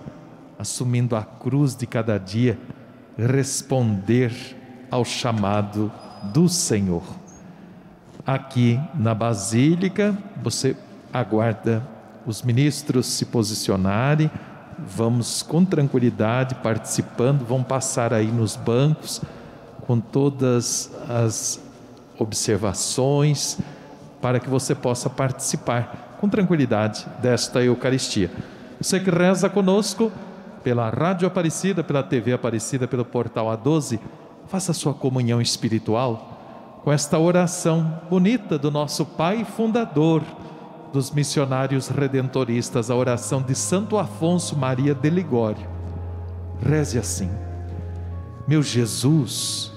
assumindo 0.57 1.13
a 1.13 1.23
cruz 1.23 1.75
de 1.75 1.85
cada 1.85 2.17
dia, 2.17 2.57
responder 3.17 4.31
ao 4.89 5.03
chamado 5.03 5.91
do 6.31 6.47
Senhor. 6.47 7.03
Aqui 8.25 8.79
na 8.95 9.13
Basílica, 9.13 10.17
você 10.41 10.73
aguarda 11.11 11.85
os 12.25 12.43
ministros 12.43 13.07
se 13.07 13.25
posicionarem, 13.25 14.31
vamos 14.87 15.41
com 15.41 15.63
tranquilidade 15.63 16.55
participando, 16.55 17.45
vão 17.45 17.63
passar 17.63 18.13
aí 18.13 18.27
nos 18.27 18.55
bancos 18.55 19.21
com 19.85 19.99
todas 19.99 20.91
as 21.09 21.61
observações 22.17 23.59
para 24.21 24.39
que 24.39 24.49
você 24.49 24.75
possa 24.75 25.09
participar 25.09 26.17
com 26.19 26.29
tranquilidade 26.29 27.05
desta 27.21 27.63
Eucaristia. 27.63 28.29
Você 28.79 28.99
que 28.99 29.09
reza 29.09 29.49
conosco 29.49 30.11
pela 30.63 30.89
Rádio 30.89 31.27
Aparecida, 31.27 31.83
pela 31.83 32.03
TV 32.03 32.33
Aparecida, 32.33 32.87
pelo 32.87 33.03
portal 33.03 33.47
A12, 33.47 33.99
faça 34.47 34.73
sua 34.73 34.93
comunhão 34.93 35.41
espiritual 35.41 36.79
com 36.83 36.91
esta 36.91 37.17
oração 37.17 38.01
bonita 38.09 38.57
do 38.57 38.71
nosso 38.71 39.05
Pai 39.05 39.45
Fundador 39.45 40.23
dos 40.91 41.11
missionários 41.11 41.87
redentoristas, 41.87 42.89
a 42.89 42.95
oração 42.95 43.41
de 43.41 43.55
Santo 43.55 43.97
Afonso 43.97 44.55
Maria 44.57 44.93
de 44.93 45.09
Ligório. 45.09 45.67
Reze 46.61 46.97
assim: 46.99 47.29
Meu 48.47 48.61
Jesus, 48.61 49.71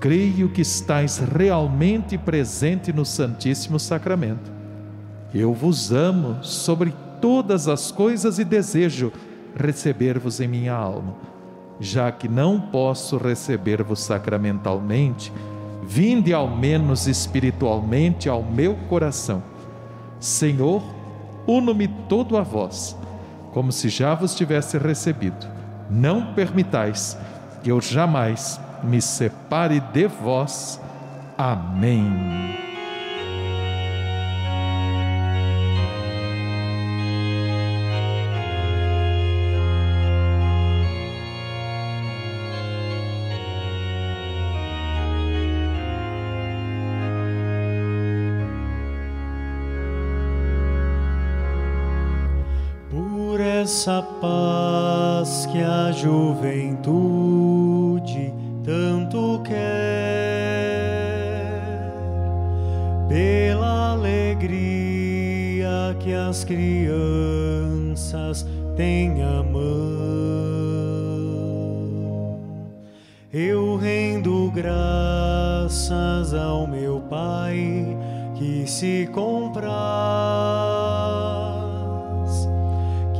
creio 0.00 0.48
que 0.48 0.62
estais 0.62 1.18
realmente 1.18 2.18
presente 2.18 2.92
no 2.92 3.04
Santíssimo 3.04 3.78
Sacramento. 3.78 4.50
Eu 5.32 5.52
vos 5.52 5.92
amo 5.92 6.42
sobre 6.42 6.94
todas 7.20 7.68
as 7.68 7.90
coisas 7.90 8.38
e 8.38 8.44
desejo 8.44 9.12
receber-vos 9.54 10.40
em 10.40 10.48
minha 10.48 10.74
alma. 10.74 11.14
Já 11.78 12.10
que 12.10 12.26
não 12.26 12.58
posso 12.58 13.18
receber-vos 13.18 14.00
sacramentalmente, 14.00 15.32
vinde 15.82 16.32
ao 16.32 16.48
menos 16.48 17.06
espiritualmente 17.06 18.28
ao 18.28 18.42
meu 18.42 18.74
coração 18.88 19.42
Senhor, 20.26 20.82
uno-me 21.46 21.86
todo 21.86 22.36
a 22.36 22.42
vós, 22.42 22.96
como 23.52 23.70
se 23.70 23.88
já 23.88 24.12
vos 24.12 24.34
tivesse 24.34 24.76
recebido. 24.76 25.46
Não 25.88 26.34
permitais 26.34 27.16
que 27.62 27.70
eu 27.70 27.80
jamais 27.80 28.60
me 28.82 29.00
separe 29.00 29.78
de 29.78 30.08
vós. 30.08 30.80
Amém. 31.38 32.65
Essa 53.76 54.00
paz 54.22 55.44
que 55.52 55.60
a 55.62 55.92
juventude 55.92 56.94
tanto 58.64 59.42
quer, 59.44 59.52
pela 63.06 63.92
alegria 63.92 65.68
que 66.00 66.14
as 66.14 66.42
crianças 66.42 66.96
têm 68.76 69.22
a 69.22 69.42
mão, 69.42 69.60
eu 73.30 73.76
rendo 73.76 74.50
graças 74.52 76.32
ao 76.32 76.66
meu 76.66 77.02
Pai 77.10 77.94
que 78.36 78.66
se 78.66 79.06
comprar 79.12 80.45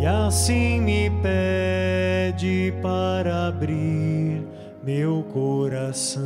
assim 0.06 0.80
me 0.80 1.10
pede 1.22 2.72
para 2.80 3.48
abrir 3.48 4.46
meu 4.82 5.24
coração. 5.32 6.22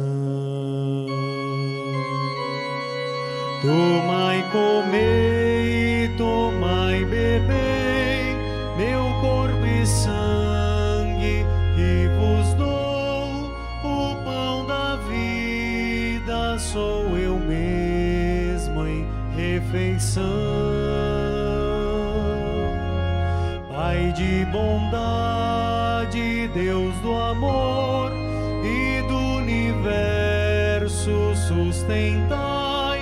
Tomai, 3.63 4.45
comei, 4.53 6.11
tomai, 6.17 7.05
bebei, 7.05 8.37
meu 8.77 9.03
corpo 9.21 9.67
e 9.67 9.87
sangue, 9.87 11.45
e 11.77 12.09
vos 12.19 12.55
dou 12.55 13.51
o 13.85 14.15
pão 14.25 14.67
da 14.67 14.97
vida, 15.09 16.59
sou 16.59 17.17
eu 17.17 17.39
mesmo 17.39 18.87
em 18.87 19.07
refeição. 19.37 21.10
De 24.15 24.45
bondade, 24.47 26.49
Deus 26.55 26.95
do 26.97 27.15
amor 27.15 28.11
e 28.65 29.03
do 29.09 29.19
universo, 29.39 31.35
sustentai 31.49 33.01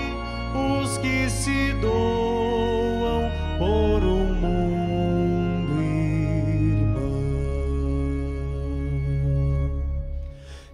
os 0.54 0.98
que 0.98 1.28
se 1.28 1.72
doam 1.74 3.30
por 3.58 4.02
um 4.02 4.32
mundo 4.34 5.82
irmão. 6.80 7.22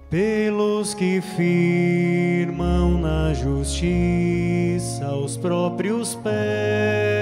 Pelos 0.08 0.94
que 0.94 1.20
firmam 1.20 3.00
na 3.00 3.34
justiça 3.34 5.12
os 5.12 5.36
próprios 5.36 6.14
pés 6.14 7.13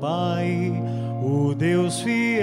Pai, 0.00 0.72
o 1.22 1.54
Deus 1.54 2.00
fiel, 2.00 2.40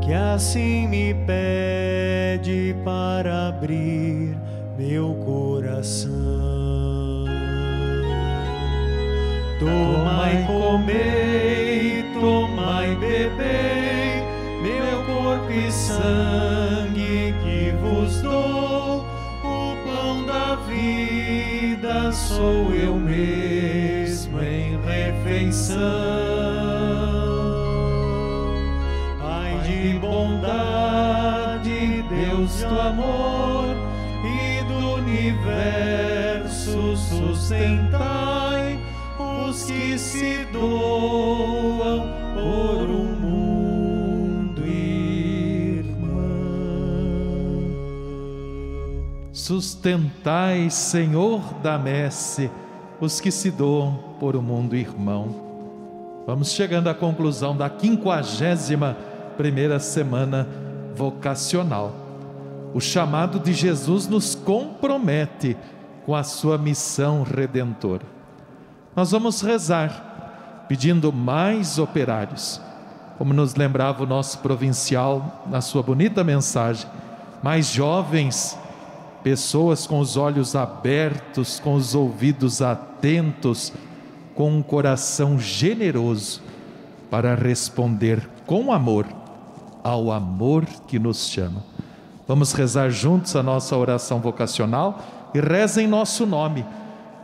que 0.00 0.12
assim 0.12 0.88
me 0.88 1.14
pede 1.24 2.74
para 2.84 3.46
abrir 3.46 4.36
meu 4.76 5.14
coração. 5.24 6.10
Tomai, 9.60 10.44
comei, 10.48 12.04
tomai, 12.20 12.96
bebei, 12.96 14.20
meu 14.60 15.04
corpo 15.06 15.52
e 15.52 15.70
sangue 15.70 17.32
que 17.44 17.72
vos 17.80 18.20
dou, 18.20 19.04
o 19.44 19.76
pão 19.86 20.26
da 20.26 20.56
vida 20.66 22.10
sou 22.10 22.74
eu 22.74 22.96
mesmo 22.96 23.57
refeição. 25.48 25.78
Pai 29.18 29.58
de 29.64 29.98
bondade, 29.98 32.04
Deus 32.08 32.62
do 32.62 32.80
amor 32.80 33.74
e 34.24 34.62
do 34.64 34.94
universo 34.96 36.96
sustentai 36.96 38.78
os 39.18 39.64
que 39.64 39.98
se 39.98 40.46
doam 40.52 42.06
por 42.34 42.88
um 42.90 43.16
mundo 43.16 44.66
irmão. 44.66 45.88
Sustentai, 49.32 50.70
Senhor 50.70 51.42
da 51.62 51.78
messe, 51.78 52.50
os 53.00 53.20
que 53.20 53.30
se 53.30 53.50
doam 53.50 53.98
por 54.18 54.36
um 54.36 54.42
mundo 54.42 54.74
irmão. 54.74 55.48
Vamos 56.26 56.52
chegando 56.52 56.88
à 56.88 56.94
conclusão 56.94 57.56
da 57.56 57.70
quinquagésima 57.70 58.96
primeira 59.36 59.78
semana 59.78 60.46
vocacional. 60.94 61.92
O 62.74 62.80
chamado 62.80 63.38
de 63.38 63.54
Jesus 63.54 64.06
nos 64.06 64.34
compromete 64.34 65.56
com 66.04 66.14
a 66.14 66.22
sua 66.22 66.58
missão 66.58 67.22
redentora. 67.22 68.04
Nós 68.94 69.10
vamos 69.12 69.40
rezar 69.40 70.64
pedindo 70.68 71.12
mais 71.12 71.78
operários. 71.78 72.60
como 73.16 73.34
nos 73.34 73.56
lembrava 73.56 74.04
o 74.04 74.06
nosso 74.06 74.38
provincial 74.38 75.42
na 75.50 75.60
sua 75.60 75.82
bonita 75.82 76.22
mensagem, 76.22 76.88
mais 77.42 77.66
jovens, 77.66 78.56
pessoas 79.22 79.86
com 79.86 79.98
os 79.98 80.16
olhos 80.16 80.54
abertos, 80.54 81.60
com 81.60 81.74
os 81.74 81.94
ouvidos 81.94 82.62
atentos, 82.62 83.72
com 84.34 84.50
um 84.50 84.62
coração 84.62 85.38
generoso 85.38 86.40
para 87.10 87.34
responder 87.34 88.28
com 88.46 88.72
amor 88.72 89.06
ao 89.82 90.12
amor 90.12 90.64
que 90.86 90.98
nos 90.98 91.28
chama. 91.28 91.62
Vamos 92.26 92.52
rezar 92.52 92.90
juntos 92.90 93.34
a 93.34 93.42
nossa 93.42 93.76
oração 93.76 94.20
vocacional 94.20 95.02
e 95.34 95.40
reza 95.40 95.82
em 95.82 95.86
nosso 95.86 96.26
nome. 96.26 96.64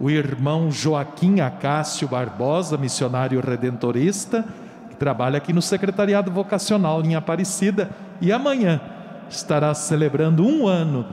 O 0.01 0.11
irmão 0.11 0.70
Joaquim 0.70 1.40
Acácio 1.40 2.09
Barbosa, 2.09 2.76
missionário 2.76 3.40
redentorista, 3.40 4.45
que 4.88 4.97
trabalha 4.97 5.36
aqui 5.36 5.53
no 5.53 5.62
Secretariado 5.62 6.30
Vocacional 6.30 7.03
em 7.03 7.14
Aparecida 7.14 7.90
e 8.20 8.32
amanhã 8.32 8.80
estará 9.28 9.74
celebrando 9.74 10.47
um 10.47 10.66
ano 10.66 11.07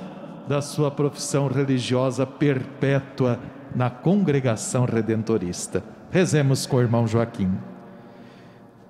da 0.52 0.62
sua 0.62 0.92
profissão 0.92 1.48
religiosa 1.48 2.28
perpétua 2.28 3.40
na 3.74 3.90
congregação 3.90 4.84
redentorista. 4.84 5.82
Rezemos 6.12 6.66
com 6.66 6.76
o 6.76 6.82
irmão 6.82 7.08
Joaquim. 7.08 7.58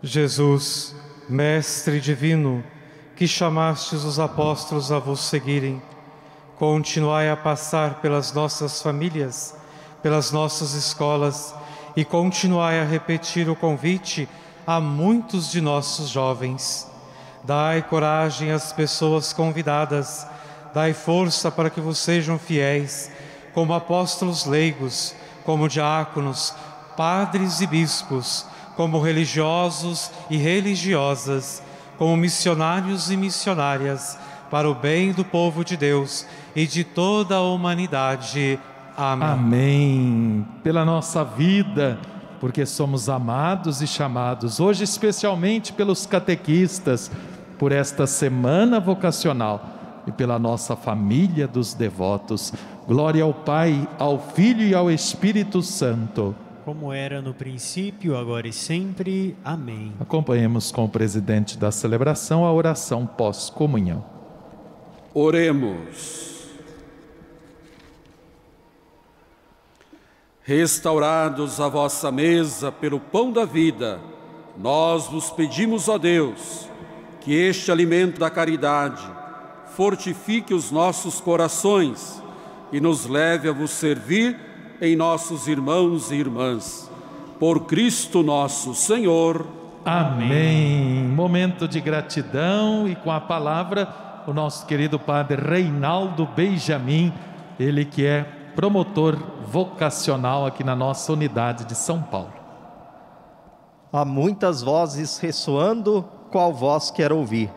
Jesus, 0.01 0.95
Mestre 1.30 2.01
divino, 2.01 2.64
que 3.16 3.28
chamastes 3.28 4.03
os 4.03 4.20
apóstolos 4.20 4.91
a 4.91 4.97
vos 4.97 5.20
seguirem, 5.20 5.80
continuai 6.57 7.30
a 7.30 7.38
passar 7.38 8.01
pelas 8.01 8.34
nossas 8.34 8.82
famílias, 8.82 9.55
pelas 10.01 10.32
nossas 10.32 10.74
escolas 10.74 11.53
e 11.95 12.03
continuai 12.03 12.80
a 12.80 12.84
repetir 12.84 13.47
o 13.47 13.55
convite 13.55 14.28
a 14.66 14.80
muitos 14.80 15.51
de 15.51 15.62
nossos 15.62 16.09
jovens. 16.09 16.89
Dai 17.43 17.84
coragem 17.84 18.51
às 18.51 18.74
pessoas 18.74 19.32
convidadas, 19.32 20.26
dai 20.74 20.93
força 20.93 21.51
para 21.51 21.69
que 21.69 21.82
vos 21.82 21.97
sejam 21.97 22.39
fiéis, 22.39 23.11
como 23.53 23.74
apóstolos 23.74 24.45
leigos, 24.45 25.15
como 25.43 25.67
diáconos, 25.67 26.53
padres 26.95 27.61
e 27.61 27.67
bispos, 27.67 28.45
como 28.76 28.99
religiosos 28.99 30.11
e 30.30 30.38
religiosas, 30.38 31.61
como 31.97 32.15
missionários 32.15 33.11
e 33.11 33.17
missionárias, 33.17 34.17
para 34.49 34.69
o 34.69 34.76
bem 34.76 35.11
do 35.11 35.24
povo 35.24 35.63
de 35.63 35.78
Deus 35.78 36.26
e 36.55 36.65
de 36.67 36.84
toda 36.84 37.36
a 37.36 37.41
humanidade. 37.41 38.59
Amém. 38.97 39.28
Amém. 39.28 40.47
Pela 40.63 40.84
nossa 40.84 41.24
vida, 41.24 41.99
porque 42.39 42.65
somos 42.65 43.07
amados 43.07 43.82
e 43.82 43.88
chamados, 43.88 44.59
hoje 44.59 44.84
especialmente 44.84 45.72
pelos 45.72 46.05
catequistas, 46.05 47.11
por 47.57 47.72
esta 47.72 48.07
semana 48.07 48.80
vocacional 48.80 49.81
e 50.06 50.12
pela 50.12 50.38
nossa 50.39 50.76
família 50.76 51.47
dos 51.47 51.74
devotos. 51.74 52.54
Glória 52.88 53.24
ao 53.24 53.34
Pai, 53.34 53.88
ao 53.99 54.20
Filho 54.20 54.64
e 54.64 54.74
ao 54.74 54.89
Espírito 54.89 55.62
Santo 55.62 56.36
como 56.64 56.93
era 56.93 57.22
no 57.22 57.34
princípio, 57.34 58.16
agora 58.16 58.47
e 58.47 58.54
sempre. 58.54 59.36
Amém. 59.43 59.93
Acompanhemos 59.99 60.72
com 60.72 60.86
o 60.86 60.89
presidente 60.89 61.58
da 61.58 61.72
celebração 61.72 62.45
a 62.45 62.54
oração 62.54 63.06
pós-comunhão. 63.06 64.06
Oremos. 65.14 66.32
Restaurados 70.43 71.60
à 71.60 71.68
vossa 71.68 72.12
mesa 72.12 72.72
pelo 72.72 72.99
pão 72.99 73.32
da 73.32 73.45
vida, 73.45 73.99
nós 74.58 75.08
vos 75.08 75.30
pedimos, 75.30 75.88
ó 75.88 75.97
Deus, 75.97 76.68
que 77.22 77.34
este 77.34 77.72
alimento 77.72 78.20
da 78.20 78.30
caridade 78.30 79.02
fortifique 79.76 80.53
os 80.53 80.72
nossos 80.72 81.19
corações 81.19 82.22
e 82.72 82.80
nos 82.80 83.05
leve 83.05 83.49
a 83.49 83.53
vos 83.53 83.72
servir 83.72 84.39
em 84.82 84.95
nossos 84.95 85.47
irmãos 85.47 86.11
e 86.11 86.15
irmãs. 86.15 86.89
Por 87.39 87.65
Cristo 87.65 88.24
nosso 88.24 88.74
Senhor. 88.74 89.45
Amém. 89.84 91.03
Momento 91.07 91.67
de 91.67 91.80
gratidão 91.80 92.88
e 92.88 92.95
com 92.95 93.11
a 93.11 93.19
palavra 93.19 93.88
o 94.28 94.34
nosso 94.34 94.65
querido 94.65 94.99
padre 94.99 95.41
Reinaldo 95.41 96.28
Benjamin, 96.28 97.11
ele 97.59 97.86
que 97.86 98.05
é 98.05 98.24
promotor 98.55 99.17
vocacional 99.47 100.45
aqui 100.45 100.63
na 100.63 100.76
nossa 100.76 101.11
unidade 101.13 101.65
de 101.65 101.76
São 101.76 102.01
Paulo. 102.01 102.34
Há 103.91 104.05
muitas 104.05 104.61
vozes 104.61 105.17
ressoando, 105.17 106.05
qual 106.30 106.53
voz 106.53 106.91
quer 106.91 107.11
ouvir? 107.11 107.49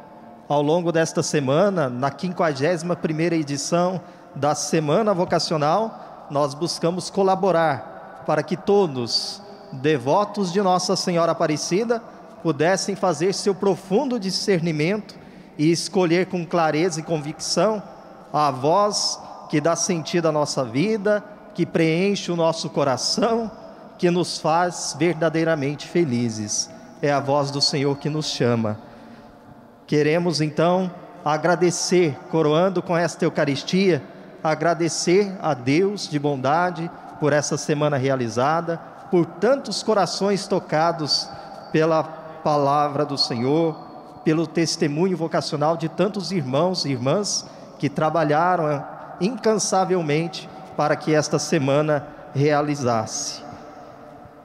Ao 0.47 0.61
longo 0.61 0.93
desta 0.93 1.23
semana, 1.23 1.89
na 1.89 2.11
51ª 2.11 3.33
edição 3.33 3.99
da 4.35 4.55
Semana 4.55 5.15
Vocacional, 5.15 6.27
nós 6.31 6.53
buscamos 6.53 7.09
colaborar 7.09 8.25
para 8.27 8.43
que 8.43 8.55
todos, 8.55 9.41
devotos 9.73 10.53
de 10.53 10.61
Nossa 10.61 10.97
Senhora 10.97 11.33
Aparecida, 11.33 12.03
pudessem 12.43 12.95
fazer 12.95 13.33
seu 13.33 13.55
profundo 13.55 14.21
discernimento 14.21 15.15
e 15.57 15.73
escolher 15.73 16.27
com 16.27 16.45
clareza 16.45 17.01
e 17.01 17.03
convicção 17.03 17.83
a 18.31 18.51
voz 18.51 19.19
que 19.49 19.63
dá 19.63 19.75
sentido 19.75 20.29
à 20.29 20.33
nossa 20.33 20.63
vida, 20.63 21.25
que 21.55 21.65
preenche 21.65 22.31
o 22.31 22.37
nosso 22.37 22.69
coração, 22.69 23.51
que 23.97 24.11
nos 24.11 24.39
faz 24.39 24.95
verdadeiramente 24.99 25.89
felizes. 25.89 26.69
É 27.01 27.11
a 27.11 27.21
voz 27.21 27.51
do 27.51 27.63
Senhor 27.63 27.97
que 27.97 28.11
nos 28.11 28.27
chama. 28.27 28.77
Queremos 29.87 30.41
então 30.41 30.91
agradecer, 31.25 32.17
coroando 32.31 32.83
com 32.83 32.97
esta 32.97 33.25
Eucaristia, 33.25 34.03
agradecer 34.43 35.37
a 35.41 35.55
Deus 35.55 36.09
de 36.09 36.19
bondade 36.19 36.91
por 37.21 37.33
essa 37.33 37.57
semana 37.57 37.97
realizada, 37.97 38.79
por 39.11 39.27
tantos 39.27 39.83
corações 39.83 40.47
tocados 40.47 41.29
pela 41.73 42.03
palavra 42.03 43.05
do 43.05 43.17
Senhor, 43.17 43.75
pelo 44.25 44.47
testemunho 44.47 45.17
vocacional 45.17 45.77
de 45.77 45.89
tantos 45.89 46.33
irmãos 46.33 46.85
e 46.85 46.91
irmãs 46.91 47.47
que 47.79 47.89
trabalharam 47.89 48.85
incansavelmente 49.21 50.49
para 50.77 50.97
que 50.97 51.15
esta 51.15 51.39
semana 51.39 52.07
realizasse 52.35 53.43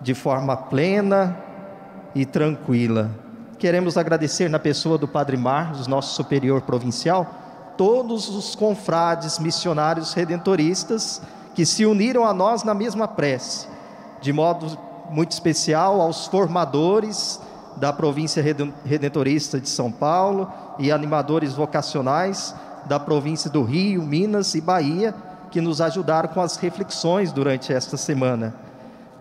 de 0.02 0.14
forma 0.14 0.56
plena 0.56 1.38
e 2.16 2.26
tranquila. 2.26 3.10
Queremos 3.60 3.98
agradecer 3.98 4.50
na 4.50 4.58
pessoa 4.58 4.98
do 4.98 5.06
Padre 5.06 5.36
Marcos, 5.36 5.86
nosso 5.86 6.16
superior 6.16 6.62
provincial, 6.62 7.28
todos 7.78 8.30
os 8.30 8.56
confrades 8.56 9.38
missionários 9.38 10.14
redentoristas 10.14 11.22
que 11.54 11.66
se 11.66 11.86
uniram 11.86 12.26
a 12.26 12.34
nós 12.34 12.64
na 12.64 12.74
mesma 12.74 13.06
prece, 13.06 13.68
de 14.22 14.32
modo 14.32 14.78
muito 15.10 15.34
especial 15.34 16.00
aos 16.00 16.26
formadores 16.28 17.42
da 17.76 17.92
província 17.92 18.42
redentorista 18.86 19.60
de 19.60 19.68
São 19.68 19.92
Paulo 19.92 20.50
e 20.78 20.90
animadores 20.90 21.54
vocacionais 21.54 22.56
da 22.86 22.98
província 22.98 23.50
do 23.50 23.62
Rio, 23.62 24.02
Minas 24.02 24.56
e 24.56 24.62
Bahia, 24.62 25.14
que 25.52 25.60
nos 25.60 25.82
ajudaram 25.82 26.30
com 26.30 26.40
as 26.40 26.56
reflexões 26.56 27.34
durante 27.34 27.74
esta 27.74 27.98
semana. 27.98 28.56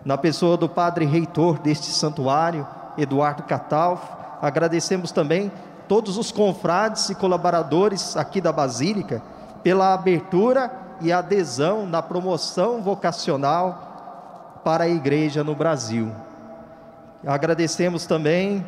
Na 0.05 0.17
pessoa 0.17 0.55
do 0.55 0.69
padre 0.69 1.03
reitor 1.03 1.59
deste 1.59 1.87
santuário, 1.87 2.65
Eduardo 2.97 3.43
Catalfo, 3.43 4.18
agradecemos 4.41 5.11
também 5.11 5.51
todos 5.87 6.17
os 6.17 6.31
confrades 6.31 7.09
e 7.09 7.15
colaboradores 7.15 8.15
aqui 8.15 8.39
da 8.39 8.51
Basílica 8.51 9.21
pela 9.63 9.93
abertura 9.93 10.71
e 11.01 11.11
adesão 11.11 11.85
na 11.85 12.01
promoção 12.01 12.81
vocacional 12.81 14.61
para 14.63 14.83
a 14.83 14.89
igreja 14.89 15.43
no 15.43 15.55
Brasil. 15.55 16.11
Agradecemos 17.25 18.05
também, 18.05 18.65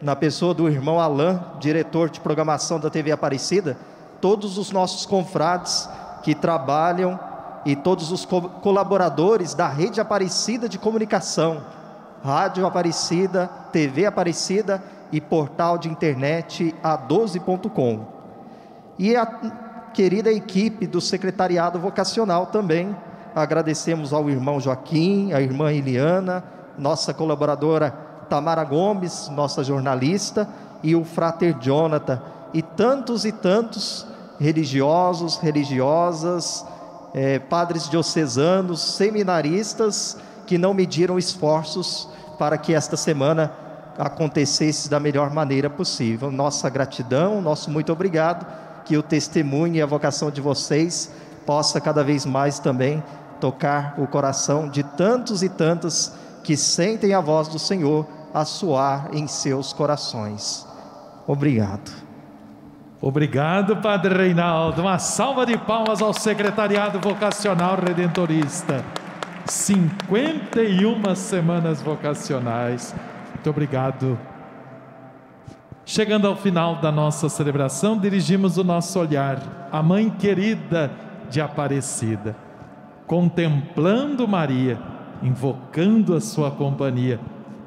na 0.00 0.16
pessoa 0.16 0.54
do 0.54 0.68
irmão 0.68 0.98
Alain, 0.98 1.38
diretor 1.60 2.08
de 2.08 2.20
programação 2.20 2.80
da 2.80 2.90
TV 2.90 3.12
Aparecida, 3.12 3.76
todos 4.20 4.58
os 4.58 4.70
nossos 4.70 5.06
confrades 5.06 5.88
que 6.22 6.34
trabalham 6.34 7.18
e 7.64 7.76
todos 7.76 8.10
os 8.10 8.24
co 8.24 8.42
colaboradores 8.42 9.54
da 9.54 9.68
Rede 9.68 10.00
Aparecida 10.00 10.68
de 10.68 10.78
Comunicação, 10.78 11.62
Rádio 12.22 12.66
Aparecida, 12.66 13.48
TV 13.72 14.06
Aparecida 14.06 14.82
e 15.12 15.20
portal 15.20 15.78
de 15.78 15.88
internet 15.88 16.74
a12.com. 16.82 18.06
E 18.98 19.16
a 19.16 19.26
querida 19.94 20.30
equipe 20.32 20.86
do 20.86 21.00
Secretariado 21.00 21.78
Vocacional 21.78 22.46
também. 22.46 22.94
Agradecemos 23.34 24.12
ao 24.12 24.28
irmão 24.28 24.60
Joaquim, 24.60 25.32
à 25.32 25.40
irmã 25.40 25.72
Eliana, 25.72 26.42
nossa 26.76 27.14
colaboradora 27.14 27.90
Tamara 28.28 28.64
Gomes, 28.64 29.28
nossa 29.28 29.62
jornalista, 29.62 30.48
e 30.82 30.94
o 30.94 31.04
frater 31.04 31.56
Jonathan, 31.58 32.20
e 32.52 32.62
tantos 32.62 33.24
e 33.24 33.32
tantos 33.32 34.06
religiosos, 34.38 35.38
religiosas, 35.38 36.64
eh, 37.14 37.38
padres 37.38 37.88
diocesanos, 37.88 38.80
seminaristas 38.80 40.16
que 40.48 40.56
não 40.56 40.72
mediram 40.72 41.18
esforços 41.18 42.08
para 42.38 42.56
que 42.56 42.72
esta 42.72 42.96
semana 42.96 43.52
acontecesse 43.98 44.88
da 44.88 44.98
melhor 44.98 45.30
maneira 45.30 45.68
possível. 45.68 46.30
Nossa 46.30 46.70
gratidão, 46.70 47.42
nosso 47.42 47.70
muito 47.70 47.92
obrigado, 47.92 48.46
que 48.86 48.96
o 48.96 49.02
testemunho 49.02 49.76
e 49.76 49.82
a 49.82 49.86
vocação 49.86 50.30
de 50.30 50.40
vocês 50.40 51.12
possa 51.44 51.82
cada 51.82 52.02
vez 52.02 52.24
mais 52.24 52.58
também 52.58 53.04
tocar 53.38 53.94
o 53.98 54.06
coração 54.06 54.70
de 54.70 54.82
tantos 54.82 55.42
e 55.42 55.50
tantas 55.50 56.14
que 56.42 56.56
sentem 56.56 57.12
a 57.12 57.20
voz 57.20 57.48
do 57.48 57.58
Senhor 57.58 58.06
a 58.32 58.46
soar 58.46 59.10
em 59.12 59.26
seus 59.26 59.74
corações. 59.74 60.66
Obrigado. 61.26 61.90
Obrigado, 63.02 63.76
Padre 63.76 64.14
Reinaldo. 64.14 64.80
Uma 64.80 64.98
salva 64.98 65.44
de 65.44 65.58
palmas 65.58 66.00
ao 66.00 66.14
Secretariado 66.14 66.98
Vocacional 66.98 67.76
Redentorista. 67.76 68.82
51 69.48 71.14
semanas 71.14 71.80
vocacionais. 71.80 72.94
Muito 73.34 73.50
obrigado. 73.50 74.18
Chegando 75.84 76.26
ao 76.26 76.36
final 76.36 76.76
da 76.76 76.92
nossa 76.92 77.30
celebração, 77.30 77.98
dirigimos 77.98 78.58
o 78.58 78.64
nosso 78.64 79.00
olhar 79.00 79.68
à 79.72 79.82
Mãe 79.82 80.10
querida 80.10 80.90
de 81.30 81.40
Aparecida, 81.40 82.36
contemplando 83.06 84.28
Maria, 84.28 84.78
invocando 85.22 86.14
a 86.14 86.20
sua 86.20 86.50
companhia. 86.50 87.18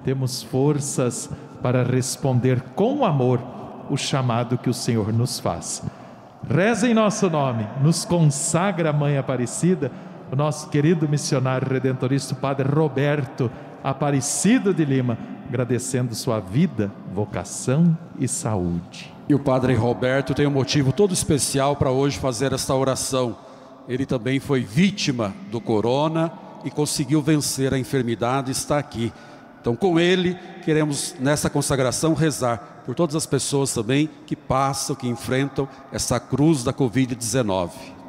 Temos 0.03 0.43
forças 0.43 1.31
para 1.63 1.83
responder 1.83 2.61
com 2.75 3.03
amor 3.03 3.41
o 3.89 3.97
chamado 3.97 4.57
que 4.57 4.69
o 4.69 4.73
Senhor 4.73 5.11
nos 5.11 5.39
faz. 5.39 5.83
Reza 6.47 6.87
em 6.87 6.93
nosso 6.93 7.29
nome, 7.29 7.67
nos 7.81 8.05
consagra 8.05 8.93
Mãe 8.93 9.17
Aparecida, 9.17 9.91
o 10.31 10.35
nosso 10.35 10.69
querido 10.69 11.09
missionário 11.09 11.67
redentorista, 11.67 12.33
Padre 12.33 12.67
Roberto 12.69 13.51
Aparecido 13.83 14.73
de 14.73 14.85
Lima, 14.85 15.17
agradecendo 15.47 16.15
sua 16.15 16.39
vida, 16.39 16.89
vocação 17.13 17.97
e 18.17 18.27
saúde. 18.27 19.13
E 19.27 19.35
o 19.35 19.39
Padre 19.39 19.73
Roberto 19.73 20.33
tem 20.33 20.47
um 20.47 20.51
motivo 20.51 20.93
todo 20.93 21.13
especial 21.13 21.75
para 21.75 21.91
hoje 21.91 22.17
fazer 22.17 22.53
esta 22.53 22.73
oração. 22.73 23.35
Ele 23.89 24.05
também 24.05 24.39
foi 24.39 24.61
vítima 24.61 25.33
do 25.51 25.59
corona 25.59 26.31
e 26.63 26.71
conseguiu 26.71 27.21
vencer 27.21 27.73
a 27.73 27.79
enfermidade 27.79 28.49
e 28.49 28.53
está 28.53 28.77
aqui. 28.77 29.11
Então, 29.59 29.75
com 29.75 29.99
ele, 29.99 30.37
queremos 30.63 31.15
nessa 31.19 31.49
consagração 31.49 32.13
rezar 32.13 32.83
por 32.85 32.95
todas 32.95 33.15
as 33.15 33.25
pessoas 33.25 33.73
também 33.73 34.09
que 34.25 34.35
passam, 34.35 34.95
que 34.95 35.07
enfrentam 35.07 35.67
essa 35.91 36.19
cruz 36.19 36.63
da 36.63 36.71
Covid-19. 36.71 38.00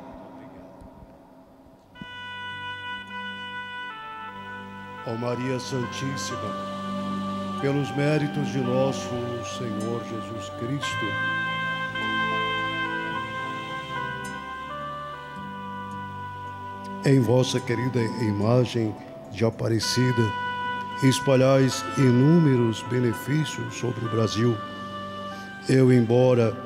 Ó 5.04 5.16
Maria 5.16 5.58
Santíssima, 5.58 6.38
pelos 7.60 7.90
méritos 7.96 8.52
de 8.52 8.58
nosso 8.58 9.08
Senhor 9.58 10.00
Jesus 10.04 10.48
Cristo, 10.60 11.06
em 17.04 17.18
vossa 17.18 17.58
querida 17.58 18.00
imagem 18.00 18.94
de 19.32 19.44
Aparecida, 19.44 20.22
espalhais 21.02 21.84
inúmeros 21.98 22.84
benefícios 22.88 23.74
sobre 23.74 24.04
o 24.04 24.08
Brasil. 24.08 24.56
Eu, 25.68 25.92
embora 25.92 26.56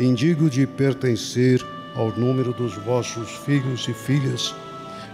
indigno 0.00 0.50
de 0.50 0.66
pertencer 0.66 1.64
ao 1.94 2.10
número 2.10 2.52
dos 2.52 2.74
vossos 2.74 3.30
filhos 3.36 3.86
e 3.86 3.94
filhas, 3.94 4.52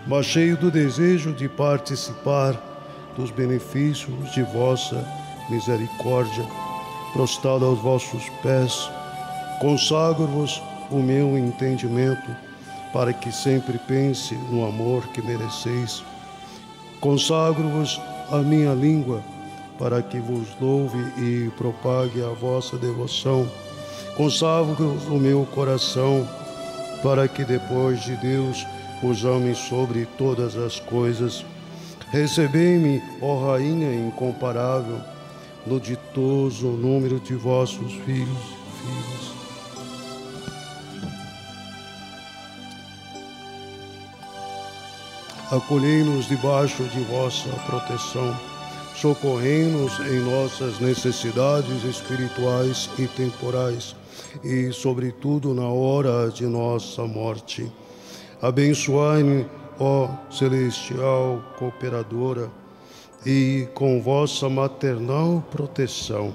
mas 0.07 0.25
cheio 0.25 0.57
do 0.57 0.71
desejo 0.71 1.35
de 1.35 1.47
participar 1.47 2.70
dos 3.17 3.31
benefícios 3.31 4.33
de 4.33 4.43
vossa 4.43 5.05
misericórdia, 5.49 6.47
prostrado 7.13 7.65
aos 7.65 7.79
vossos 7.81 8.29
pés, 8.43 8.89
consagro-vos 9.61 10.63
o 10.91 10.97
meu 10.97 11.37
entendimento, 11.37 12.35
para 12.93 13.13
que 13.13 13.31
sempre 13.31 13.79
pense 13.79 14.35
no 14.51 14.67
amor 14.67 15.07
que 15.09 15.23
mereceis. 15.23 16.03
Consagro-vos 17.01 18.01
a 18.31 18.39
minha 18.39 18.75
língua, 18.75 19.23
para 19.79 20.03
que 20.03 20.19
vos 20.19 20.49
louve 20.61 20.99
e 21.17 21.51
propague 21.57 22.23
a 22.23 22.29
vossa 22.29 22.77
devoção. 22.77 23.49
Consagro 24.17 24.99
o 25.09 25.19
meu 25.19 25.47
coração, 25.55 26.29
para 27.03 27.27
que 27.27 27.45
depois 27.45 28.03
de 28.03 28.17
Deus 28.17 28.67
vos 29.03 29.25
ame 29.25 29.55
sobre 29.55 30.07
todas 30.19 30.57
as 30.57 30.79
coisas. 30.79 31.45
Recebei-me, 32.11 33.01
ó 33.23 33.53
Rainha 33.53 33.95
incomparável, 33.95 35.01
no 35.65 35.79
ditoso 35.79 36.67
número 36.67 37.21
de 37.21 37.35
vossos 37.35 37.93
filhos 38.05 38.39
e 38.39 38.81
filhas. 38.81 39.31
Acolhei-nos 45.53 46.27
debaixo 46.27 46.83
de 46.83 47.01
vossa 47.01 47.49
proteção, 47.67 48.37
socorrei-nos 48.97 50.01
em 50.01 50.19
nossas 50.21 50.81
necessidades 50.81 51.85
espirituais 51.85 52.91
e 52.99 53.07
temporais, 53.07 53.95
e, 54.43 54.73
sobretudo, 54.73 55.55
na 55.55 55.69
hora 55.69 56.29
de 56.31 56.47
nossa 56.47 57.05
morte. 57.05 57.71
Abençoai-me, 58.43 59.47
ó 59.81 60.11
celestial 60.31 61.43
cooperadora, 61.59 62.51
e 63.25 63.69
com 63.75 64.01
vossa 64.01 64.49
maternal 64.49 65.43
proteção. 65.51 66.35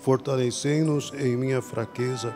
Fortalecei-nos 0.00 1.12
em 1.14 1.36
minha 1.36 1.62
fraqueza, 1.62 2.34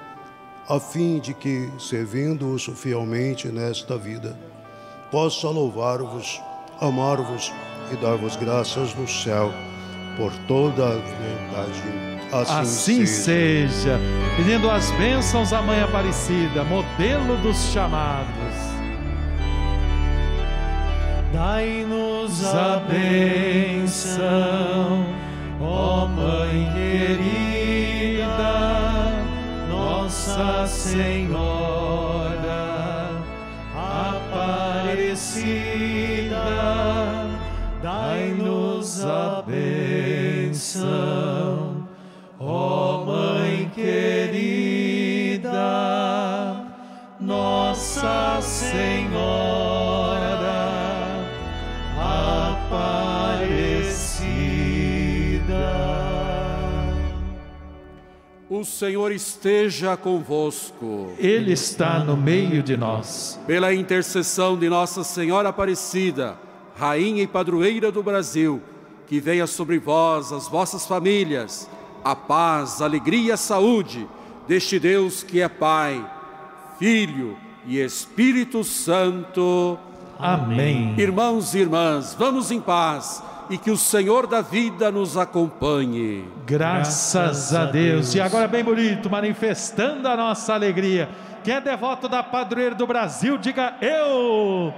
a 0.69 0.79
fim 0.79 1.19
de 1.19 1.35
que, 1.35 1.69
servindo-os 1.81 2.67
fielmente 2.67 3.49
nesta 3.49 3.97
vida, 3.97 4.39
possa 5.11 5.49
louvar-vos, 5.49 6.41
amar-vos 6.81 7.53
e 7.93 7.97
dar-vos 7.97 8.37
graças 8.37 8.95
no 8.95 9.09
céu 9.09 9.53
por 10.17 10.33
toda 10.49 10.85
a 10.87 10.97
verdade. 10.97 11.83
Assim, 12.33 12.61
Assim 12.61 13.07
seja. 13.07 13.69
seja. 13.69 14.01
Pedindo 14.37 14.69
as 14.71 14.91
bênçãos 14.93 15.53
à 15.53 15.63
Mãe 15.63 15.81
Aparecida, 15.83 16.65
modelo 16.65 17.37
dos 17.39 17.57
chamados. 17.73 18.27
Dai-nos 21.33 22.45
a 22.45 22.81
bênção, 22.89 24.25
ó 25.61 26.07
Mãe 26.07 26.71
querida, 26.73 28.25
Nossa 29.69 30.67
Senhora 30.67 32.27
Aparecida. 35.17 36.37
Dai-nos 37.83 39.05
a 39.05 39.43
bênção, 39.47 40.06
ó 42.39 43.05
Mãe 43.05 43.71
querida, 43.75 45.51
Nossa 47.21 48.41
Senhora 48.41 49.77
Aparecida. 51.99 53.17
O 58.49 58.65
Senhor 58.65 59.13
esteja 59.13 59.97
convosco. 59.97 61.13
Ele 61.19 61.53
está 61.53 61.99
no 61.99 62.17
meio 62.17 62.63
de 62.63 62.77
nós. 62.77 63.41
Pela 63.47 63.75
intercessão 63.75 64.57
de 64.59 64.69
Nossa 64.69 65.03
Senhora 65.05 65.49
Aparecida, 65.51 66.39
Rainha 66.77 67.23
e 67.23 67.27
Padroeira 67.27 67.91
do 67.91 68.03
Brasil, 68.03 68.63
que 69.07 69.21
venha 69.21 69.47
sobre 69.47 69.79
vós, 69.79 70.33
as 70.33 70.49
vossas 70.49 70.87
famílias, 70.87 71.69
a 72.05 72.15
paz, 72.15 72.81
a 72.81 72.85
alegria 72.85 73.29
e 73.29 73.33
a 73.33 73.37
saúde 73.37 74.07
deste 74.47 74.79
Deus 74.79 75.23
que 75.23 75.41
é 75.41 75.49
Pai, 75.49 76.05
Filho 76.79 77.37
e 77.67 77.79
Espírito 77.79 78.63
Santo. 78.65 79.79
Amém. 80.19 80.95
Irmãos 80.99 81.55
e 81.55 81.59
irmãs, 81.59 82.15
vamos 82.19 82.51
em 82.51 82.61
paz 82.61 83.23
e 83.49 83.57
que 83.57 83.71
o 83.71 83.77
Senhor 83.77 84.27
da 84.27 84.41
vida 84.41 84.91
nos 84.91 85.17
acompanhe. 85.17 86.25
Graças 86.47 87.55
a 87.55 87.67
Deus. 87.67 88.15
E 88.15 88.21
agora, 88.21 88.49
bem 88.49 88.65
bonito, 88.65 89.09
manifestando 89.09 90.09
a 90.09 90.17
nossa 90.17 90.55
alegria. 90.55 91.09
Quem 91.45 91.55
é 91.55 91.61
devoto 91.61 92.09
da 92.09 92.23
padroeira 92.23 92.75
do 92.75 92.87
Brasil, 92.87 93.39
diga 93.39 93.77
eu. 93.81 94.75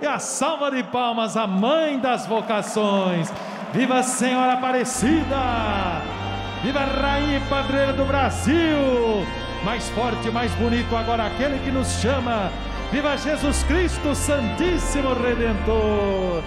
E 0.00 0.06
a 0.06 0.18
salva 0.18 0.70
de 0.70 0.82
palmas, 0.82 1.36
a 1.36 1.46
mãe 1.46 1.98
das 1.98 2.26
vocações. 2.26 3.32
Viva 3.72 3.98
a 3.98 4.02
Senhora 4.02 4.54
Aparecida! 4.54 6.02
Viva 6.62 6.80
a 6.80 6.84
Rainha 6.84 7.38
e 7.38 7.48
Padroeira 7.48 7.92
do 7.92 8.04
Brasil! 8.04 9.26
mais 9.64 9.88
forte, 9.90 10.30
mais 10.30 10.52
bonito 10.56 10.94
agora 10.96 11.26
aquele 11.26 11.58
que 11.60 11.70
nos 11.70 12.00
chama. 12.00 12.50
Viva 12.90 13.16
Jesus 13.16 13.62
Cristo, 13.64 14.14
Santíssimo 14.14 15.14
Redentor. 15.14 16.42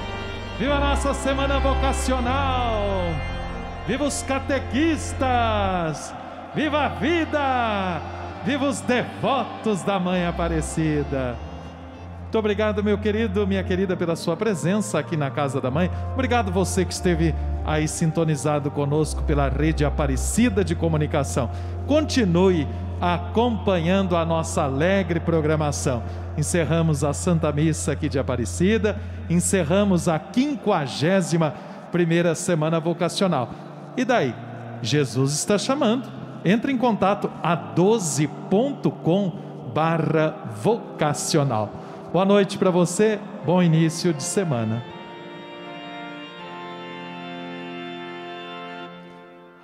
Viva 0.59 0.75
a 0.75 0.79
nossa 0.79 1.13
semana 1.13 1.59
vocacional. 1.59 2.83
Viva 3.87 4.03
os 4.03 4.21
catequistas. 4.23 6.13
Viva 6.53 6.85
a 6.85 6.89
vida. 6.89 8.01
Viva 8.43 8.65
os 8.65 8.81
devotos 8.81 9.81
da 9.81 9.99
Mãe 9.99 10.25
Aparecida. 10.25 11.35
Muito 12.35 12.43
obrigado, 12.43 12.83
meu 12.83 12.97
querido, 12.97 13.47
minha 13.47 13.63
querida, 13.63 13.95
pela 13.95 14.13
sua 14.13 14.35
presença 14.35 14.99
aqui 14.99 15.15
na 15.15 15.31
Casa 15.31 15.61
da 15.61 15.71
Mãe. 15.71 15.89
Obrigado 16.11 16.51
você 16.51 16.83
que 16.83 16.91
esteve 16.91 17.33
aí 17.63 17.87
sintonizado 17.87 18.69
conosco 18.69 19.23
pela 19.23 19.47
rede 19.47 19.85
Aparecida 19.85 20.61
de 20.61 20.75
Comunicação. 20.75 21.49
Continue 21.87 22.67
acompanhando 22.99 24.17
a 24.17 24.25
nossa 24.25 24.63
alegre 24.63 25.21
programação. 25.21 26.03
Encerramos 26.37 27.05
a 27.05 27.13
Santa 27.13 27.49
Missa 27.53 27.93
aqui 27.93 28.09
de 28.09 28.19
Aparecida, 28.19 28.97
encerramos 29.29 30.09
a 30.09 30.19
51 30.19 31.53
primeira 31.89 32.35
semana 32.35 32.81
vocacional. 32.81 33.49
E 33.95 34.03
daí? 34.03 34.35
Jesus 34.81 35.31
está 35.31 35.57
chamando. 35.57 36.05
Entre 36.43 36.69
em 36.69 36.77
contato 36.77 37.31
a 37.41 37.55
12.com 37.55 39.31
barra 39.73 40.35
vocacional. 40.61 41.84
Boa 42.15 42.23
noite 42.23 42.57
para 42.57 42.71
você, 42.71 43.19
bom 43.45 43.61
início 43.61 44.13
de 44.13 44.23
semana. 44.23 44.81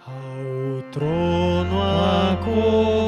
Ao 0.05 0.81
trono 0.91 1.81
acorrendo 1.81 3.00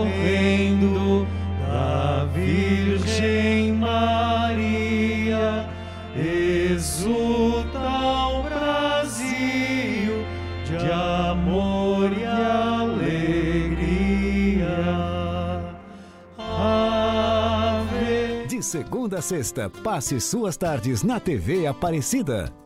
segunda 18.83 19.19
a 19.19 19.21
sexta, 19.21 19.69
passe 19.69 20.19
suas 20.19 20.57
tardes 20.57 21.03
na 21.03 21.17
TV 21.17 21.65
Aparecida. 21.65 22.62